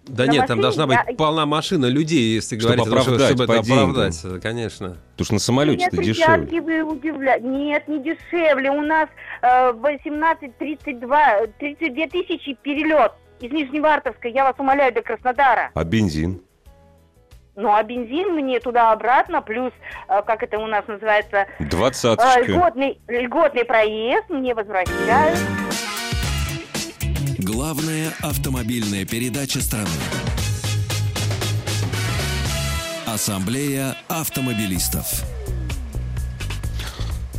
Да 0.07 0.25
На 0.25 0.31
нет, 0.31 0.47
там 0.47 0.59
должна 0.59 0.87
быть 0.87 0.97
я- 1.07 1.15
полна 1.15 1.45
машина 1.45 1.85
людей, 1.85 2.35
если 2.35 2.59
Чтобы 2.59 2.75
говорить, 2.75 2.93
оправдать 2.93 3.27
чтобы 3.37 3.43
это 3.45 3.63
деньгам. 3.63 3.89
оправдать, 3.91 4.21
э, 4.25 4.39
конечно. 4.41 4.97
Потому 5.11 5.25
что 5.25 5.33
на 5.35 5.39
самолете 5.39 5.83
Нет, 5.85 5.93
это 5.93 6.01
ребятки, 6.01 6.49
дешевле. 6.51 6.61
вы 6.61 6.83
удивляете. 6.83 7.45
Нет, 7.47 7.87
не 7.87 7.99
дешевле. 8.03 8.71
У 8.71 8.81
нас 8.81 9.07
э, 9.41 9.71
18, 9.73 10.57
32, 10.57 11.47
32 11.59 12.07
тысячи 12.07 12.53
перелет 12.61 13.13
из 13.39 13.51
Нижневартовска, 13.51 14.27
я 14.27 14.43
вас 14.43 14.55
умоляю, 14.57 14.93
до 14.93 15.01
Краснодара. 15.01 15.71
А 15.73 15.83
бензин? 15.85 16.41
Ну, 17.55 17.73
а 17.73 17.81
бензин 17.83 18.35
мне 18.35 18.59
туда-обратно, 18.59 19.41
плюс, 19.41 19.71
э, 20.07 20.21
как 20.25 20.43
это 20.43 20.57
у 20.59 20.67
нас 20.67 20.85
называется, 20.87 21.45
э, 21.57 21.63
Двадцаточка. 21.65 22.41
льготный, 22.41 22.99
льготный 23.07 23.63
проезд 23.65 24.29
мне 24.29 24.53
возвращают. 24.53 25.39
Главная 27.71 28.11
автомобильная 28.23 29.05
передача 29.05 29.61
страны. 29.61 29.87
Ассамблея 33.05 33.95
автомобилистов. 34.07 35.05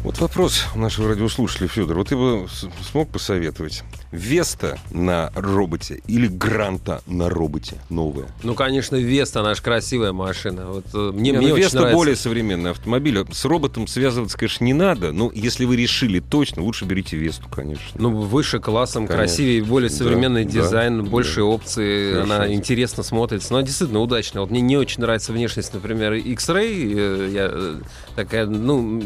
Вот 0.04 0.20
вопрос 0.20 0.66
нашего 0.76 1.08
радиослушателя, 1.08 1.66
Федор. 1.66 1.96
Вот 1.96 2.10
ты 2.10 2.16
бы 2.16 2.46
смог 2.88 3.10
посоветовать 3.10 3.82
Веста 4.12 4.78
на 4.90 5.30
роботе 5.34 6.00
или 6.08 6.26
Гранта 6.26 7.00
на 7.06 7.28
роботе 7.28 7.76
новая? 7.90 8.26
Ну, 8.42 8.54
конечно, 8.54 8.96
Веста, 8.96 9.40
она 9.40 9.54
же 9.54 9.62
красивая 9.62 10.12
машина. 10.12 10.66
Вот 10.66 10.84
э, 10.94 11.12
мне, 11.14 11.30
Не, 11.30 11.38
мне 11.38 11.46
ну, 11.48 11.54
очень 11.54 11.62
Веста 11.62 11.76
нравится. 11.78 11.96
более 11.96 12.16
современный 12.16 12.70
автомобиль. 12.72 13.24
С 13.32 13.44
роботом 13.44 13.86
связываться, 13.86 14.36
конечно, 14.36 14.64
не 14.64 14.74
надо, 14.74 15.12
но 15.12 15.30
если 15.32 15.64
вы 15.64 15.76
решили 15.76 16.18
точно, 16.20 16.62
лучше 16.62 16.84
берите 16.86 17.16
Весту, 17.16 17.48
конечно. 17.48 17.84
Ну, 17.94 18.10
выше 18.10 18.58
классом, 18.58 19.06
Конечно. 19.06 19.16
красивее, 19.26 19.62
более 19.62 19.90
Да, 19.90 19.96
современный 19.96 20.44
да, 20.44 20.50
дизайн, 20.50 21.04
да. 21.04 21.10
больше 21.10 21.42
опций, 21.42 22.12
Хорошо. 22.14 22.32
она 22.34 22.52
интересно 22.52 23.02
смотрится. 23.04 23.52
Но 23.52 23.60
действительно 23.60 24.00
удачно. 24.00 24.40
Вот 24.40 24.50
мне 24.50 24.60
не 24.60 24.76
очень 24.76 25.02
нравится 25.02 25.32
внешность, 25.32 25.72
например, 25.72 26.14
X-Ray. 26.14 26.94
э, 26.96 27.30
Я 27.32 27.48
э, 27.52 27.76
такая, 28.16 28.46
ну, 28.46 29.00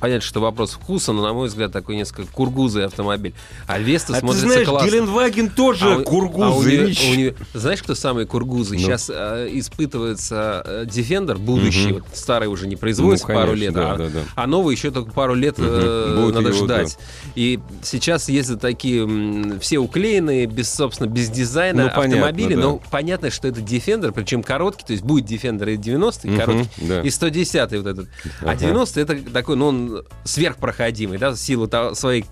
понятно, 0.00 0.26
что 0.26 0.40
вопрос 0.40 0.72
вкуса, 0.72 1.12
но, 1.12 1.22
на 1.22 1.32
мой 1.32 1.46
взгляд, 1.48 1.70
такой 1.72 1.94
несколько 1.96 2.30
кургузый 2.32 2.84
автомобиль. 2.86 3.34
А 3.66 3.78
Веста 3.78 4.15
А 4.16 4.20
ты 4.20 4.26
смотрится 4.26 4.48
знаешь, 4.48 4.68
классно. 4.68 4.86
Геленваген 4.88 5.50
тоже 5.50 5.84
А 5.84 5.96
у- 5.98 6.42
а 6.42 6.50
у 6.56 6.62
нее- 6.62 6.94
у 7.12 7.14
нее- 7.14 7.34
знаешь, 7.54 7.82
кто 7.82 7.94
самые 7.94 8.26
кургузы? 8.26 8.74
Ну. 8.74 8.80
Сейчас 8.80 9.10
э, 9.12 9.48
испытывается 9.52 10.62
э, 10.64 10.84
Defender 10.86 11.38
будущий, 11.38 11.86
Мгм. 11.88 11.94
вот 11.94 12.04
старый 12.14 12.48
уже 12.48 12.66
не 12.66 12.76
производится 12.76 13.26
Ну, 13.28 13.34
пару 13.34 13.48
конечно, 13.52 13.64
лет, 13.64 13.74
да, 13.74 13.92
а, 13.92 13.96
да, 13.96 14.08
да. 14.08 14.20
а 14.34 14.46
новый 14.46 14.74
еще 14.74 14.90
только 14.90 15.12
пару 15.12 15.34
лет 15.34 15.54
э, 15.58 16.06
Мгм. 16.12 16.22
Будет 16.24 16.34
надо 16.36 16.48
его, 16.48 16.64
ждать. 16.64 16.98
И 17.34 17.60
сейчас 17.82 18.28
ездят 18.28 18.60
такие 18.60 19.02
м, 19.04 19.60
все 19.60 19.78
уклеенные, 19.78 20.46
без, 20.46 20.72
собственно, 20.72 21.08
без 21.08 21.28
дизайна 21.30 21.84
Ну, 21.84 21.88
понятно, 21.94 22.26
автомобили, 22.26 22.54
да. 22.54 22.60
но 22.62 22.80
понятно, 22.90 23.30
что 23.30 23.48
это 23.48 23.60
Defender, 23.60 24.12
причем 24.12 24.42
короткий, 24.42 24.84
то 24.86 24.92
есть 24.92 25.04
будет 25.04 25.26
Defender 25.30 25.72
и 25.72 25.76
90 25.76 26.28
Мгм, 26.28 26.36
короткий, 26.38 26.86
да. 26.86 27.00
и 27.02 27.10
110 27.10 27.76
вот 27.78 27.86
этот. 27.86 28.08
А 28.42 28.50
Ага. 28.50 28.56
90 28.56 29.00
это 29.00 29.16
такой, 29.32 29.56
ну, 29.56 29.66
он 29.68 30.04
сверхпроходимый, 30.24 31.18
да, 31.18 31.30
в 31.30 31.36
силу 31.36 31.66
того- 31.66 31.94
своей 31.94 32.24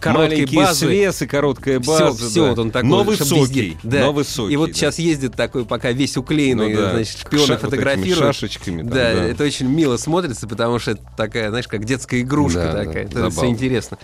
короткой 0.00 0.28
Маленькие 0.30 0.60
базы. 0.60 0.86
свесы, 0.86 1.26
короткая 1.26 1.80
Все, 1.80 1.90
база. 1.90 2.28
все 2.28 2.42
да. 2.44 2.48
вот 2.50 2.58
он 2.58 2.70
такой. 2.70 2.88
Но 2.88 3.02
высокий. 3.04 3.76
Да. 3.82 4.00
Но 4.00 4.12
высокий. 4.12 4.52
И 4.54 4.56
вот 4.56 4.68
да. 4.68 4.74
сейчас 4.74 4.98
ездит 4.98 5.34
такой, 5.34 5.64
пока 5.64 5.92
весь 5.92 6.16
уклеенный, 6.16 6.74
Ну 6.74 6.80
да. 6.80 6.90
значит, 6.92 7.18
шпионы 7.18 7.46
Ша- 7.46 7.52
вот 7.54 7.60
фотографируют. 7.62 8.18
шашечками 8.36 8.78
там, 8.82 8.88
да, 8.90 8.94
да. 9.14 9.24
это 9.24 9.44
очень 9.44 9.66
мило 9.68 9.96
смотрится, 9.96 10.46
потому 10.46 10.78
что 10.78 10.92
это 10.92 11.02
такая, 11.16 11.50
знаешь, 11.50 11.68
как 11.68 11.84
детская 11.84 12.20
игрушка 12.20 12.60
Да, 12.60 12.72
да, 12.72 12.84
такая. 12.84 13.04
это 13.04 13.14
забавно. 13.14 13.30
все 13.36 13.46
интересно. 13.46 13.98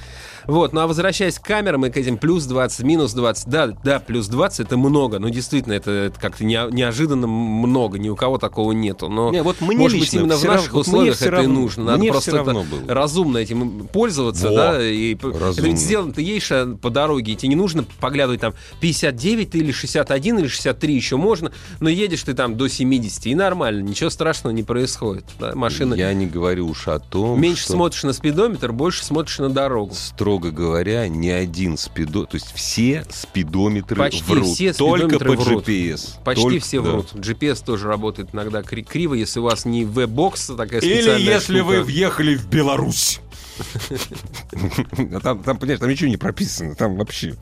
Вот, 0.47 0.73
ну 0.73 0.81
а 0.81 0.87
возвращаясь 0.87 1.39
к 1.39 1.43
камерам 1.43 1.87
и 1.87 1.91
к 1.91 1.97
этим 1.97 2.17
плюс 2.19 2.45
20, 2.45 2.85
минус 2.85 3.13
20, 3.15 3.49
да, 3.49 3.69
да, 3.83 4.01
плюс 4.01 4.29
20 4.29 4.61
это 4.67 4.77
много, 4.77 5.19
но 5.19 5.29
действительно 5.29 5.73
это, 5.75 5.91
это 5.91 6.21
как-то 6.21 6.45
не- 6.45 6.69
неожиданно 6.73 7.27
много, 7.27 7.99
ни 7.99 8.09
у 8.09 8.17
кого 8.17 8.39
такого 8.39 8.73
нету. 8.73 9.09
Но, 9.09 9.31
Не, 9.31 9.43
вот 9.43 9.61
мне 9.61 9.77
может 9.77 9.99
быть, 9.99 10.07
лично 10.13 10.19
именно 10.21 10.37
в 10.37 10.45
наших 10.45 10.67
равно- 10.69 10.81
условиях 10.81 11.17
это 11.17 11.25
и 11.27 11.29
равно. 11.31 11.61
нужно. 11.61 11.85
Надо 11.85 12.05
просто 12.07 12.31
это 12.37 12.45
было. 12.53 12.65
разумно 12.89 13.39
этим 13.39 13.87
пользоваться, 13.93 14.49
Во, 14.49 14.55
да, 14.55 14.85
и 14.87 15.15
п- 15.15 15.29
это 15.31 15.39
разумно. 15.39 15.67
ведь 15.69 15.79
сделано 15.79 16.13
ты 16.13 16.23
едешь 16.23 16.51
по 16.81 16.91
дороге, 16.91 17.33
и 17.33 17.37
тебе 17.37 17.49
не 17.51 17.57
нужно 17.57 17.85
поглядывать 18.01 18.41
там 18.41 18.55
59 18.81 19.51
ты 19.51 19.59
или 19.59 19.73
61 19.73 20.39
или 20.39 20.47
63 20.49 20.95
еще 20.95 21.17
можно, 21.17 21.53
но 21.81 21.89
едешь 21.89 22.23
ты 22.23 22.35
там 22.35 22.57
до 22.57 22.69
70 22.69 23.27
и 23.27 23.35
нормально, 23.35 23.83
ничего 23.83 24.11
страшного 24.11 24.53
не 24.53 24.63
происходит. 24.63 25.25
да, 25.39 25.55
машина 25.55 25.95
Я 25.95 26.13
не 26.15 26.27
говорю 26.27 26.69
уж 26.69 26.89
о 26.89 26.99
том, 26.99 27.41
меньше 27.41 27.65
что, 27.65 27.73
смотришь 27.75 28.03
на 28.05 28.13
спидометр, 28.13 28.73
больше 28.73 29.05
смотришь 29.05 29.39
на 29.39 29.49
дорогу. 29.51 29.95
Строго 30.35 30.51
говоря, 30.51 31.07
ни 31.09 31.29
один 31.29 31.77
спидо... 31.77 32.25
То 32.27 32.35
есть 32.37 32.53
все 32.55 33.05
спидометры 33.11 33.97
Почти 33.97 34.23
врут. 34.25 34.47
все 34.49 34.73
Только 34.73 35.07
спидометры 35.17 35.37
по 35.37 35.43
врут. 35.43 35.69
GPS. 35.69 36.23
Почти 36.25 36.43
Только- 36.43 36.61
все 36.65 36.83
да. 36.83 36.91
врут. 36.91 37.13
GPS 37.15 37.65
тоже 37.65 37.87
работает 37.87 38.31
иногда 38.33 38.63
кри- 38.63 38.83
криво, 38.83 39.15
если 39.15 39.39
у 39.41 39.45
вас 39.45 39.65
не 39.65 39.85
V-бокс 39.85 40.49
такая 40.57 40.81
Или 40.81 40.95
специальная 41.03 41.35
если 41.35 41.59
штука. 41.59 41.65
вы 41.65 41.83
въехали 41.83 42.35
в 42.37 42.47
Беларусь. 42.49 43.21
А 45.13 45.21
Там, 45.23 45.43
там, 45.43 45.57
понимаешь, 45.59 45.81
там 45.81 45.89
ничего 45.91 46.11
не 46.11 46.17
прописано, 46.17 46.75
там 46.75 46.97
вообще... 46.97 47.35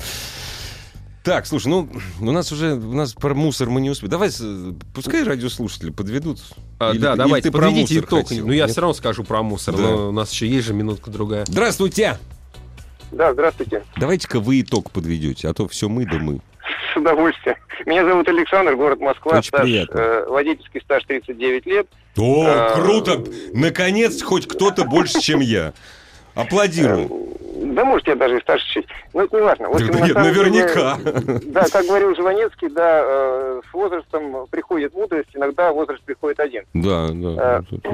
Так, 1.25 1.47
слушай, 1.47 1.69
ну, 1.69 1.89
у 2.21 2.33
нас 2.33 2.51
уже, 2.51 2.75
у 2.75 2.95
нас 2.95 3.13
про 3.13 3.33
мусор 3.33 3.71
мы 3.71 3.81
не 3.81 3.91
успели. 3.91 4.11
Давай, 4.11 4.29
пускай 4.93 5.23
радиослушатели 5.23 5.91
подведут. 5.91 6.41
А, 6.81 6.91
Или- 6.91 6.99
да, 6.99 7.13
или 7.13 7.17
давайте, 7.19 7.49
ты 7.49 7.53
про 7.57 7.67
подведите 7.69 8.01
итог. 8.01 8.29
хотел? 8.29 8.45
Ну, 8.45 8.53
я 8.53 8.63
Нет? 8.65 8.73
все 8.73 8.81
равно 8.81 8.93
скажу 8.95 9.23
про 9.23 9.41
мусор, 9.45 9.77
Да. 9.77 9.83
но 9.83 10.09
у 10.09 10.13
нас 10.13 10.33
еще 10.33 10.49
есть 10.49 10.67
же 10.67 10.75
минутка-другая. 10.75 11.45
Здравствуйте! 11.47 12.19
Да, 13.13 13.33
здравствуйте. 13.33 13.83
Давайте-ка 13.97 14.41
вы 14.41 14.61
итог 14.63 14.91
подведете, 14.91 15.49
а 15.49 15.55
то 15.55 15.69
все 15.69 15.89
мы 15.89 16.05
да 16.07 16.19
мы. 16.19 16.41
С 16.93 16.97
удовольствием. 16.97 17.57
Меня 17.87 18.05
зовут 18.05 18.29
Александр, 18.29 18.75
город 18.77 19.01
Москва. 19.01 19.39
Очень 19.39 19.49
стаж, 19.49 19.63
приятно. 19.63 19.99
э, 19.99 20.27
водительский 20.29 20.81
стаж 20.81 21.05
39 21.05 21.67
лет. 21.67 21.87
О, 22.17 22.45
А, 22.47 22.71
круто! 22.75 23.23
Наконец, 23.53 24.23
хоть 24.23 24.47
кто-то 24.47 24.85
больше, 24.85 25.21
чем 25.21 25.41
я. 25.41 25.73
Аплодирую. 26.35 27.11
Да, 27.75 27.85
может, 27.85 28.07
я 28.09 28.15
даже 28.17 28.39
и 28.39 28.41
старше 28.41 28.67
чуть. 28.73 28.87
Но 29.13 29.23
это 29.23 29.37
не 29.37 29.43
важно. 29.43 29.69
В 29.69 29.75
общем, 29.75 29.89
Да 29.93 29.99
на 29.99 30.05
нет, 30.05 30.13
самом 30.15 30.33
деле, 30.35 30.51
наверняка. 30.51 30.99
да, 31.45 31.65
как 31.71 31.87
говорил 31.87 32.15
Жванецкий, 32.15 32.69
да, 32.71 33.03
э, 33.05 33.61
с 33.71 33.75
возрастом 33.75 34.47
приходит 34.51 34.95
мудрость, 34.95 35.29
иногда 35.35 35.73
возраст 35.73 36.03
приходит 36.03 36.41
один. 36.41 36.65
Да, 36.75 37.09
да. 37.13 37.63
Э, 37.85 37.89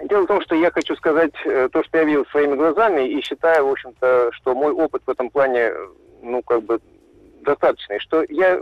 Дело 0.00 0.22
в 0.22 0.26
том, 0.26 0.40
что 0.42 0.54
я 0.54 0.70
хочу 0.70 0.94
сказать 0.96 1.32
э, 1.44 1.68
то, 1.72 1.82
что 1.82 1.98
я 1.98 2.04
видел 2.04 2.24
своими 2.26 2.54
глазами, 2.54 3.08
и 3.08 3.20
считаю, 3.20 3.66
в 3.66 3.72
общем-то, 3.72 4.30
что 4.32 4.54
мой 4.54 4.72
опыт 4.72 5.02
в 5.04 5.10
этом 5.10 5.28
плане, 5.30 5.60
э, 5.60 5.88
ну, 6.22 6.42
как 6.42 6.62
бы, 6.62 6.80
достаточный, 7.42 7.98
что 7.98 8.24
я 8.28 8.60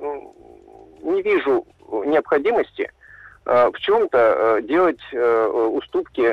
не 1.03 1.23
вижу 1.23 1.67
необходимости 2.07 2.91
э, 3.45 3.71
в 3.71 3.79
чем-то 3.79 4.61
делать 4.63 5.01
уступки, 5.13 6.33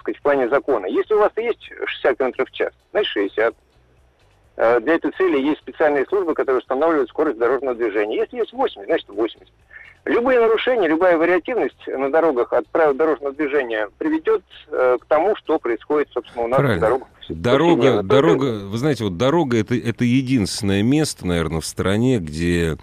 сказать, 0.00 0.18
в 0.18 0.22
плане 0.22 0.48
закона. 0.48 0.86
Если 0.86 1.14
у 1.14 1.18
вас 1.18 1.32
есть 1.36 1.70
60 1.86 2.18
км 2.18 2.44
в 2.44 2.50
час, 2.52 2.72
значит 2.90 3.12
60. 3.12 3.54
Э, 4.56 4.80
Для 4.80 4.94
этой 4.94 5.10
цели 5.12 5.40
есть 5.40 5.60
специальные 5.60 6.06
службы, 6.06 6.34
которые 6.34 6.58
устанавливают 6.60 7.08
скорость 7.08 7.38
дорожного 7.38 7.74
движения. 7.74 8.16
Если 8.16 8.38
есть 8.38 8.52
80, 8.52 8.86
значит 8.86 9.08
80. 9.08 9.48
Любые 10.04 10.40
нарушения, 10.40 10.88
любая 10.88 11.16
вариативность 11.16 11.86
на 11.86 12.10
дорогах 12.10 12.52
от 12.52 12.66
правил 12.68 12.94
дорожного 12.94 13.32
движения 13.34 13.88
приведет 13.98 14.42
э, 14.68 14.98
к 15.00 15.04
тому, 15.06 15.36
что 15.36 15.60
происходит, 15.60 16.08
собственно, 16.12 16.44
у 16.44 16.48
нас 16.48 16.58
Правильно. 16.58 16.80
на 16.80 16.80
дорогах. 16.80 17.08
Дорога, 17.28 18.02
дорога, 18.02 18.44
вы 18.66 18.78
знаете, 18.78 19.04
вот 19.04 19.16
дорога 19.16 19.58
это, 19.58 19.76
это 19.76 20.04
единственное 20.04 20.82
место, 20.82 21.24
наверное, 21.24 21.60
в 21.60 21.66
стране, 21.66 22.18
где, 22.18 22.78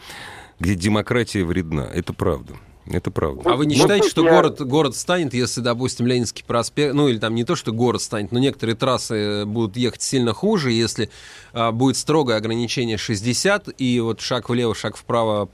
где 0.61 0.75
демократия 0.75 1.43
вредна. 1.43 1.89
Это 1.93 2.13
правда. 2.13 2.53
Это 2.91 3.11
правда. 3.11 3.41
А 3.45 3.55
вы 3.55 3.67
не 3.67 3.75
Вот 3.75 3.81
считаете, 3.83 4.09
что 4.09 4.23
город, 4.23 4.61
город 4.61 4.95
станет, 4.95 5.33
если, 5.35 5.61
допустим, 5.61 6.07
Ленинский 6.07 6.43
проспект, 6.43 6.95
ну 6.95 7.07
или 7.07 7.19
там 7.19 7.35
не 7.35 7.43
то, 7.43 7.55
что 7.55 7.71
город 7.71 8.01
станет, 8.01 8.31
но 8.31 8.39
некоторые 8.39 8.75
трассы 8.75 9.45
будут 9.45 9.77
ехать 9.77 10.01
сильно 10.01 10.33
хуже, 10.33 10.71
если 10.71 11.09
а, 11.53 11.71
будет 11.71 11.97
строгое 11.97 12.37
ограничение 12.37 12.97
60, 12.97 13.69
и 13.77 13.99
вот 13.99 14.21
шаг 14.21 14.49
влево, 14.49 14.73
шаг 14.73 14.97
вправо 14.97 15.49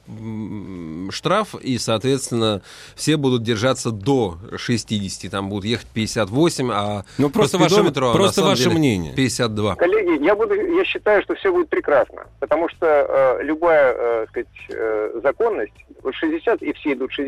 штраф, 1.10 1.56
и, 1.56 1.78
соответственно, 1.78 2.62
все 2.96 3.18
будут 3.18 3.44
держаться 3.44 3.92
до 3.92 4.38
60, 4.56 5.30
там 5.30 5.50
будут 5.50 5.66
ехать 5.66 5.88
58, 5.88 6.72
а 6.72 7.04
Ну, 7.18 7.30
по 7.30 7.40
просто 7.40 7.58
ваше- 7.58 7.82
а 7.82 7.84
на 7.84 7.92
просто 8.14 8.36
самом 8.36 8.50
ваше 8.52 8.64
деле 8.64 8.76
мнение. 8.76 9.14
52. 9.14 9.76
Коллеги, 9.76 10.24
я 10.24 10.36
буду, 10.36 10.54
я 10.54 10.86
считаю, 10.86 11.22
что 11.24 11.36
все 11.36 11.52
будет 11.52 11.68
прекрасно, 11.68 12.28
потому 12.40 12.70
что 12.70 12.86
э, 12.86 13.44
любая, 13.44 13.94
э, 13.94 14.26
сказать, 14.30 14.48
э, 14.70 15.20
законность, 15.22 15.74
вот 16.02 16.16
60 16.16 16.62
и 16.62 16.72
все 16.74 16.94
идут 16.94 17.12
60, 17.12 17.25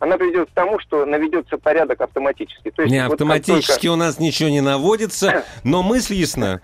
она 0.00 0.16
приведет 0.16 0.48
к 0.48 0.52
тому, 0.54 0.78
что 0.80 1.04
наведется 1.04 1.58
порядок 1.58 2.00
автоматически. 2.00 2.70
То 2.70 2.82
есть 2.82 2.92
Не, 2.92 3.04
вот 3.04 3.14
автоматически 3.14 3.72
только- 3.88 3.92
у 3.92 3.96
нас 3.96 4.18
ничего 4.20 4.48
не 4.48 4.60
наводится, 4.60 5.44
но 5.64 5.82
мысль 5.82 6.14
ясна. 6.14 6.60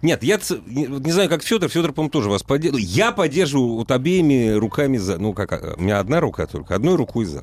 Нет, 0.00 0.22
я 0.22 0.38
не 0.66 1.10
знаю, 1.10 1.28
как 1.28 1.42
Федор, 1.42 1.68
Федор, 1.68 1.92
по-моему, 1.92 2.10
тоже 2.12 2.30
вас 2.30 2.44
поддерживает. 2.44 2.86
Я 2.86 3.10
поддерживаю 3.10 3.74
вот 3.78 3.90
обеими 3.90 4.52
руками 4.52 4.96
за. 4.96 5.18
Ну, 5.18 5.32
как, 5.32 5.52
а, 5.52 5.74
у 5.76 5.82
меня 5.82 5.98
одна 5.98 6.20
рука 6.20 6.46
только, 6.46 6.76
одной 6.76 6.94
рукой 6.94 7.24
за. 7.24 7.42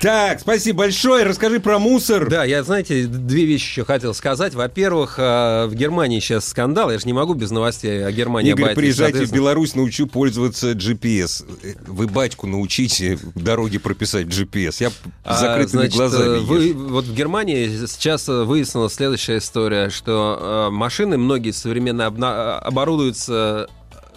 Так, 0.00 0.40
спасибо 0.40 0.78
большое. 0.78 1.24
Расскажи 1.24 1.60
про 1.60 1.78
мусор. 1.78 2.28
Да, 2.28 2.44
я, 2.44 2.64
знаете, 2.64 3.06
две 3.06 3.44
вещи 3.44 3.66
еще 3.68 3.84
хотел 3.84 4.14
сказать. 4.14 4.54
Во-первых, 4.54 5.14
э, 5.18 5.66
в 5.66 5.74
Германии 5.74 6.18
сейчас 6.18 6.48
скандал. 6.48 6.90
Я 6.90 6.98
же 6.98 7.06
не 7.06 7.12
могу 7.12 7.34
без 7.34 7.50
новостей 7.52 8.04
о 8.04 8.10
Германии 8.10 8.50
Игорь, 8.50 8.64
обойтись. 8.64 8.80
приезжайте 8.82 9.24
в 9.24 9.32
Беларусь, 9.32 9.76
научу 9.76 10.08
пользоваться 10.08 10.72
GPS. 10.72 11.46
Э, 11.62 11.74
Вы 11.86 12.08
батьку 12.08 12.48
научите 12.48 13.16
дороги 13.36 13.78
прописать 13.78 14.05
в 14.14 14.28
GPS. 14.28 14.76
Я 14.80 14.90
А, 15.24 15.36
закрытыми 15.36 15.80
значит, 15.82 15.96
глазами 15.96 16.36
э, 16.36 16.40
вы- 16.40 16.72
вот 16.74 17.04
в 17.04 17.14
Германии 17.14 17.86
сейчас 17.86 18.28
э, 18.28 18.44
выяснилась 18.44 18.94
следующая 18.94 19.38
история, 19.38 19.90
что 19.90 20.68
э, 20.68 20.70
машины 20.70 21.16
многие 21.18 21.50
современно 21.52 22.02
обна- 22.06 22.58
оборудуются 22.58 23.68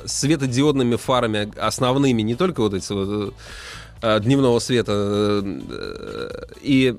светодиодными 0.06 0.96
фарами 0.96 1.52
основными, 1.60 2.22
не 2.22 2.36
только 2.36 2.62
вот 2.62 2.74
эти 2.74 2.92
вот 2.94 3.08
э, 3.10 3.32
дневного 4.02 4.60
света 4.60 4.92
э, 5.44 6.44
и 6.62 6.96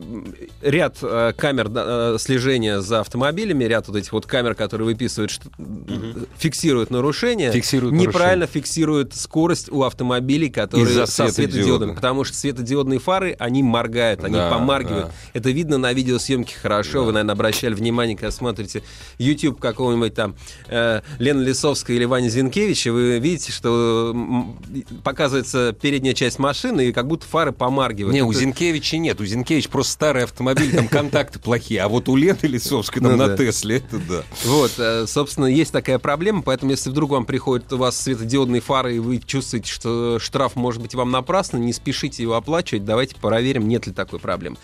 ряд 0.63 0.97
э, 1.03 1.33
камер 1.37 1.69
да, 1.69 1.85
э, 2.15 2.17
слежения 2.19 2.81
за 2.81 3.01
автомобилями, 3.01 3.65
ряд 3.65 3.89
вот 3.89 3.97
этих 3.97 4.13
вот 4.13 4.27
камер, 4.27 4.55
которые 4.55 4.87
выписывают, 4.87 5.31
что- 5.31 5.49
фиксируют 6.39 6.91
нарушения, 6.91 7.53
Фиксируют 7.53 7.95
неправильно 7.95 8.47
фиксируют 8.47 9.15
скорость 9.15 9.71
у 9.71 9.83
автомобилей, 9.85 10.51
которые 10.51 10.89
Из-за 10.91 11.07
со 11.07 11.29
светодиода. 11.29 11.53
светодиодами, 11.53 11.95
потому 11.95 12.25
что 12.25 12.37
светодиодные 12.37 12.99
фары, 12.99 13.37
они 13.39 13.63
моргают, 13.63 14.25
они 14.25 14.35
Да, 14.35 14.51
помаргивают. 14.51 15.07
да. 15.07 15.13
Это 15.35 15.51
видно 15.51 15.79
на 15.79 15.93
видеосъемке 15.93 16.55
хорошо. 16.61 17.05
Вы, 17.05 17.13
наверное, 17.13 17.33
обращали 17.35 17.75
внимание, 17.75 18.17
когда 18.17 18.31
смотрите 18.31 18.83
YouTube 19.19 19.61
какого-нибудь 19.61 20.15
там 20.15 20.35
э, 20.69 21.01
Лены 21.19 21.43
Лисовской 21.43 21.97
или 21.97 22.05
Вани 22.05 22.29
Зинкевича, 22.29 22.93
вы 22.93 23.19
видите, 23.19 23.53
что 23.53 24.15
показывается 25.05 25.73
передняя 25.81 26.15
часть 26.15 26.39
машины, 26.39 26.90
и 26.91 26.93
как 26.93 27.07
будто 27.07 27.27
фары 27.27 27.53
помаргивают. 27.53 28.13
Не, 28.15 28.23
у 28.23 28.31
Это- 28.31 28.41
Зинкевича 28.41 28.99
нет. 28.99 29.21
У 29.21 29.25
Зинкевич 29.25 29.69
просто 29.69 29.93
старый 29.93 30.25
автомобиль, 30.25 30.75
там 30.75 30.89
контакты 30.89 31.39
плохие. 31.39 31.83
А 31.83 31.89
вот 31.89 32.09
у 32.09 32.17
Лены 32.17 32.39
Лисовской 32.43 33.01
там 33.03 33.17
Ну 33.17 33.27
на. 33.27 33.37
Тесле, 33.37 33.77
это 33.79 33.99
да. 33.99 34.23
Вот, 34.45 34.73
э, 34.79 35.07
собственно, 35.07 35.47
есть 35.47 35.73
такая 35.73 35.99
проблема, 35.99 36.43
поэтому 36.43 36.73
если 36.73 36.91
вдруг 36.91 37.11
вам 37.11 37.25
приходят 37.25 37.73
у 37.73 37.79
вас 37.79 38.01
светодиодные 38.01 38.61
фары, 38.61 38.97
и 38.97 38.99
вы 38.99 39.19
чувствуете, 39.25 39.71
что 39.71 40.19
штраф 40.21 40.57
может 40.57 40.83
быть 40.83 40.95
вам 40.95 41.11
напрасно, 41.11 41.57
не 41.59 41.73
спешите 41.73 42.23
его 42.23 42.35
оплачивать, 42.35 42.85
давайте 42.85 43.17
проверим, 43.17 43.69
нет 43.69 43.87
ли 43.87 43.93
такой 43.93 44.19
проблемы. 44.19 44.57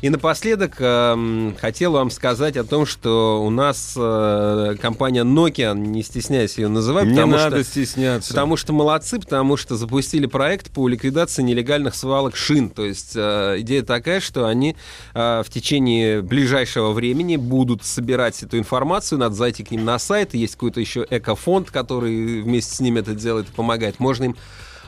И 0.00 0.08
напоследок 0.10 0.76
эм, 0.78 1.54
хотел 1.60 1.92
вам 1.92 2.10
сказать 2.10 2.56
о 2.56 2.64
том, 2.64 2.86
что 2.86 3.42
у 3.44 3.50
нас 3.50 3.94
э, 3.96 4.76
компания 4.80 5.22
Nokia, 5.24 5.76
не 5.76 6.02
стесняюсь 6.02 6.56
ее 6.58 6.68
называть, 6.68 7.04
Не 7.06 7.10
потому 7.14 7.32
надо 7.32 7.56
что... 7.62 7.64
стесняться. 7.64 8.30
Потому 8.30 8.56
что 8.56 8.72
молодцы, 8.72 9.18
потому 9.20 9.56
что 9.56 9.76
запустили 9.76 10.26
проект 10.26 10.70
по 10.70 10.88
ликвидации 10.88 11.42
нелегальных 11.42 11.73
свалок 11.94 12.36
шин. 12.36 12.70
То 12.70 12.84
есть 12.84 13.12
э, 13.14 13.56
идея 13.58 13.82
такая, 13.82 14.20
что 14.20 14.46
они 14.46 14.76
э, 15.14 15.42
в 15.44 15.50
течение 15.50 16.22
ближайшего 16.22 16.92
времени 16.92 17.36
будут 17.36 17.84
собирать 17.84 18.42
эту 18.42 18.58
информацию, 18.58 19.18
надо 19.18 19.34
зайти 19.34 19.64
к 19.64 19.70
ним 19.70 19.84
на 19.84 19.98
сайт, 19.98 20.34
есть 20.34 20.54
какой-то 20.54 20.80
еще 20.80 21.06
экофонд, 21.08 21.70
который 21.70 22.42
вместе 22.42 22.74
с 22.74 22.80
ними 22.80 23.00
это 23.00 23.14
делает 23.14 23.48
и 23.48 23.52
помогает. 23.52 24.00
Можно 24.00 24.24
им 24.24 24.36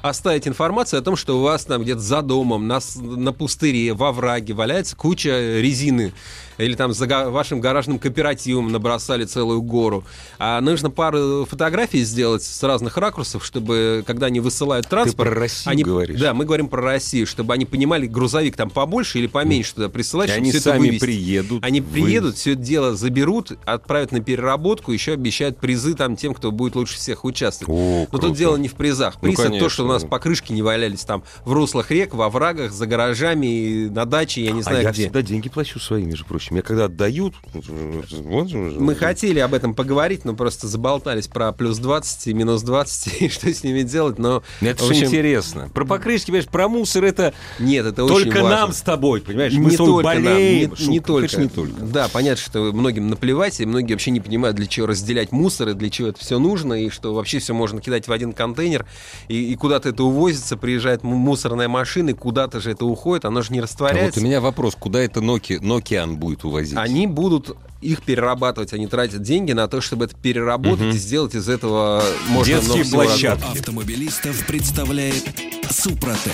оставить 0.02 0.46
информацию 0.46 1.00
о 1.00 1.02
том, 1.02 1.16
что 1.16 1.38
у 1.38 1.42
вас 1.42 1.64
там 1.64 1.82
где-то 1.82 2.00
за 2.00 2.22
домом, 2.22 2.66
на, 2.66 2.80
на 2.96 3.32
пустыре, 3.32 3.92
во 3.92 4.12
враге 4.12 4.54
валяется 4.54 4.96
куча 4.96 5.60
резины. 5.60 6.12
Или 6.58 6.74
там 6.74 6.92
за 6.92 7.06
вашим 7.30 7.60
гаражным 7.60 7.98
кооперативом 7.98 8.72
набросали 8.72 9.24
целую 9.24 9.62
гору. 9.62 10.04
А 10.38 10.60
нужно 10.60 10.90
пару 10.90 11.44
фотографий 11.44 12.02
сделать 12.04 12.42
с 12.42 12.62
разных 12.62 12.96
ракурсов, 12.96 13.44
чтобы, 13.44 14.04
когда 14.06 14.26
они 14.26 14.40
высылают 14.40 14.88
транспорт... 14.88 15.30
про 15.30 15.40
Россию 15.40 15.72
они, 15.72 15.82
говоришь? 15.84 16.18
Да, 16.20 16.34
мы 16.34 16.44
говорим 16.44 16.68
про 16.68 16.82
Россию, 16.82 17.26
чтобы 17.26 17.54
они 17.54 17.64
понимали, 17.64 18.06
грузовик 18.06 18.56
там 18.56 18.70
побольше 18.70 19.18
или 19.18 19.26
поменьше 19.26 19.74
туда 19.74 19.88
присылать, 19.88 20.30
они 20.30 20.50
это 20.50 20.60
сами 20.60 20.78
вывести. 20.80 21.00
приедут. 21.04 21.64
Они 21.64 21.80
вы- 21.80 21.92
приедут, 21.92 22.36
все 22.36 22.52
это 22.52 22.62
дело 22.62 22.94
заберут, 22.96 23.52
отправят 23.64 24.12
на 24.12 24.20
переработку, 24.20 24.92
еще 24.92 25.12
обещают 25.12 25.58
призы 25.58 25.94
там 25.94 26.16
тем, 26.16 26.32
кто 26.34 26.52
будет 26.52 26.74
лучше 26.76 26.96
всех 26.96 27.24
участвовать. 27.24 27.68
О, 27.68 28.00
Но 28.00 28.06
круто. 28.06 28.28
тут 28.28 28.36
дело 28.36 28.56
не 28.56 28.68
в 28.68 28.74
призах. 28.74 29.14
Ну, 29.20 29.28
Приз 29.28 29.38
это 29.38 29.58
то, 29.58 29.68
что 29.68 29.84
у 29.84 29.88
нас 29.88 30.04
покрышки 30.04 30.52
не 30.52 30.62
валялись 30.62 31.04
там 31.04 31.22
в 31.44 31.52
руслах 31.52 31.90
рек, 31.90 32.14
во 32.14 32.28
врагах, 32.30 32.72
за 32.72 32.86
гаражами, 32.86 33.88
на 33.88 34.04
даче, 34.04 34.42
я 34.44 34.52
не 34.52 34.60
А 34.60 34.62
знаю 34.62 34.82
я 34.82 34.90
где. 34.92 35.02
всегда 35.02 35.22
деньги 35.22 35.48
плачу 35.48 35.78
свои, 35.80 36.02
между 36.04 36.24
прочим. 36.24 36.45
Я 36.50 36.62
когда 36.62 36.84
отдают... 36.86 37.34
вот 37.52 38.52
Мы 38.52 38.94
хотели 38.94 39.38
об 39.40 39.54
этом 39.54 39.74
поговорить, 39.74 40.24
но 40.24 40.34
просто 40.34 40.66
заболтались 40.68 41.26
про 41.28 41.52
плюс 41.52 41.78
20 41.78 42.26
и 42.28 42.34
минус 42.34 42.62
20, 42.62 43.12
и 43.22 43.28
что 43.28 43.52
с 43.52 43.62
ними 43.64 43.82
делать, 43.82 44.18
но... 44.18 44.42
Это 44.60 44.84
же 44.84 44.90
общем, 44.90 45.06
интересно. 45.06 45.68
Про 45.72 45.84
покрышки, 45.84 46.26
понимаешь, 46.26 46.46
про 46.48 46.68
мусор 46.68 47.04
это 47.04 47.34
Нет, 47.58 47.86
это 47.86 48.04
очень 48.04 48.24
только 48.24 48.42
важно. 48.42 48.56
нам 48.58 48.72
с 48.72 48.80
тобой, 48.82 49.20
понимаешь? 49.20 49.52
Мы 49.54 49.70
не 49.70 49.76
только 49.76 50.14
нам, 50.14 50.24
болеем. 50.24 50.70
не, 50.70 50.76
Шутка, 50.76 50.90
не 50.90 51.00
только. 51.00 51.28
конечно, 51.28 51.40
не 51.42 51.48
только. 51.48 51.80
Да, 51.82 52.08
понятно, 52.12 52.42
что 52.42 52.60
многим 52.72 53.08
наплевать, 53.08 53.60
и 53.60 53.66
многие 53.66 53.92
вообще 53.92 54.10
не 54.10 54.20
понимают, 54.20 54.56
для 54.56 54.66
чего 54.66 54.86
разделять 54.86 55.32
мусор, 55.32 55.70
и 55.70 55.74
для 55.74 55.90
чего 55.90 56.08
это 56.08 56.20
все 56.20 56.38
нужно, 56.38 56.74
и 56.74 56.90
что 56.90 57.14
вообще 57.14 57.38
все 57.38 57.54
можно 57.54 57.80
кидать 57.80 58.08
в 58.08 58.12
один 58.12 58.32
контейнер, 58.32 58.86
и, 59.28 59.52
и 59.52 59.54
куда-то 59.56 59.88
это 59.88 60.04
увозится, 60.04 60.56
приезжает 60.56 61.02
му- 61.02 61.16
мусорная 61.16 61.68
машина, 61.68 62.10
и 62.10 62.14
куда-то 62.14 62.60
же 62.60 62.70
это 62.72 62.84
уходит, 62.84 63.24
оно 63.24 63.42
же 63.42 63.52
не 63.52 63.58
А 63.58 63.62
вот 63.62 63.68
растворяется. 63.70 64.20
у 64.20 64.22
меня 64.22 64.40
вопрос, 64.40 64.76
куда 64.78 65.00
это 65.00 65.20
Nokia, 65.20 65.60
Nokian 65.60 66.14
будет 66.16 66.35
увозить? 66.44 66.76
Они 66.76 67.06
будут 67.06 67.56
их 67.80 68.02
перерабатывать, 68.02 68.72
они 68.72 68.86
тратят 68.86 69.22
деньги 69.22 69.52
на 69.52 69.68
то, 69.68 69.80
чтобы 69.80 70.06
это 70.06 70.16
переработать 70.16 70.94
и 70.94 70.98
сделать 70.98 71.34
из 71.34 71.48
этого 71.48 72.02
можно 72.28 72.54
Детские 72.54 72.84
площадки. 72.84 73.58
Автомобилистов 73.58 74.46
представляет 74.46 75.24
Супротек. 75.70 76.32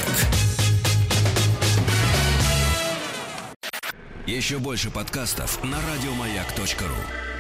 Еще 4.27 4.59
больше 4.59 4.91
подкастов 4.91 5.63
на 5.65 5.77
радиомаяк.ру. 5.77 7.32